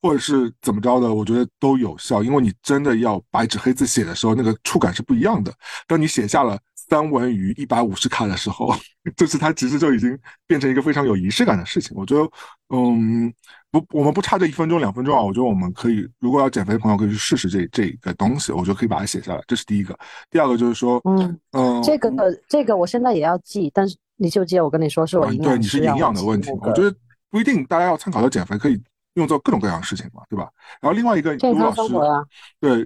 [0.00, 5.52] 或者是怎么着的，我觉得都有效，因为你真的要白纸黑字写的时候，那个触感是不一样的。
[5.88, 8.72] 当你写下了三文鱼一百五十卡的时候，
[9.16, 10.16] 就是它其实就已经
[10.46, 11.90] 变成一个非常有仪式感的事情。
[11.96, 12.30] 我觉得，
[12.68, 13.34] 嗯，
[13.80, 15.20] 不，我们不差这一分钟两分钟啊。
[15.22, 19.42] 我觉得我们可以，如果要减肥的朋友可以去试试这这个东西，我觉得可以把它写下来。
[19.46, 19.98] 这是第一个。
[20.30, 22.10] 第二个就是说，嗯嗯，这个
[22.48, 26.94] 这个我现在也要记，但是你就记得我跟你说是我营养对你是营养的问题，我觉得
[27.30, 28.80] 不一定大家要参考的减肥可以。
[29.14, 30.48] 用做各种各样的事情嘛，对吧？
[30.80, 31.52] 然后另外一个，对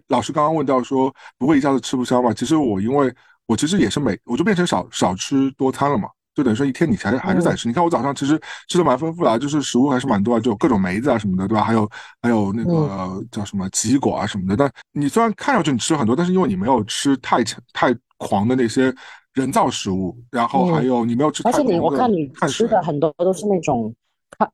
[0.09, 2.35] 老师刚刚问到说不会一下子吃不消嘛？
[2.35, 3.11] 其实我因为
[3.47, 7.67] 我其实也是每我就变成少少吃多餐了嘛，就等于说一天你还是还是在吃。
[7.67, 11.65] 你看我早上其实吃的蛮丰富的，就是食物还是蛮多啊，就各种梅子啊什么的，对吧？
[11.65, 11.91] 还有
[12.23, 14.57] 还有那个叫什么奇异果啊什么的。
[14.57, 17.43] 但你虽然看上去你吃了很多，但是因为你没有吃太
[17.73, 18.95] 太狂的那些
[19.35, 23.93] 人造食物，然后还有你没有吃，而且你我看你吃的很多都是那种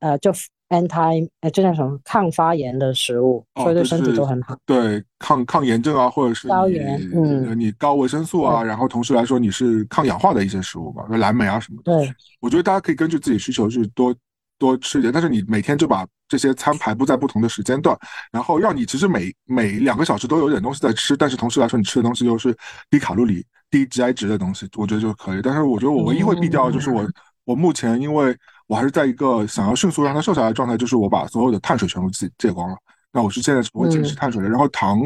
[0.00, 0.32] 呃就。
[0.70, 4.56] Anti 哎，这叫什么抗发炎的食物，所以对身体都很好。
[4.66, 11.96] 对抗抗炎症啊，或者是高炎，嗯，你高维生素啊，然后同时来说你是抗氧化的一些食物吧，蓝莓啊什么的。
[11.96, 14.14] 对，我觉得大家可以根据自己需求去多
[14.58, 17.96] 多吃一点，但是你每天就把这些餐排布在不同的时间段，
[18.32, 22.56] 然后让你其实每每两个小时都有点东西在吃，但是同时来说你吃的东西又是
[22.88, 25.42] 低卡路里、低 GI 值的东西，我觉得就可以。
[25.42, 27.06] 但是我觉得我唯一会避掉的就是我
[27.44, 28.36] 我目前因为。
[28.66, 32.74] 我还是在一个想要迅速让它瘦下来的状态，就是我把所有的碳水全部戒戒光了。
[33.12, 34.98] 那我是现在是不会进食碳水的，然后糖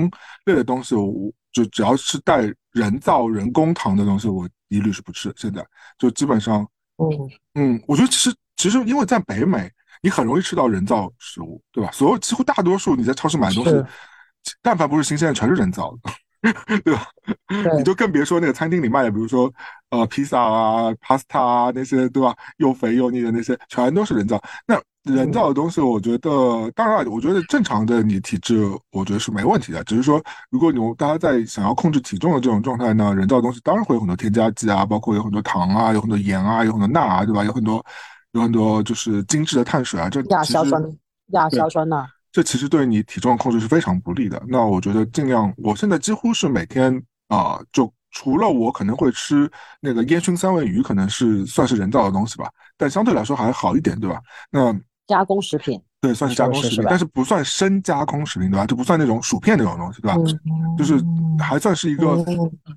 [0.44, 1.12] 类的东西，我
[1.51, 5.35] 就只要是带人造人工糖的东西，我一律是不吃。
[5.36, 5.66] 现在
[5.98, 6.65] 就基本上，
[6.98, 9.69] 嗯嗯，我觉得其实其实因为在北美，
[10.02, 11.90] 你很容易吃到人造食物，对吧？
[11.90, 13.85] 所有几乎大多数你在超市买的东西，
[14.62, 16.12] 但凡不是新鲜的，全是人造的。
[16.85, 17.06] 对吧？
[17.77, 19.52] 你就更别说那个餐厅里卖的，比如说
[19.90, 22.35] 呃披萨啊、pasta 啊那些，对吧？
[22.59, 24.40] 又肥又腻的那些，全都是人造。
[24.66, 28.62] 那人造的东西，我觉得，当然，我觉得正常的你体质，
[28.93, 29.82] 我觉得是没问题的。
[29.85, 37.43] 只是说，如果你大家在想要控制体重的这种状态呢，人造的东西当然会有很多添加剂啊，包括有很多糖啊，有很多盐啊，有很多钠啊，对吧？
[37.43, 37.85] 有很多
[38.32, 40.82] 有很多就是精致的碳水啊，这亚硝酸、
[41.28, 42.06] 亚硝酸钠。
[42.39, 44.40] 这其实对你体重控制是非常不利的。
[44.47, 49.51] 那我觉得尽量，我现在几乎是每天啊，就除了我可能会吃
[49.81, 54.20] 那个烟熏三文鱼，可能是算是人造的东西吧，但相对来说还好一点，对吧？
[54.52, 54.73] 那
[55.09, 58.65] 加工食品，对，算是加工食品，但是不算深加工食品，对吧？
[58.65, 60.16] 就不算那种薯片那种东西，对吧？
[60.78, 60.94] 就是
[61.40, 62.24] 还算是一个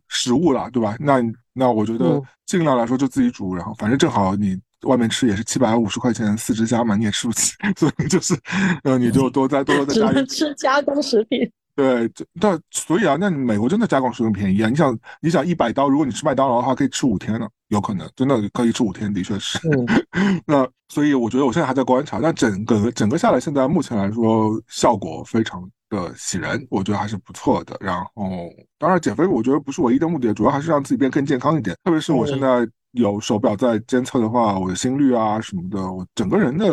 [0.08, 0.96] 食物了，对吧？
[1.00, 1.22] 那
[1.54, 8.38] 那我觉得尽量来说就自己煮，然后反正正好你外面吃也是七百五十块钱四只加嘛，你也吃不起， 所以就是，
[8.84, 10.08] 呃，你就多在多多再加。
[10.08, 11.50] 只能吃加工食品。
[11.74, 14.70] 对，但所以啊，那美国真的加工食品便宜啊！
[14.70, 19.58] 你想，你想一百刀，如果你吃麦当劳的话，可以吃五天呢，有可能真的可以吃五天，的确是。
[20.46, 27.76] 那所以我觉得我现在还在观察，但整个整个下来，现在目前来说效果非常的喜人，我觉得还是不错的。
[27.80, 28.30] 然后，
[28.78, 31.74] 当然减肥我觉得不是唯一的目的，主要还是让自己变更健康一点。
[31.86, 36.66] 特别是我现在有手表在监测的话，我的心率啊什么的，我整个人的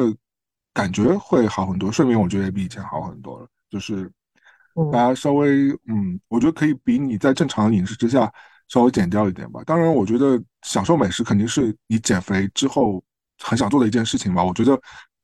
[0.73, 4.11] 感觉会好很多，睡眠我觉得也比以前好很多了，就是。
[4.93, 8.33] 大家稍微嗯，我觉得可以比你在正常饮食之下
[8.69, 9.61] 稍微减掉一点吧。
[9.67, 13.03] 当然，我觉得享受美食肯定是你减肥之后
[13.43, 14.45] 很想做的一件事情吧。
[14.45, 14.81] 我觉得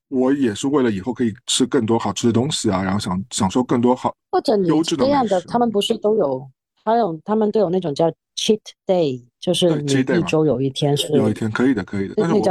[0.09, 6.51] 我也是为了以后可以吃更多好吃的东西啊，然后想享受更多好或者你这样的，他们不是都有，
[6.85, 9.25] 还有他们都有那种叫 cheat day。
[9.41, 12.15] 就是你一周有一天是有一天可以的，可以的。
[12.17, 12.43] 但是我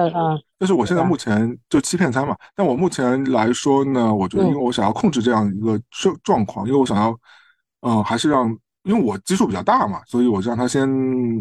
[0.60, 2.38] 但是我现在目前就欺骗餐嘛。
[2.56, 7.20] 但我目前来说呢，我觉得因为我想要控制这样一个状状况，因为我想要，
[7.82, 8.48] 嗯，还是让，
[8.84, 10.88] 因为我基数比较大嘛，所以我就让他先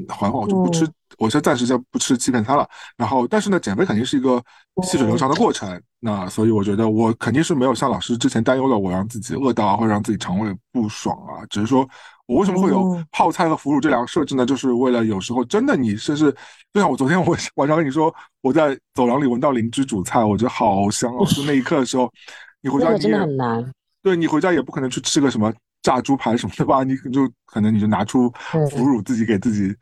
[0.09, 0.89] 缓缓，我就不吃，
[1.19, 2.67] 我先暂时先不吃欺骗餐了。
[2.97, 4.43] 然后，但是呢，减肥肯定是一个
[4.83, 5.79] 细水流长的过程。
[6.01, 11.87] 那所以我觉得我肯定是没有像老师之前担忧的，我让自己饿到或者让自己肠胃不爽啊，只是说。
[12.33, 14.47] 我为什么会有泡菜和腐乳这两个设置呢？
[14.47, 16.35] 就是为了有时候真的你甚至，
[16.73, 21.25] 就像我昨天我晚上跟你说，我在走廊里闻到邻居煮菜，我觉得好香哦。
[21.27, 22.11] 就那一刻的时候，
[22.63, 23.73] 你回家真的很难。
[24.03, 25.53] 对你回家也不可能去吃个什么
[25.83, 26.83] 炸猪排什么的吧？
[26.83, 28.33] 你就可能你就拿出
[28.71, 29.75] 腐乳自己给自己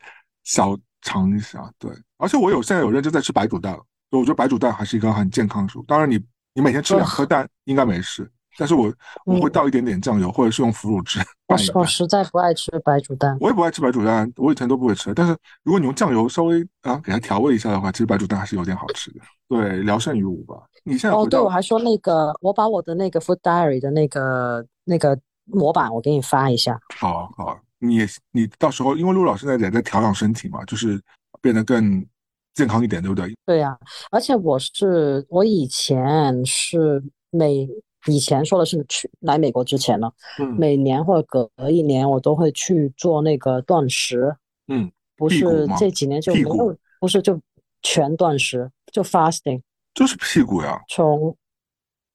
[0.43, 1.71] 小尝一下。
[1.79, 5.83] 对，而且我有现在有认真在吃白煮蛋了，我觉得白煮蛋还是一个很健康的食物。
[5.87, 6.19] 当然你
[6.53, 8.29] 你每天吃两颗蛋应该没事。
[8.57, 8.93] 但是我
[9.25, 11.81] 我会倒一点点酱油，或者是用腐乳汁 拌一拌。
[11.81, 15.13] 我实在不爱吃白煮蛋，我也不爱吃白煮蛋，我以前都不会吃。
[15.13, 19.19] 但是如果你用酱油稍微啊给它调味一下的话，其实白煮蛋还是有点好吃的。
[19.47, 20.55] 对，聊胜于无吧。
[20.83, 26.79] 你现在哦，对我还说那个，我把我的那个 Food Diary 的那个那个模板，我给你发一下。
[26.97, 27.99] 好好，你
[28.31, 31.01] 你到时候因为陆老师现在也在调养身体嘛，就是
[31.41, 32.05] 变得更
[32.53, 33.33] 健康一点，对不对？
[33.45, 33.77] 对呀，
[34.11, 37.67] 而且我是我以前是每。
[38.07, 40.11] 以前说的是去来美国之前呢，
[40.57, 44.35] 每年或者隔一年我都会去做那个断食，
[44.67, 47.39] 嗯，不是这几年就没有，不是就
[47.81, 49.61] 全断食，就 fasting，
[49.93, 51.35] 就是屁股呀，从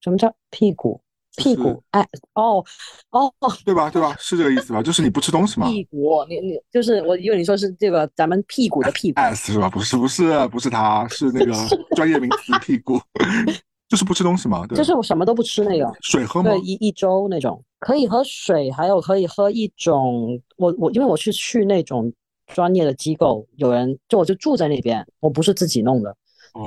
[0.00, 1.00] 什么叫屁股？
[1.36, 1.82] 屁股？
[1.90, 2.00] 哎，
[2.32, 2.64] 哦
[3.10, 3.30] 哦，
[3.62, 3.90] 对吧？
[3.90, 4.16] 对吧？
[4.18, 4.82] 是这个意思吧？
[4.82, 5.68] 就是你不吃东西吗？
[5.68, 9.68] 屁股，你你就是我，因为你说是这个咱们屁股的屁股，s 是吧？
[9.68, 11.52] 不是不是不是，它是那个
[11.94, 12.98] 专业名词屁股。
[13.88, 16.50] 就是不吃东西嘛，就是我什么都不吃那个水喝吗？
[16.50, 22.12] 对，一一周那种可以喝水，还有可以喝一种，我我因为我是去那种
[22.48, 26.16] 专业的机构，有人就我就住在那边，我不是自己弄的，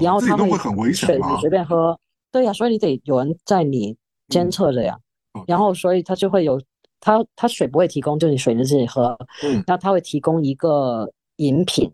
[0.01, 1.99] 然后他会很危险水你随便喝，
[2.31, 3.97] 对呀，所以你得有人在你
[4.29, 4.97] 监测着呀，
[5.45, 6.61] 然后所以他就会有
[7.01, 11.91] 他他水不会提供，就你水你自己喝，嗯，那他会提供一个饮品，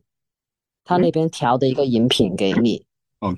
[0.83, 2.85] 他那边调的一个饮品给你。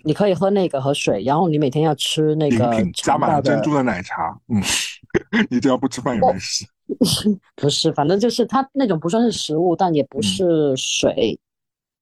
[0.03, 4.37] 你可以喝那个和水，然后你每天要吃那个加满珍珠的奶茶。
[4.49, 4.61] 嗯，
[5.49, 6.65] 你只要不吃饭也没事。
[7.55, 11.39] 不是，反正就是它那种不算是食物，但也不是水，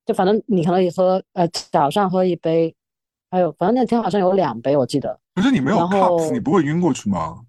[0.06, 2.76] 就反正你可以喝，呃，早上喝一杯，
[3.30, 5.19] 还有反正那天好像有两杯，我记得。
[5.35, 7.39] 可是你没有 cups，你不会晕过去吗？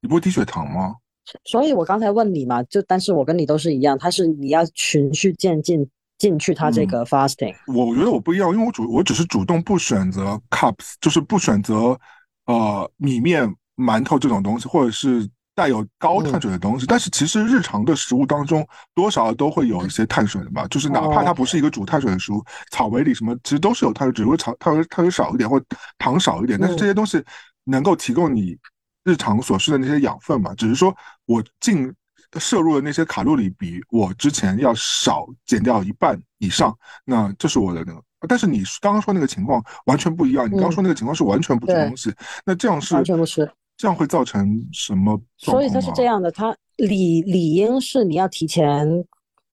[0.00, 0.96] 你不会低血糖吗？
[1.44, 5.88] 所以我刚才问你嘛，就但是我跟你都是一样，它是你要循序渐进。
[6.24, 12.00] 进去他这个 fasting，我觉得我不一样，因为我主我只是主动不选择 cups，就是不选择
[12.46, 13.46] 呃米面
[13.76, 16.86] 馒头这种东西，或者是带有高碳水的东西。
[16.86, 25.62] 但是其实日常的食物当中，多少都会有一些碳水的吧，就是哪怕它不是一个主碳水的食物，草莓里什么其实都是有碳水，只会草碳水碳水少一点或
[25.98, 27.22] 糖少一点，但是这些东西
[27.64, 28.56] 能够提供你
[29.04, 30.96] 日常所需的那些养分嘛，只是说
[31.26, 31.92] 我进。
[32.38, 38.02] 摄入的那些卡路里比我之前要少减掉一半以上，那这是我的那个。
[38.26, 42.10] 但是你刚刚说那个情况完全不一样，你刚刚说那个情况是完全不吃东西，
[42.46, 43.46] 那这样是完全不吃，
[43.76, 45.20] 这样会造成什么？
[45.36, 49.04] 所以它是这样的，它理理应是你要提前，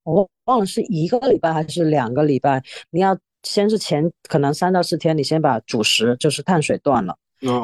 [0.03, 7.17] 我忘了是一个礼拜还是两个礼拜，你要先是前可能三到四天，你先把主食就是碳水断了，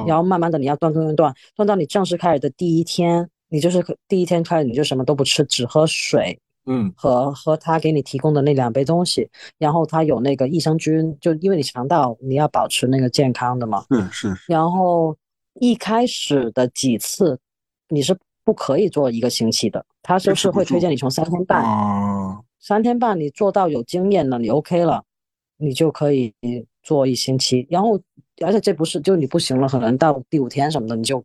[0.06, 3.30] 然后慢慢的你要断断断断，断到你正式开始的第一天。
[3.50, 15.16] 你就是第一天开始你就什么都不吃，只喝水，嗯，和喝他给你提供的那两杯东西，然后他有那个益生菌，就因为你肠道你要保持那个健康的嘛，是是，然后
[15.60, 17.40] 一开始的几次
[17.90, 21.64] 你是不可以做一个星期的，他就是会推荐你从三天半，
[22.60, 25.04] 三天半你做到有经验了，你 OK 了，
[25.58, 26.34] 你就可以
[26.84, 27.66] 做一星期。
[27.70, 28.00] 然后，
[28.46, 31.24] 而且这不是就你不行了，可能到第五天什么的，你就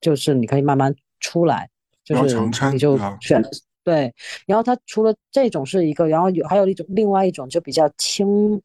[0.00, 1.70] 就是你可以慢慢出来，
[2.04, 2.40] 就是
[2.72, 3.40] 你就选
[3.84, 4.12] 对。
[4.46, 8.60] 然后它除了这种是一个，然后有还有一种另外一种就比较轻。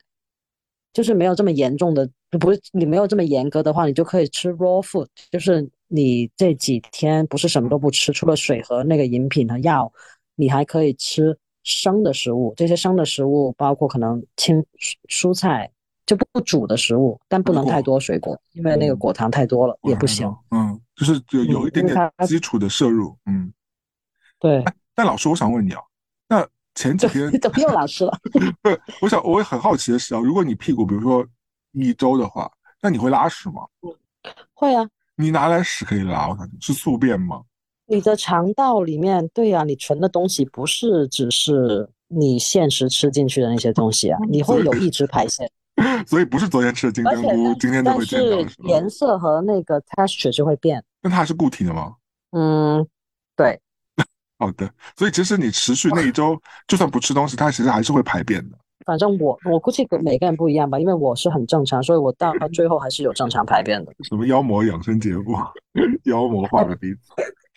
[0.94, 2.10] 就是没有这么严重的，
[2.40, 9.92] 不是你没有这么严格的话，你就可以吃 raw food，就是你这几天不是什么都不吃，除了水和那个饮品和药，
[10.36, 12.54] 你还可以吃生的食物。
[12.56, 14.66] 这些生的食物包括可能青
[15.10, 15.70] 蔬菜，
[16.06, 20.28] 就不煮的食物，但不能太多水果，因为那个果糖太多了也不行。
[20.52, 23.18] 嗯，就是有有一点点基础的摄入。
[23.26, 23.52] 嗯，
[24.40, 24.64] 对。
[24.94, 25.82] 但老师，我想问你啊，
[26.28, 26.48] 那。
[26.78, 28.12] 前几天怎么又老师了？
[28.62, 28.70] 不，
[29.00, 31.26] 我想我也很好奇的是啊，如果你屁股比如说
[31.72, 32.52] 一周的话，
[32.82, 33.62] 那你会拉屎吗？
[34.54, 34.86] 会啊。
[35.16, 36.28] 你拿来屎可以拉？
[36.28, 37.42] 我感觉是宿便吗？
[37.86, 45.50] 你的肠道里面，对呀，你存的东西不是只是你现实吃进去的那些东西啊，你会有一直排泄。
[46.08, 48.38] 所以不是昨天吃的金针菇，今天就会见到。
[48.38, 50.84] 但是颜色和那个 texture 就会变。
[51.02, 51.96] 那它还是固体的吗？
[52.32, 52.88] 嗯，
[53.36, 53.60] 对。
[54.40, 56.38] 好的，所以其实你持续那一周，
[56.68, 58.58] 就算不吃东西，它其实还是会排便的。
[58.86, 63.92] 反正我我估计每个人不一样吧，因为我是很正常，所以我到 最后还是有正常排便的。
[64.04, 65.36] 什么妖魔养生节目？
[66.04, 67.00] 妖魔化的鼻子。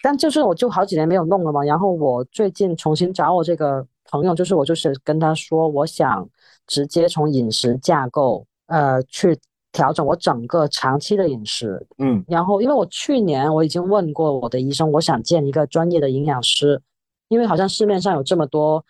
[0.00, 6.26] 但就是我就好几年没有弄了嘛，然后我最近重新找我这个朋友，就是我就是跟他说，我想
[6.68, 9.36] 直接从饮食架构呃去
[9.72, 11.84] 调整我整个长期的饮食。
[11.98, 16.80] 嗯，然后因为我去年我已经问过我的医生，我想见一个专业的营养师，
[17.28, 18.84] 因为好像市面上有这么多。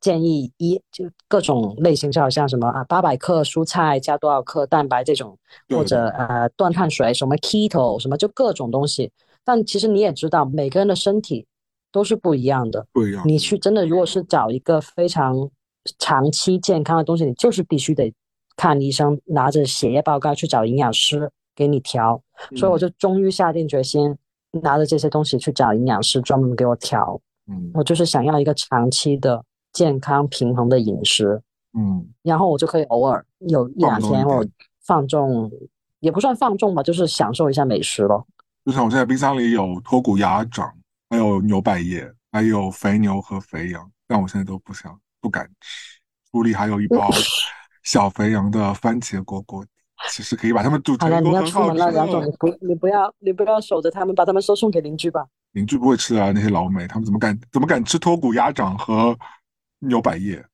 [0.00, 5.36] 建议一就各种类型，就好像什么啊，八百克蔬菜加多少克蛋白这种，
[5.70, 9.10] 或者呃断碳水，什么 keto 什么，就各种东西。
[9.44, 11.44] 但其实你也知道，每个人的身体
[11.90, 12.86] 都是不一样的。
[12.92, 13.26] 不一样。
[13.26, 15.50] 你去真的，如果是找一个非常
[15.98, 18.12] 长期健康的东西，你就是必须得
[18.56, 22.20] 看医生，拿着血液报告去找营养师给你调。
[22.56, 24.16] 所以我就终于下定决心，
[24.62, 27.20] 拿着这些东西去找营养师专门给我调。
[27.46, 27.70] 嗯。
[27.74, 29.44] 我就是想要一个长期的。
[29.70, 31.40] 健康平衡的饮食，
[31.78, 34.44] 嗯，然后我就可以偶尔有一两天我
[34.80, 35.48] 放纵，
[36.00, 38.24] 也不算放纵吧，就是享受一下美食了。
[38.64, 40.74] 就像我现在冰箱里有脱骨鸭掌，
[41.10, 45.98] 还有牛百叶，还有肥牛和肥羊，但我现在都不想不敢吃。
[46.32, 47.10] 屋里还有一包
[47.84, 49.70] 小肥羊的番茄锅锅底，
[50.10, 51.08] 其实可以把它们煮成。
[51.08, 55.26] 好了，你要出门了，杨总，你不，你不要，你不要守着他们，把他们收送给邻居吧。
[55.52, 59.16] 邻居不会吃啊，那些老美，他们怎么敢怎么敢吃脱骨鸭掌和？
[59.80, 60.44] 牛百叶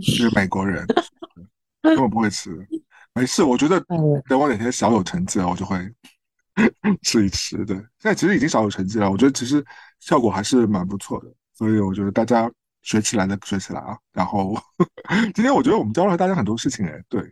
[0.00, 0.86] 是美国人，
[1.84, 2.66] 根本不会吃。
[3.12, 3.78] 没事，我觉得
[4.26, 5.76] 等我哪天小有成绩了，我就会
[7.04, 7.62] 吃一吃。
[7.66, 9.62] 对，现在其实已经小有成绩了，我觉得其实
[9.98, 11.26] 效果还是蛮不错的。
[11.52, 12.50] 所以我觉得大家
[12.82, 13.96] 学起来的学起来啊。
[14.12, 14.54] 然后
[15.34, 17.22] 今天我觉得我们教了大家很多事情，哎，对，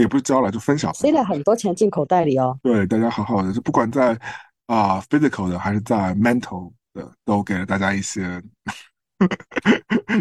[0.00, 2.58] 也不是教了，就分享，塞了很多钱进口袋里哦。
[2.62, 4.18] 对，大家好好的，就不管在
[4.66, 8.42] 啊 physical 的还是在 mental 的，都给了大家一些。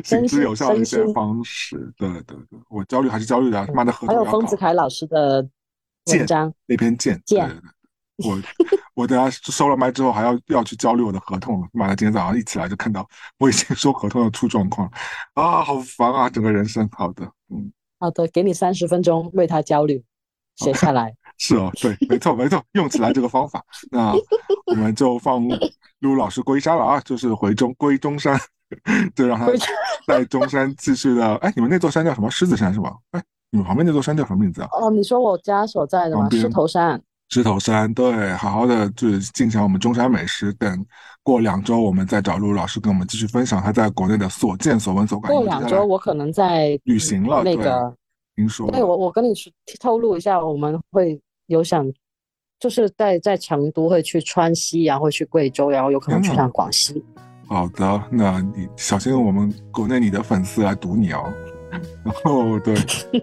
[0.04, 5.46] 行之有效的一些方式，对对对，我焦虑还是焦虑的，他妈的合同还有丰子恺老师的
[6.06, 7.50] 文章那篇剑，剑，
[8.18, 8.38] 我
[8.94, 13.08] 我等下收了麦之后还要要去交流我的合同了，妈的，今天早上一起来就看到
[13.40, 14.90] 我已经收合同要出状况
[15.34, 16.88] 啊，好烦啊，整个人生。
[16.92, 20.04] 好的，嗯，好的，给你三十分钟为他焦虑，
[20.56, 21.14] 写下来。
[21.40, 24.14] 是哦，对，没错没错，用起来这个方法，那
[24.68, 25.42] 我们就放
[26.00, 28.40] 陆老师归山了啊，就是回中归中山。
[29.16, 29.46] 就让他
[30.08, 31.36] 在中山继续的。
[31.36, 32.28] 哎，你们那座山叫什么？
[32.32, 32.92] 狮子山是吧？
[33.12, 34.70] 哎，你们旁边那座山叫什么名字啊？
[34.72, 36.28] 哦，你说我家所在的吗？
[36.32, 37.00] 狮头山。
[37.34, 40.54] 狮头山，对，好好的就是尽享我们中山美食。
[40.54, 40.86] 等
[41.24, 45.32] 过两周，我们再找陆老师跟我们继续分享他在国内的所见所闻所感。
[45.32, 47.42] 过两周，我可能在旅行了。
[47.44, 47.92] 那个，
[48.36, 48.70] 您说。
[48.70, 49.34] 对，我我跟你
[49.80, 51.92] 透露一下，我们会有想，
[52.60, 57.04] 就是在在成都会去川西，然后会去贵州，然后有可能去趟广西。
[57.48, 61.34] 好的，那你小心我们国内你的粉丝来堵你哦。
[62.06, 62.76] 然后，对，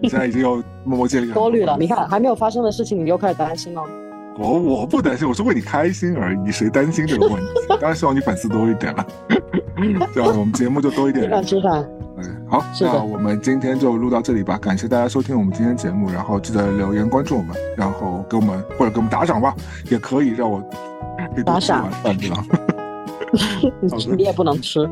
[0.09, 1.77] 现在已经有默默建立多虑了。
[1.79, 3.81] 你看，还没有发生的事情，你又开始担心了。
[4.37, 6.51] 我我不担心，我是为你开心而已。
[6.51, 7.47] 谁担心这个问题？
[7.79, 9.05] 当然希望你粉丝多一点了，
[10.13, 11.43] 这样我们节目就多一点人。
[11.43, 11.85] 吃饭。
[12.17, 14.57] 嗯，好，那我们今天就录到这里吧。
[14.57, 19.55] 感谢大家收听我们今天节目，然后记得留言关注我们，然后给我们或者给我们打赏吧，
[19.89, 20.63] 也可以让我
[21.45, 22.45] 打赏饭对吧？
[24.15, 24.85] 你也不能吃。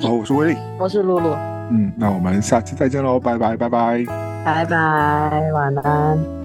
[0.00, 1.30] 好，我是威利， 我是露露。
[1.70, 4.04] 嗯，那我们下期再见喽，拜拜，拜拜，
[4.44, 6.43] 拜拜，晚安。